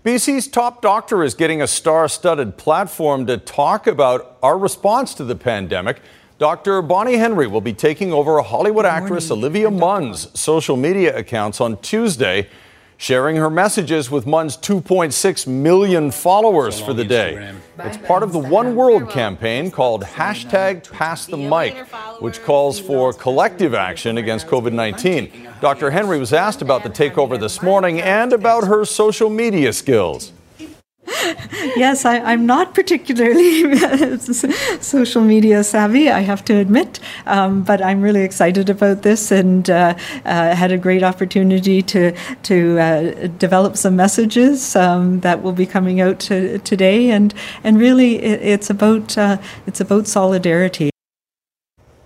BC's 0.05 0.49
top 0.49 0.83
doctor 0.83 1.25
is 1.25 1.33
getting 1.35 1.63
a 1.63 1.67
star 1.67 2.09
studded 2.09 2.59
platform 2.59 3.27
to 3.27 3.39
talk 3.39 3.87
about 3.87 4.37
our 4.43 4.59
response 4.59 5.15
to 5.15 5.25
the 5.25 5.35
pandemic. 5.35 6.03
Dr. 6.39 6.83
Bonnie 6.83 7.17
Henry 7.17 7.47
will 7.47 7.61
be 7.61 7.73
taking 7.73 8.13
over 8.13 8.43
Hollywood 8.43 8.85
actress 8.85 9.31
Olivia 9.31 9.71
Munn's 9.71 10.29
social 10.39 10.77
media 10.77 11.17
accounts 11.17 11.61
on 11.61 11.77
Tuesday, 11.77 12.49
sharing 12.97 13.37
her 13.37 13.49
messages 13.49 14.11
with 14.11 14.27
Munn's 14.27 14.57
2.6 14.57 15.47
million 15.47 16.11
followers 16.11 16.81
for 16.81 16.93
the 16.93 17.05
day. 17.05 17.55
It's 17.79 17.99
part 17.99 18.25
of 18.25 18.33
the 18.33 18.41
One 18.41 18.75
World 18.75 19.11
campaign 19.11 19.71
called 19.71 20.03
hashtag 20.03 20.91
Pass 20.91 21.27
the 21.27 21.37
Mic, 21.37 21.87
which 22.21 22.43
calls 22.43 22.81
for 22.81 23.13
collective 23.13 23.73
action 23.73 24.19
against 24.19 24.49
COVID 24.49 24.73
19. 24.73 25.51
Dr. 25.61 25.91
Henry 25.93 26.19
was 26.19 26.33
asked 26.33 26.63
about 26.63 26.83
the 26.83 26.91
takeover 26.91 27.39
this 27.39 27.63
morning 27.63 28.01
and 28.01 28.33
about 28.33 28.65
her 28.65 28.85
social 28.85 29.31
media 29.31 29.73
skills. 29.73 30.33
Yes, 31.77 32.05
I, 32.05 32.33
am 32.33 32.47
not 32.47 32.75
particularly 32.75 33.77
social 34.81 35.23
media 35.23 35.65
savvy, 35.65 36.11
I 36.11 36.21
have 36.21 36.45
to 36.47 36.57
admit, 36.57 37.01
um, 37.27 37.63
but 37.63 37.83
I'm 37.83 38.01
really 38.01 38.23
excited 38.23 38.69
about 38.71 39.03
this 39.03 39.31
and 39.31 39.69
uh, 39.69 39.95
uh, 40.25 40.55
had 40.55 40.73
a 40.73 40.79
great 40.79 41.03
opportunity 41.03 41.83
to 41.83 42.13
to 42.45 42.79
uh, 42.79 43.27
develop 43.39 43.77
some 43.77 43.97
messages 43.97 44.77
um, 44.77 45.21
that 45.21 45.43
will 45.43 45.53
be 45.53 45.67
coming 45.67 46.01
out 46.01 46.19
to, 46.21 46.59
today, 46.59 47.11
and 47.11 47.35
and 47.63 47.79
really 47.79 48.17
it, 48.17 48.41
it's 48.43 48.71
about 48.71 49.17
uh, 49.19 49.39
it's 49.67 49.81
about 49.81 50.07
solidarity. 50.07 50.91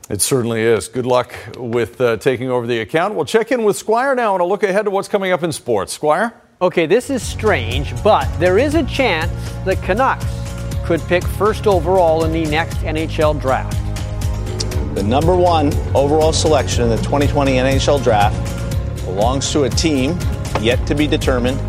It 0.09 0.23
certainly 0.23 0.63
is. 0.63 0.89
Good 0.89 1.05
luck 1.05 1.35
with 1.59 2.01
uh, 2.01 2.17
taking 2.17 2.51
over 2.51 2.67
the 2.67 2.81
account. 2.81 3.15
We'll 3.15 3.27
check 3.27 3.53
in 3.53 3.65
with 3.65 3.77
Squire 3.77 4.15
now 4.15 4.35
and 4.35 4.41
a 4.41 4.45
look 4.45 4.63
ahead 4.63 4.87
to 4.87 4.91
what's 4.91 5.09
coming 5.09 5.33
up 5.33 5.43
in 5.43 5.53
sports. 5.53 5.93
Squire? 5.93 6.33
Okay, 6.61 6.87
this 6.87 7.09
is 7.09 7.23
strange, 7.23 7.95
but 8.03 8.27
there 8.41 8.59
is 8.59 8.75
a 8.75 8.83
chance 8.83 9.31
the 9.65 9.77
Canucks 9.77 10.27
could 10.85 11.01
pick 11.03 11.23
first 11.23 11.69
overall 11.69 12.25
in 12.25 12.33
the 12.33 12.51
next 12.51 12.79
NHL 12.79 13.41
draft. 13.41 13.77
The 14.97 15.05
number 15.05 15.37
one 15.37 15.73
overall 15.95 16.33
selection 16.33 16.83
in 16.83 16.91
the 16.91 16.97
2020 16.97 17.53
NHL 17.53 18.03
draft 18.03 19.05
belongs 19.05 19.53
to 19.53 19.65
a 19.65 19.71
team 19.71 20.19
yet 20.61 20.85
to 20.89 20.97
be 20.97 21.07
determined. 21.07 21.61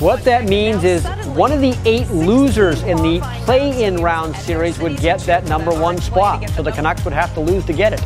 What 0.00 0.24
that 0.24 0.46
means 0.46 0.82
is 0.82 1.04
one 1.36 1.52
of 1.52 1.60
the 1.60 1.76
eight 1.84 2.08
losers 2.08 2.82
in 2.84 2.96
the 2.96 3.20
play 3.44 3.84
in 3.84 3.96
round 3.96 4.34
series 4.34 4.78
would 4.78 4.96
get 4.96 5.20
that 5.20 5.44
number 5.44 5.78
one 5.78 5.98
spot. 5.98 6.48
So 6.52 6.62
the 6.62 6.72
Canucks 6.72 7.04
would 7.04 7.12
have 7.12 7.34
to 7.34 7.40
lose 7.40 7.66
to 7.66 7.74
get 7.74 7.92
it. 7.92 8.00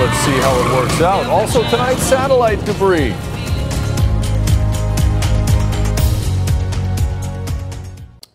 Let's 0.00 0.18
see 0.20 0.38
how 0.40 0.58
it 0.58 0.72
works 0.74 1.02
out. 1.02 1.26
Also, 1.26 1.62
tonight, 1.68 1.96
satellite 1.96 2.64
debris. 2.64 3.14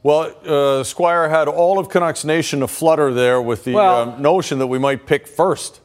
Well, 0.01 0.33
uh, 0.45 0.83
Squire 0.85 1.27
had 1.27 1.49
all 1.49 1.77
of 1.77 1.89
Canucks 1.89 2.23
Nation 2.23 2.63
aflutter 2.63 3.13
there 3.13 3.41
with 3.41 3.65
the 3.65 3.73
well, 3.73 4.11
uh, 4.11 4.17
notion 4.17 4.59
that 4.59 4.67
we 4.67 4.79
might 4.79 5.05
pick 5.05 5.27
first. 5.27 5.81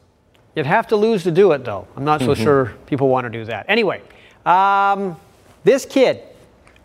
You'd 0.55 0.67
have 0.67 0.87
to 0.89 0.97
lose 0.97 1.25
to 1.25 1.33
do 1.33 1.51
it, 1.51 1.65
though. 1.65 1.89
I'm 1.97 2.05
not 2.05 2.21
so 2.21 2.29
mm-hmm. 2.29 2.43
sure 2.43 2.75
people 2.87 3.09
want 3.09 3.25
to 3.25 3.31
do 3.31 3.45
that. 3.47 3.67
Anyway, 3.69 4.03
um, 4.47 5.17
this 5.65 5.85
kid, 5.85 6.23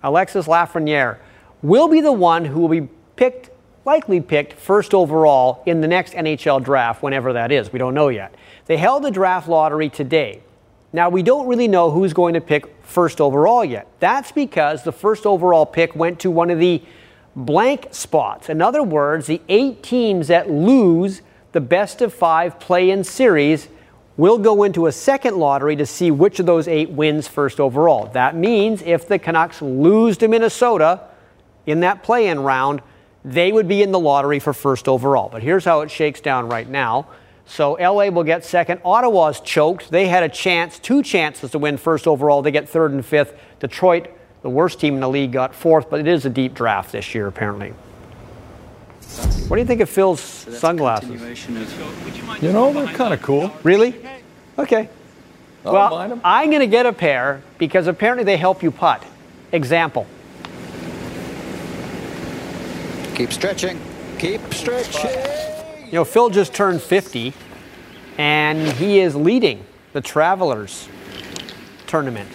Alexis 0.02 0.48
Lafreniere, 0.48 1.20
will 1.62 1.88
be 1.88 2.02
the 2.02 2.12
one 2.12 2.46
who 2.46 2.62
will 2.62 2.68
be 2.68 2.90
picked, 3.16 3.52
likely 3.86 4.22
picked 4.22 4.54
first 4.54 4.96
overall 4.96 5.62
in 5.68 5.82
the 5.82 5.88
next 5.88 6.14
NHL 6.14 6.64
draft, 6.64 7.04
whenever 7.04 7.34
that 7.34 7.52
is. 7.52 7.72
We 7.72 7.78
don't 7.78 7.94
know 7.94 8.10
yet. 8.10 8.34
They 8.66 8.78
held 8.78 9.04
the 9.04 9.12
draft 9.12 9.48
lottery 9.48 9.90
today. 9.90 10.42
Now, 10.92 11.10
we 11.10 11.22
don't 11.22 11.46
really 11.46 11.68
know 11.68 11.92
who's 11.92 12.14
going 12.14 12.34
to 12.34 12.42
pick 12.42 12.66
first 12.82 13.22
overall 13.22 13.64
yet. 13.64 13.88
That's 14.00 14.32
because 14.32 14.84
the 14.84 14.92
first 14.92 15.28
overall 15.28 15.68
pick 15.68 15.96
went 15.96 16.20
to 16.22 16.32
one 16.32 16.50
of 16.50 16.58
the 16.58 16.82
blank 17.36 17.88
spots. 17.92 18.50
In 18.50 18.62
other 18.62 18.84
words, 18.84 19.28
the 19.28 19.42
eight 19.50 19.84
teams 19.84 20.28
that 20.28 20.50
lose 20.50 21.22
the 21.52 21.62
best 21.62 22.02
of 22.02 22.14
five 22.14 22.60
play 22.60 22.90
in 22.90 23.04
series 23.04 23.70
will 24.18 24.38
go 24.38 24.64
into 24.64 24.86
a 24.88 24.92
second 24.92 25.38
lottery 25.38 25.76
to 25.78 25.86
see 25.86 26.12
which 26.12 26.40
of 26.40 26.46
those 26.46 26.68
eight 26.68 26.90
wins 26.90 27.28
first 27.28 27.60
overall. 27.60 28.08
That 28.08 28.36
means 28.36 28.82
if 28.82 29.08
the 29.08 29.18
Canucks 29.18 29.62
lose 29.62 30.18
to 30.18 30.28
Minnesota 30.28 31.02
in 31.66 31.80
that 31.80 32.04
play 32.04 32.28
in 32.28 32.42
round, 32.42 32.82
they 33.24 33.52
would 33.52 33.68
be 33.68 33.82
in 33.82 33.92
the 33.92 34.00
lottery 34.00 34.40
for 34.40 34.54
first 34.54 34.88
overall. 34.88 35.30
But 35.30 35.42
here's 35.42 35.64
how 35.66 35.82
it 35.82 35.92
shakes 35.92 36.20
down 36.20 36.50
right 36.50 36.68
now. 36.68 37.08
So 37.46 37.74
LA 37.74 38.10
will 38.10 38.24
get 38.24 38.46
second. 38.46 38.82
Ottawa's 38.86 39.40
choked. 39.40 39.90
They 39.90 40.08
had 40.08 40.24
a 40.24 40.30
chance, 40.30 40.78
two 40.80 41.02
chances 41.02 41.52
to 41.52 41.58
win 41.58 41.78
first 41.78 42.06
overall. 42.06 42.42
They 42.42 42.52
get 42.52 42.70
third 42.70 42.92
and 42.92 43.04
fifth. 43.04 43.34
Detroit, 43.60 44.08
the 44.42 44.50
worst 44.50 44.80
team 44.80 44.96
in 44.96 45.00
the 45.02 45.10
league, 45.10 45.32
got 45.32 45.54
fourth, 45.54 45.90
but 45.90 46.00
it 46.00 46.08
is 46.08 46.26
a 46.26 46.30
deep 46.30 46.54
draft 46.54 46.92
this 46.92 47.14
year, 47.14 47.28
apparently. 47.28 47.74
What 49.48 49.58
do 49.58 49.62
you 49.62 49.68
think 49.68 49.82
of 49.82 49.90
Phil's 49.90 50.22
so 50.22 50.52
sunglasses? 50.52 51.50
You 52.42 52.54
know, 52.54 52.72
they're 52.72 52.88
kind 52.88 53.14
of 53.14 53.22
cool. 53.22 53.52
Really? 53.64 53.96
Okay. 54.58 54.90
well, 55.64 56.22
I'm 56.24 56.50
going 56.50 56.62
to 56.62 56.68
get 56.68 56.86
a 56.86 56.94
pair 56.94 57.42
because 57.58 57.88
apparently 57.88 58.24
they 58.24 58.38
help 58.38 58.62
you 58.62 58.72
putt. 58.72 59.04
Example. 59.52 60.06
Keep 63.16 63.34
stretching. 63.34 63.82
Keep 64.20 64.54
stretching. 64.54 65.86
You 65.88 65.94
know, 65.94 66.06
Phil 66.06 66.30
just 66.30 66.54
turned 66.54 66.82
50 66.82 67.34
and 68.18 68.68
he 68.74 69.00
is 69.00 69.16
leading 69.16 69.66
the 69.94 70.02
Travelers 70.02 70.88
tournament 71.88 72.30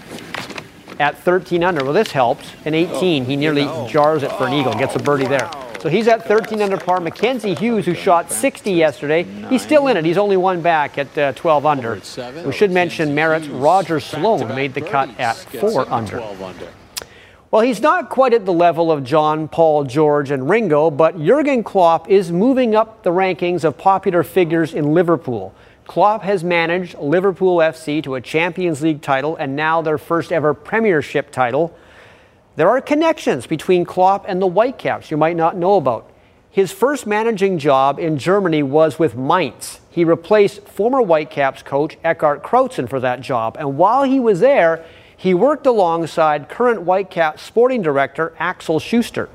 at 0.98 1.18
13 1.18 1.62
under. 1.64 1.84
Well, 1.84 1.92
this 1.92 2.10
helps. 2.10 2.52
In 2.64 2.74
18, 2.74 3.24
he 3.24 3.36
nearly 3.36 3.64
jars 3.88 4.22
it 4.22 4.30
for 4.32 4.46
an 4.46 4.52
eagle, 4.52 4.74
gets 4.74 4.96
a 4.96 4.98
birdie 4.98 5.26
there. 5.26 5.50
So 5.80 5.90
he's 5.90 6.08
at 6.08 6.26
13 6.26 6.62
under 6.62 6.78
par. 6.78 6.98
Mackenzie 6.98 7.54
Hughes, 7.54 7.84
who 7.84 7.94
shot 7.94 8.32
60 8.32 8.72
yesterday, 8.72 9.24
he's 9.50 9.60
still 9.60 9.88
in 9.88 9.98
it. 9.98 10.04
He's 10.06 10.16
only 10.16 10.38
one 10.38 10.62
back 10.62 10.96
at 10.96 11.18
uh, 11.18 11.32
12 11.32 11.66
under. 11.66 12.00
We 12.46 12.52
should 12.52 12.70
mention 12.70 13.14
Merritt's 13.14 13.48
Roger 13.48 14.00
Sloan 14.00 14.48
made 14.54 14.72
the 14.72 14.80
cut 14.80 15.10
at 15.20 15.36
4 15.36 15.92
under. 15.92 16.22
Well, 17.50 17.62
he's 17.62 17.80
not 17.80 18.08
quite 18.08 18.34
at 18.34 18.46
the 18.46 18.52
level 18.52 18.90
of 18.90 19.04
John, 19.04 19.46
Paul, 19.46 19.84
George, 19.84 20.30
and 20.30 20.50
Ringo, 20.50 20.90
but 20.90 21.16
Jurgen 21.16 21.62
Klopp 21.62 22.10
is 22.10 22.32
moving 22.32 22.74
up 22.74 23.04
the 23.04 23.10
rankings 23.10 23.62
of 23.62 23.78
popular 23.78 24.24
figures 24.24 24.74
in 24.74 24.92
Liverpool. 24.92 25.54
Klopp 25.86 26.22
has 26.22 26.42
managed 26.42 26.98
Liverpool 26.98 27.58
FC 27.58 28.02
to 28.04 28.14
a 28.14 28.20
Champions 28.20 28.80
League 28.82 29.02
title 29.02 29.36
and 29.36 29.54
now 29.54 29.82
their 29.82 29.98
first 29.98 30.32
ever 30.32 30.54
Premiership 30.54 31.30
title. 31.30 31.76
There 32.56 32.70
are 32.70 32.80
connections 32.80 33.46
between 33.46 33.84
Klopp 33.84 34.24
and 34.26 34.40
the 34.40 34.46
Whitecaps 34.46 35.10
you 35.10 35.16
might 35.16 35.36
not 35.36 35.56
know 35.56 35.76
about. 35.76 36.10
His 36.50 36.72
first 36.72 37.06
managing 37.06 37.58
job 37.58 37.98
in 37.98 38.16
Germany 38.16 38.62
was 38.62 38.98
with 38.98 39.16
Mainz. 39.16 39.80
He 39.90 40.04
replaced 40.04 40.66
former 40.68 41.02
Whitecaps 41.02 41.62
coach 41.62 41.98
Eckhard 42.02 42.42
Krautzun 42.42 42.88
for 42.88 43.00
that 43.00 43.20
job, 43.20 43.56
and 43.58 43.76
while 43.76 44.04
he 44.04 44.20
was 44.20 44.40
there, 44.40 44.84
he 45.16 45.34
worked 45.34 45.66
alongside 45.66 46.48
current 46.48 46.82
Whitecaps 46.82 47.42
sporting 47.42 47.82
director 47.82 48.34
Axel 48.38 48.78
Schuster. 48.78 49.28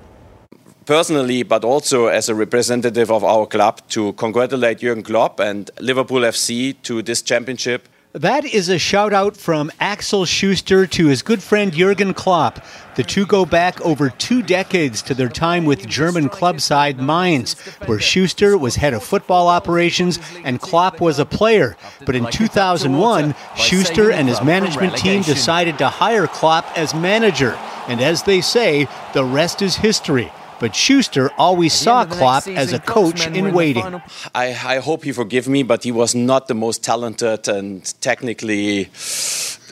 Personally, 0.89 1.43
but 1.43 1.63
also 1.63 2.07
as 2.07 2.29
a 2.29 2.33
representative 2.33 3.11
of 3.11 3.23
our 3.23 3.45
club, 3.45 3.79
to 3.89 4.11
congratulate 4.13 4.79
Jurgen 4.79 5.03
Klopp 5.03 5.39
and 5.39 5.69
Liverpool 5.79 6.21
FC 6.21 6.81
to 6.81 7.03
this 7.03 7.21
championship 7.21 7.87
that 8.13 8.43
is 8.43 8.69
a 8.69 8.79
shout 8.79 9.13
out 9.13 9.37
from 9.37 9.71
Axel 9.79 10.25
Schuster 10.25 10.87
to 10.87 11.07
his 11.09 11.21
good 11.21 11.43
friend 11.43 11.71
Jurgen 11.71 12.15
Klopp. 12.15 12.65
The 12.95 13.03
two 13.03 13.27
go 13.27 13.45
back 13.45 13.79
over 13.81 14.09
two 14.09 14.41
decades 14.41 15.03
to 15.03 15.13
their 15.13 15.29
time 15.29 15.63
with 15.63 15.87
German 15.87 16.27
club 16.27 16.59
side 16.59 16.99
Mainz, 16.99 17.53
where 17.85 17.99
Schuster 17.99 18.57
was 18.57 18.77
head 18.77 18.95
of 18.95 19.03
football 19.03 19.47
operations 19.47 20.17
and 20.43 20.59
Klopp 20.59 20.99
was 20.99 21.19
a 21.19 21.25
player. 21.25 21.77
But 22.03 22.15
in 22.15 22.25
2001, 22.31 23.35
Schuster 23.55 24.11
and 24.11 24.27
his 24.27 24.41
management 24.41 24.97
team 24.97 25.21
decided 25.21 25.77
to 25.77 25.87
hire 25.87 26.25
Klopp 26.25 26.65
as 26.75 26.95
manager. 26.95 27.51
And 27.87 28.01
as 28.01 28.23
they 28.23 28.41
say, 28.41 28.87
the 29.13 29.23
rest 29.23 29.61
is 29.61 29.75
history 29.75 30.31
but 30.59 30.75
Schuster 30.75 31.31
always 31.37 31.73
saw 31.73 32.05
Klopp 32.05 32.47
as 32.47 32.73
a 32.73 32.79
coach 32.79 33.25
in 33.27 33.53
waiting. 33.53 34.01
I, 34.35 34.47
I, 34.75 34.77
hope 34.79 35.03
he 35.03 35.11
forgive 35.11 35.47
me, 35.47 35.63
but 35.63 35.83
he 35.83 35.91
was 35.91 36.13
not 36.15 36.47
the 36.47 36.53
most 36.53 36.83
talented 36.83 37.47
and 37.47 37.83
technically 38.01 38.89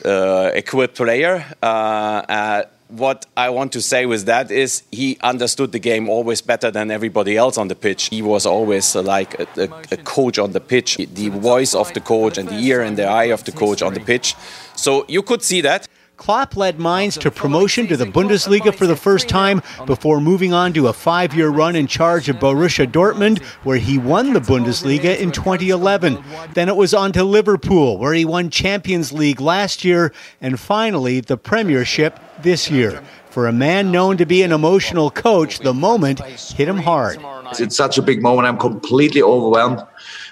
uh, 0.04 0.50
equipped 0.54 0.96
player. 0.96 1.44
Uh, 1.62 1.66
uh, 1.66 2.62
what 2.88 3.26
I 3.36 3.50
want 3.50 3.72
to 3.72 3.82
say 3.82 4.06
with 4.06 4.24
that 4.26 4.50
is 4.50 4.82
he 4.90 5.18
understood 5.20 5.72
the 5.72 5.78
game 5.78 6.08
always 6.08 6.40
better 6.40 6.70
than 6.70 6.90
everybody 6.90 7.36
else 7.36 7.58
on 7.58 7.68
the 7.68 7.74
pitch. 7.74 8.06
He 8.06 8.22
was 8.22 8.46
always 8.46 8.96
uh, 8.96 9.02
like 9.02 9.38
a, 9.38 9.46
a, 9.56 9.68
a, 9.92 9.96
coach 9.98 10.38
on 10.38 10.52
the 10.52 10.60
pitch, 10.60 10.96
the 10.96 11.28
voice 11.28 11.74
of 11.74 11.92
the 11.92 12.00
coach 12.00 12.38
and 12.38 12.48
the 12.48 12.58
ear 12.58 12.80
and 12.80 12.96
the 12.96 13.04
eye 13.04 13.30
of 13.30 13.44
the 13.44 13.52
coach 13.52 13.82
on 13.82 13.92
the 13.92 14.00
pitch. 14.00 14.34
So 14.74 15.04
you 15.08 15.22
could 15.22 15.42
see 15.42 15.60
that. 15.62 15.86
Klopp 16.18 16.56
led 16.56 16.80
Mainz 16.80 17.16
to 17.18 17.30
promotion 17.30 17.86
to 17.86 17.96
the 17.96 18.04
Bundesliga 18.04 18.74
for 18.74 18.88
the 18.88 18.96
first 18.96 19.28
time 19.28 19.62
before 19.86 20.20
moving 20.20 20.52
on 20.52 20.72
to 20.72 20.88
a 20.88 20.92
five 20.92 21.32
year 21.32 21.48
run 21.48 21.76
in 21.76 21.86
charge 21.86 22.28
of 22.28 22.36
Borussia 22.36 22.90
Dortmund, 22.90 23.40
where 23.62 23.78
he 23.78 23.98
won 23.98 24.32
the 24.32 24.40
Bundesliga 24.40 25.16
in 25.16 25.30
2011. 25.30 26.22
Then 26.54 26.68
it 26.68 26.76
was 26.76 26.92
on 26.92 27.12
to 27.12 27.22
Liverpool, 27.22 27.98
where 27.98 28.12
he 28.12 28.24
won 28.24 28.50
Champions 28.50 29.12
League 29.12 29.40
last 29.40 29.84
year, 29.84 30.12
and 30.40 30.58
finally 30.58 31.20
the 31.20 31.36
Premiership 31.36 32.18
this 32.42 32.68
year. 32.68 33.00
For 33.30 33.46
a 33.46 33.52
man 33.52 33.92
known 33.92 34.16
to 34.16 34.26
be 34.26 34.42
an 34.42 34.50
emotional 34.50 35.10
coach, 35.10 35.60
the 35.60 35.72
moment 35.72 36.18
hit 36.20 36.68
him 36.68 36.78
hard. 36.78 37.20
It's 37.60 37.76
such 37.76 37.96
a 37.96 38.02
big 38.02 38.20
moment. 38.22 38.48
I'm 38.48 38.58
completely 38.58 39.22
overwhelmed. 39.22 39.86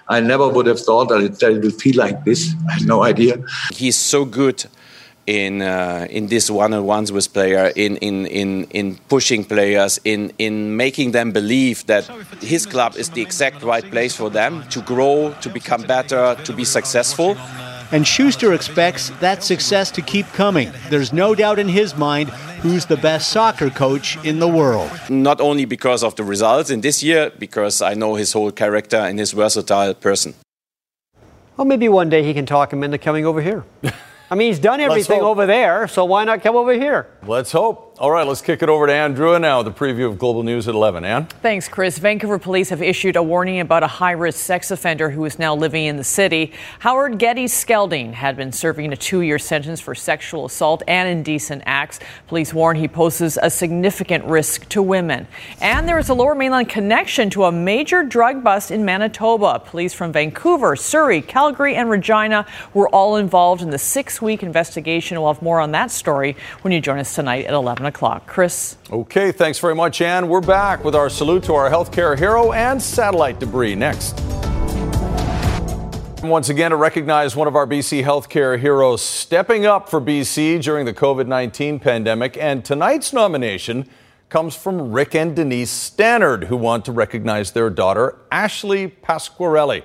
I 0.08 0.20
never 0.20 0.48
would 0.48 0.66
have 0.66 0.80
thought 0.80 1.10
that 1.10 1.20
it, 1.20 1.38
that 1.38 1.52
it 1.52 1.62
would 1.62 1.80
feel 1.80 1.96
like 1.96 2.24
this. 2.24 2.54
I 2.68 2.72
had 2.72 2.86
no 2.86 3.04
idea. 3.04 3.38
He's 3.72 3.96
so 3.96 4.24
good 4.24 4.64
in 5.26 5.62
uh, 5.62 6.06
in 6.10 6.28
this 6.28 6.50
one-on-ones 6.50 7.12
with 7.12 7.32
player, 7.32 7.72
in 7.76 7.96
in 7.98 8.26
in 8.26 8.64
in 8.70 8.96
pushing 9.08 9.44
players, 9.44 10.00
in 10.04 10.32
in 10.38 10.76
making 10.76 11.12
them 11.12 11.32
believe 11.32 11.84
that 11.86 12.04
his 12.40 12.66
club 12.66 12.96
is 12.96 13.10
the 13.10 13.22
exact 13.22 13.62
right 13.62 13.84
place 13.90 14.14
for 14.14 14.30
them 14.30 14.62
to 14.70 14.80
grow, 14.82 15.34
to 15.40 15.48
become 15.48 15.82
better, 15.82 16.36
to 16.44 16.52
be 16.52 16.64
successful. 16.64 17.36
And 17.92 18.04
Schuster 18.04 18.52
expects 18.52 19.10
that 19.20 19.44
success 19.44 19.92
to 19.92 20.02
keep 20.02 20.26
coming. 20.32 20.72
There's 20.90 21.12
no 21.12 21.36
doubt 21.36 21.60
in 21.60 21.68
his 21.68 21.96
mind 21.96 22.30
who's 22.60 22.86
the 22.86 22.96
best 22.96 23.30
soccer 23.30 23.70
coach 23.70 24.18
in 24.24 24.40
the 24.40 24.48
world. 24.48 24.90
Not 25.08 25.40
only 25.40 25.66
because 25.66 26.02
of 26.02 26.16
the 26.16 26.24
results 26.24 26.70
in 26.70 26.80
this 26.80 27.04
year, 27.04 27.30
because 27.38 27.82
I 27.82 27.94
know 27.94 28.16
his 28.16 28.32
whole 28.32 28.50
character 28.50 28.96
and 28.96 29.20
his 29.20 29.30
versatile 29.30 29.94
person. 29.94 30.34
Well, 31.56 31.64
maybe 31.64 31.88
one 31.88 32.10
day 32.10 32.24
he 32.24 32.34
can 32.34 32.44
talk 32.44 32.72
him 32.72 32.82
into 32.82 32.98
coming 32.98 33.24
over 33.24 33.40
here. 33.40 33.64
I 34.30 34.34
mean, 34.34 34.48
he's 34.48 34.58
done 34.58 34.80
everything 34.80 35.20
over 35.20 35.46
there, 35.46 35.86
so 35.86 36.04
why 36.04 36.24
not 36.24 36.42
come 36.42 36.56
over 36.56 36.72
here? 36.72 37.06
Let's 37.26 37.52
hope. 37.52 37.85
All 37.98 38.10
right, 38.10 38.26
let's 38.26 38.42
kick 38.42 38.62
it 38.62 38.68
over 38.68 38.86
to 38.86 38.92
Anne 38.92 39.16
Drewa 39.16 39.40
now, 39.40 39.62
the 39.62 39.70
preview 39.70 40.06
of 40.06 40.18
Global 40.18 40.42
News 40.42 40.68
at 40.68 40.74
11. 40.74 41.02
Anne? 41.02 41.24
Thanks, 41.40 41.66
Chris. 41.66 41.96
Vancouver 41.96 42.38
police 42.38 42.68
have 42.68 42.82
issued 42.82 43.16
a 43.16 43.22
warning 43.22 43.58
about 43.60 43.82
a 43.82 43.86
high 43.86 44.12
risk 44.12 44.38
sex 44.38 44.70
offender 44.70 45.08
who 45.08 45.24
is 45.24 45.38
now 45.38 45.56
living 45.56 45.86
in 45.86 45.96
the 45.96 46.04
city. 46.04 46.52
Howard 46.80 47.18
Getty 47.18 47.46
Skelding 47.46 48.12
had 48.12 48.36
been 48.36 48.52
serving 48.52 48.92
a 48.92 48.96
two 48.96 49.22
year 49.22 49.38
sentence 49.38 49.80
for 49.80 49.94
sexual 49.94 50.44
assault 50.44 50.82
and 50.86 51.08
indecent 51.08 51.62
acts. 51.64 51.98
Police 52.26 52.52
warn 52.52 52.76
he 52.76 52.86
poses 52.86 53.38
a 53.42 53.48
significant 53.48 54.26
risk 54.26 54.68
to 54.68 54.82
women. 54.82 55.26
And 55.62 55.88
there 55.88 55.98
is 55.98 56.10
a 56.10 56.14
lower 56.14 56.34
mainland 56.34 56.68
connection 56.68 57.30
to 57.30 57.44
a 57.44 57.52
major 57.52 58.02
drug 58.02 58.44
bust 58.44 58.70
in 58.70 58.84
Manitoba. 58.84 59.62
Police 59.64 59.94
from 59.94 60.12
Vancouver, 60.12 60.76
Surrey, 60.76 61.22
Calgary, 61.22 61.74
and 61.76 61.88
Regina 61.88 62.44
were 62.74 62.90
all 62.90 63.16
involved 63.16 63.62
in 63.62 63.70
the 63.70 63.78
six 63.78 64.20
week 64.20 64.42
investigation. 64.42 65.18
We'll 65.18 65.32
have 65.32 65.40
more 65.40 65.60
on 65.60 65.72
that 65.72 65.90
story 65.90 66.36
when 66.60 66.74
you 66.74 66.82
join 66.82 66.98
us 66.98 67.14
tonight 67.14 67.46
at 67.46 67.54
11 67.54 67.85
o'clock. 67.86 68.26
Chris? 68.26 68.76
Okay, 68.90 69.32
thanks 69.32 69.58
very 69.58 69.74
much, 69.74 70.00
Anne. 70.00 70.28
We're 70.28 70.40
back 70.40 70.84
with 70.84 70.94
our 70.94 71.08
salute 71.08 71.44
to 71.44 71.54
our 71.54 71.70
healthcare 71.70 72.18
hero 72.18 72.52
and 72.52 72.82
satellite 72.82 73.40
debris 73.40 73.74
next. 73.74 74.20
Once 76.22 76.48
again, 76.48 76.70
to 76.70 76.76
recognize 76.76 77.36
one 77.36 77.46
of 77.46 77.54
our 77.54 77.66
BC 77.66 78.02
healthcare 78.02 78.58
heroes 78.58 79.00
stepping 79.00 79.64
up 79.64 79.88
for 79.88 80.00
BC 80.00 80.62
during 80.62 80.84
the 80.84 80.94
COVID 80.94 81.26
19 81.26 81.78
pandemic. 81.78 82.36
And 82.36 82.64
tonight's 82.64 83.12
nomination 83.12 83.88
comes 84.28 84.56
from 84.56 84.92
Rick 84.92 85.14
and 85.14 85.36
Denise 85.36 85.70
Stannard, 85.70 86.44
who 86.44 86.56
want 86.56 86.84
to 86.86 86.92
recognize 86.92 87.52
their 87.52 87.70
daughter, 87.70 88.18
Ashley 88.32 88.88
Pasquarelli. 88.88 89.82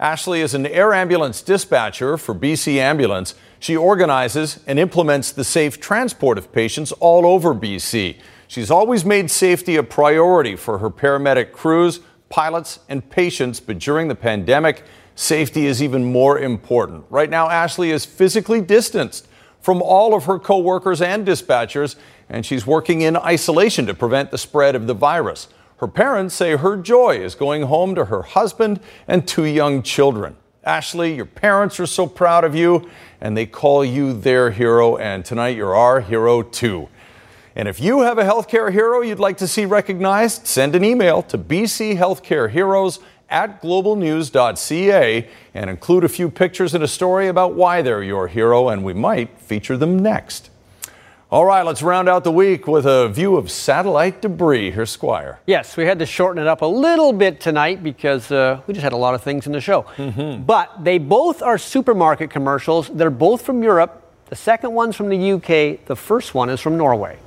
Ashley 0.00 0.40
is 0.40 0.54
an 0.54 0.66
air 0.66 0.92
ambulance 0.92 1.40
dispatcher 1.40 2.16
for 2.16 2.34
BC 2.34 2.76
Ambulance. 2.76 3.34
She 3.58 3.76
organizes 3.76 4.60
and 4.66 4.78
implements 4.78 5.32
the 5.32 5.44
safe 5.44 5.80
transport 5.80 6.38
of 6.38 6.52
patients 6.52 6.92
all 6.92 7.26
over 7.26 7.54
BC. 7.54 8.16
She's 8.48 8.70
always 8.70 9.04
made 9.04 9.30
safety 9.30 9.76
a 9.76 9.82
priority 9.82 10.56
for 10.56 10.78
her 10.78 10.90
paramedic 10.90 11.52
crews, 11.52 12.00
pilots, 12.28 12.80
and 12.88 13.08
patients, 13.08 13.60
but 13.60 13.78
during 13.78 14.08
the 14.08 14.14
pandemic, 14.14 14.84
safety 15.14 15.66
is 15.66 15.82
even 15.82 16.04
more 16.04 16.38
important. 16.38 17.04
Right 17.10 17.30
now, 17.30 17.48
Ashley 17.48 17.90
is 17.90 18.04
physically 18.04 18.60
distanced 18.60 19.26
from 19.60 19.82
all 19.82 20.14
of 20.14 20.24
her 20.26 20.38
coworkers 20.38 21.02
and 21.02 21.26
dispatchers, 21.26 21.96
and 22.28 22.46
she's 22.46 22.66
working 22.66 23.00
in 23.00 23.16
isolation 23.16 23.86
to 23.86 23.94
prevent 23.94 24.30
the 24.30 24.38
spread 24.38 24.76
of 24.76 24.86
the 24.86 24.94
virus. 24.94 25.48
Her 25.78 25.88
parents 25.88 26.34
say 26.34 26.56
her 26.56 26.76
joy 26.76 27.18
is 27.18 27.34
going 27.34 27.62
home 27.62 27.94
to 27.96 28.06
her 28.06 28.22
husband 28.22 28.80
and 29.08 29.26
two 29.26 29.44
young 29.44 29.82
children. 29.82 30.36
Ashley, 30.66 31.14
your 31.14 31.26
parents 31.26 31.78
are 31.78 31.86
so 31.86 32.08
proud 32.08 32.42
of 32.42 32.56
you, 32.56 32.90
and 33.20 33.36
they 33.36 33.46
call 33.46 33.84
you 33.84 34.12
their 34.12 34.50
hero, 34.50 34.96
and 34.96 35.24
tonight 35.24 35.56
you're 35.56 35.76
our 35.76 36.00
hero 36.00 36.42
too. 36.42 36.88
And 37.54 37.68
if 37.68 37.80
you 37.80 38.00
have 38.00 38.18
a 38.18 38.24
healthcare 38.24 38.72
hero 38.72 39.00
you'd 39.00 39.20
like 39.20 39.36
to 39.38 39.46
see 39.46 39.64
recognized, 39.64 40.46
send 40.46 40.74
an 40.74 40.84
email 40.84 41.22
to 41.22 41.38
bchealthcareheroes 41.38 42.98
at 43.30 43.62
globalnews.ca 43.62 45.28
and 45.54 45.70
include 45.70 46.02
a 46.02 46.08
few 46.08 46.28
pictures 46.30 46.74
and 46.74 46.82
a 46.82 46.88
story 46.88 47.28
about 47.28 47.54
why 47.54 47.80
they're 47.80 48.02
your 48.02 48.26
hero, 48.26 48.68
and 48.68 48.84
we 48.84 48.92
might 48.92 49.38
feature 49.38 49.76
them 49.76 50.00
next. 50.00 50.50
All 51.36 51.44
right, 51.44 51.66
let's 51.66 51.82
round 51.82 52.08
out 52.08 52.24
the 52.24 52.32
week 52.32 52.66
with 52.66 52.86
a 52.86 53.10
view 53.10 53.36
of 53.36 53.50
satellite 53.50 54.22
debris. 54.22 54.70
Here's 54.70 54.88
Squire. 54.88 55.38
Yes, 55.44 55.76
we 55.76 55.84
had 55.84 55.98
to 55.98 56.06
shorten 56.06 56.40
it 56.40 56.48
up 56.48 56.62
a 56.62 56.66
little 56.66 57.12
bit 57.12 57.40
tonight 57.40 57.82
because 57.82 58.32
uh, 58.32 58.62
we 58.66 58.72
just 58.72 58.82
had 58.82 58.94
a 58.94 58.96
lot 58.96 59.14
of 59.14 59.22
things 59.22 59.46
in 59.46 59.52
the 59.52 59.60
show. 59.60 59.82
Mm-hmm. 59.98 60.44
But 60.44 60.82
they 60.82 60.96
both 60.96 61.42
are 61.42 61.58
supermarket 61.58 62.30
commercials. 62.30 62.88
They're 62.88 63.10
both 63.10 63.42
from 63.42 63.62
Europe. 63.62 64.02
The 64.30 64.36
second 64.36 64.72
one's 64.72 64.96
from 64.96 65.10
the 65.10 65.32
UK. 65.32 65.84
The 65.84 65.94
first 65.94 66.32
one 66.32 66.48
is 66.48 66.58
from 66.58 66.78
Norway. 66.78 67.18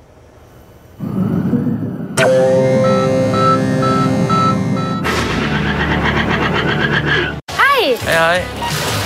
Hi. 7.48 7.94
Hey, 7.94 8.42
hi. 8.44 8.99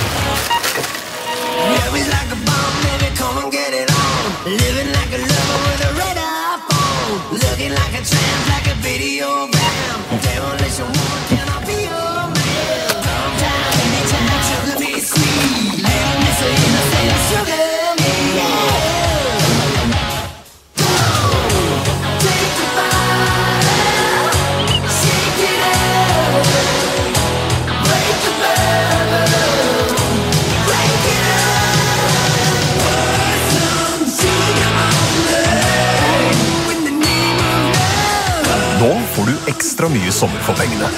Ekstra 39.54 39.88
mye 39.88 40.10
sommer 40.10 40.38
for 40.46 40.54
pengene 40.58 40.88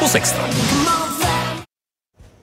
hos 0.00 0.14
Ekstra. 0.14 0.44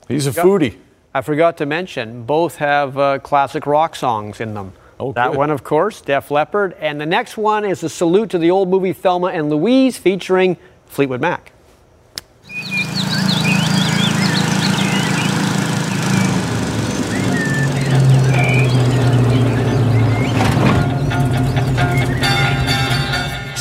He's 0.07 0.27
a 0.27 0.31
foodie. 0.31 0.77
I 1.13 1.21
forgot 1.21 1.57
to 1.57 1.65
mention, 1.65 2.25
both 2.25 2.57
have 2.57 2.97
uh, 2.97 3.19
classic 3.19 3.65
rock 3.65 3.95
songs 3.95 4.39
in 4.39 4.53
them. 4.53 4.73
Oh, 4.99 5.13
that 5.13 5.31
good. 5.31 5.37
one, 5.37 5.49
of 5.49 5.63
course, 5.63 6.01
Def 6.01 6.29
Leppard. 6.29 6.75
And 6.79 7.01
the 7.01 7.05
next 7.05 7.37
one 7.37 7.65
is 7.65 7.83
a 7.83 7.89
salute 7.89 8.29
to 8.31 8.37
the 8.37 8.51
old 8.51 8.69
movie 8.69 8.93
Thelma 8.93 9.27
and 9.27 9.49
Louise 9.49 9.97
featuring 9.97 10.57
Fleetwood 10.85 11.21
Mac. 11.21 11.51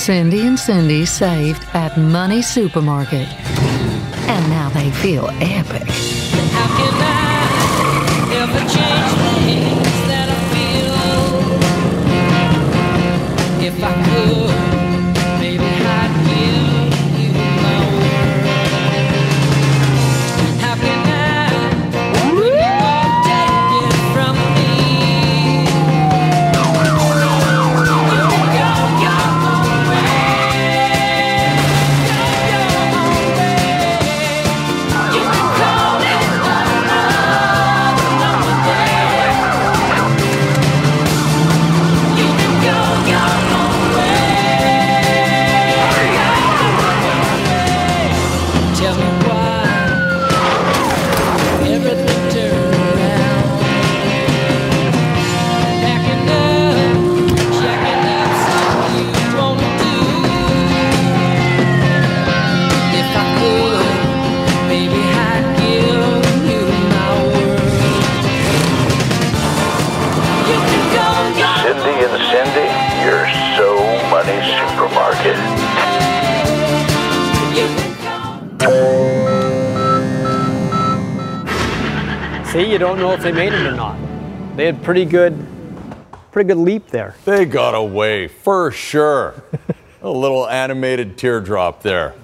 Cindy 0.05 0.46
and 0.46 0.59
Cindy 0.59 1.07
saved 1.07 1.62
Money 1.97 2.42
Supermarket. 2.42 3.28
And 4.26 4.51
now 4.51 4.68
they 4.70 4.90
feel 4.90 5.28
epic. 5.40 5.82
Your 73.05 73.26
So 73.59 73.76
Money 74.09 74.40
Supermarket. 74.57 75.36
See, 82.50 82.72
you 82.72 82.78
don't 82.78 82.98
know 82.98 83.12
if 83.12 83.22
they 83.22 83.30
made 83.30 83.52
it 83.52 83.66
or 83.66 83.72
not. 83.72 83.98
They 84.57 84.64
had 84.64 84.82
pretty 84.82 85.05
good, 85.05 85.36
pretty 86.32 86.48
good 86.48 86.57
leap 86.57 86.86
there. 86.86 87.14
They 87.26 87.44
got 87.44 87.74
away 87.74 88.26
for 88.26 88.70
sure. 88.70 89.34
A 90.00 90.09
little 90.09 90.48
animated 90.48 91.18
teardrop 91.18 91.82
there. 91.82 92.14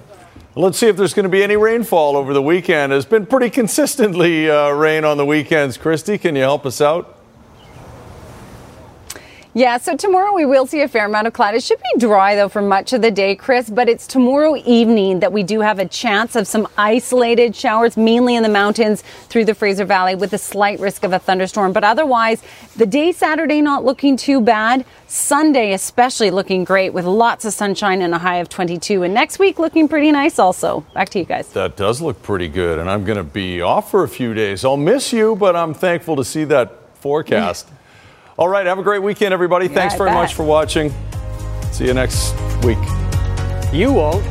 Let's 0.55 0.79
see 0.79 0.87
if 0.87 0.97
there's 0.97 1.13
going 1.13 1.25
to 1.25 1.29
be 1.29 1.43
any 1.43 1.57
rainfall 1.57 2.17
over 2.17 2.33
the 2.33 2.41
weekend. 2.41 2.91
It's 2.91 3.05
been 3.05 3.27
pretty 3.27 3.51
consistently 3.51 4.49
uh, 4.49 4.71
rain 4.71 5.05
on 5.05 5.17
the 5.17 5.27
weekends. 5.27 5.77
Kristi, 5.77 6.19
can 6.19 6.35
you 6.35 6.41
help 6.41 6.65
us 6.65 6.81
out? 6.81 7.20
Yeah, 9.53 9.79
so 9.79 9.97
tomorrow 9.97 10.33
we 10.33 10.45
will 10.45 10.65
see 10.65 10.81
a 10.81 10.87
fair 10.87 11.05
amount 11.05 11.27
of 11.27 11.33
cloud. 11.33 11.55
It 11.55 11.63
should 11.63 11.79
be 11.79 11.99
dry 11.99 12.35
though 12.35 12.47
for 12.47 12.61
much 12.61 12.93
of 12.93 13.01
the 13.01 13.11
day, 13.11 13.35
Chris, 13.35 13.69
but 13.69 13.89
it's 13.89 14.07
tomorrow 14.07 14.55
evening 14.65 15.19
that 15.19 15.33
we 15.33 15.43
do 15.43 15.59
have 15.59 15.77
a 15.77 15.85
chance 15.85 16.37
of 16.37 16.47
some 16.47 16.69
isolated 16.77 17.53
showers, 17.53 17.97
mainly 17.97 18.37
in 18.37 18.43
the 18.43 18.49
mountains 18.49 19.01
through 19.27 19.43
the 19.43 19.53
Fraser 19.53 19.83
Valley 19.83 20.15
with 20.15 20.31
a 20.31 20.37
slight 20.37 20.79
risk 20.79 21.03
of 21.03 21.11
a 21.11 21.19
thunderstorm. 21.19 21.73
But 21.73 21.83
otherwise, 21.83 22.41
the 22.77 22.85
day 22.85 23.11
Saturday 23.11 23.59
not 23.59 23.83
looking 23.83 24.15
too 24.15 24.39
bad. 24.39 24.85
Sunday 25.07 25.73
especially 25.73 26.31
looking 26.31 26.63
great 26.63 26.93
with 26.93 27.03
lots 27.03 27.43
of 27.43 27.51
sunshine 27.51 28.01
and 28.01 28.15
a 28.15 28.17
high 28.17 28.37
of 28.37 28.47
22. 28.47 29.03
And 29.03 29.13
next 29.13 29.37
week 29.37 29.59
looking 29.59 29.89
pretty 29.89 30.13
nice 30.13 30.39
also. 30.39 30.85
Back 30.93 31.09
to 31.09 31.19
you 31.19 31.25
guys. 31.25 31.49
That 31.49 31.75
does 31.75 31.99
look 31.99 32.23
pretty 32.23 32.47
good, 32.47 32.79
and 32.79 32.89
I'm 32.89 33.03
going 33.03 33.17
to 33.17 33.23
be 33.23 33.61
off 33.61 33.91
for 33.91 34.05
a 34.05 34.07
few 34.07 34.33
days. 34.33 34.63
I'll 34.63 34.77
miss 34.77 35.11
you, 35.11 35.35
but 35.35 35.57
I'm 35.57 35.73
thankful 35.73 36.15
to 36.15 36.23
see 36.23 36.45
that 36.45 36.95
forecast. 36.99 37.67
All 38.41 38.49
right, 38.49 38.65
have 38.65 38.79
a 38.79 38.81
great 38.81 39.03
weekend, 39.03 39.35
everybody. 39.35 39.67
Yeah, 39.67 39.75
Thanks 39.75 39.93
I 39.93 39.97
very 39.99 40.09
bet. 40.09 40.15
much 40.15 40.33
for 40.33 40.43
watching. 40.43 40.91
See 41.71 41.85
you 41.85 41.93
next 41.93 42.33
week. 42.63 42.79
You 43.71 43.93
won't. 43.93 44.25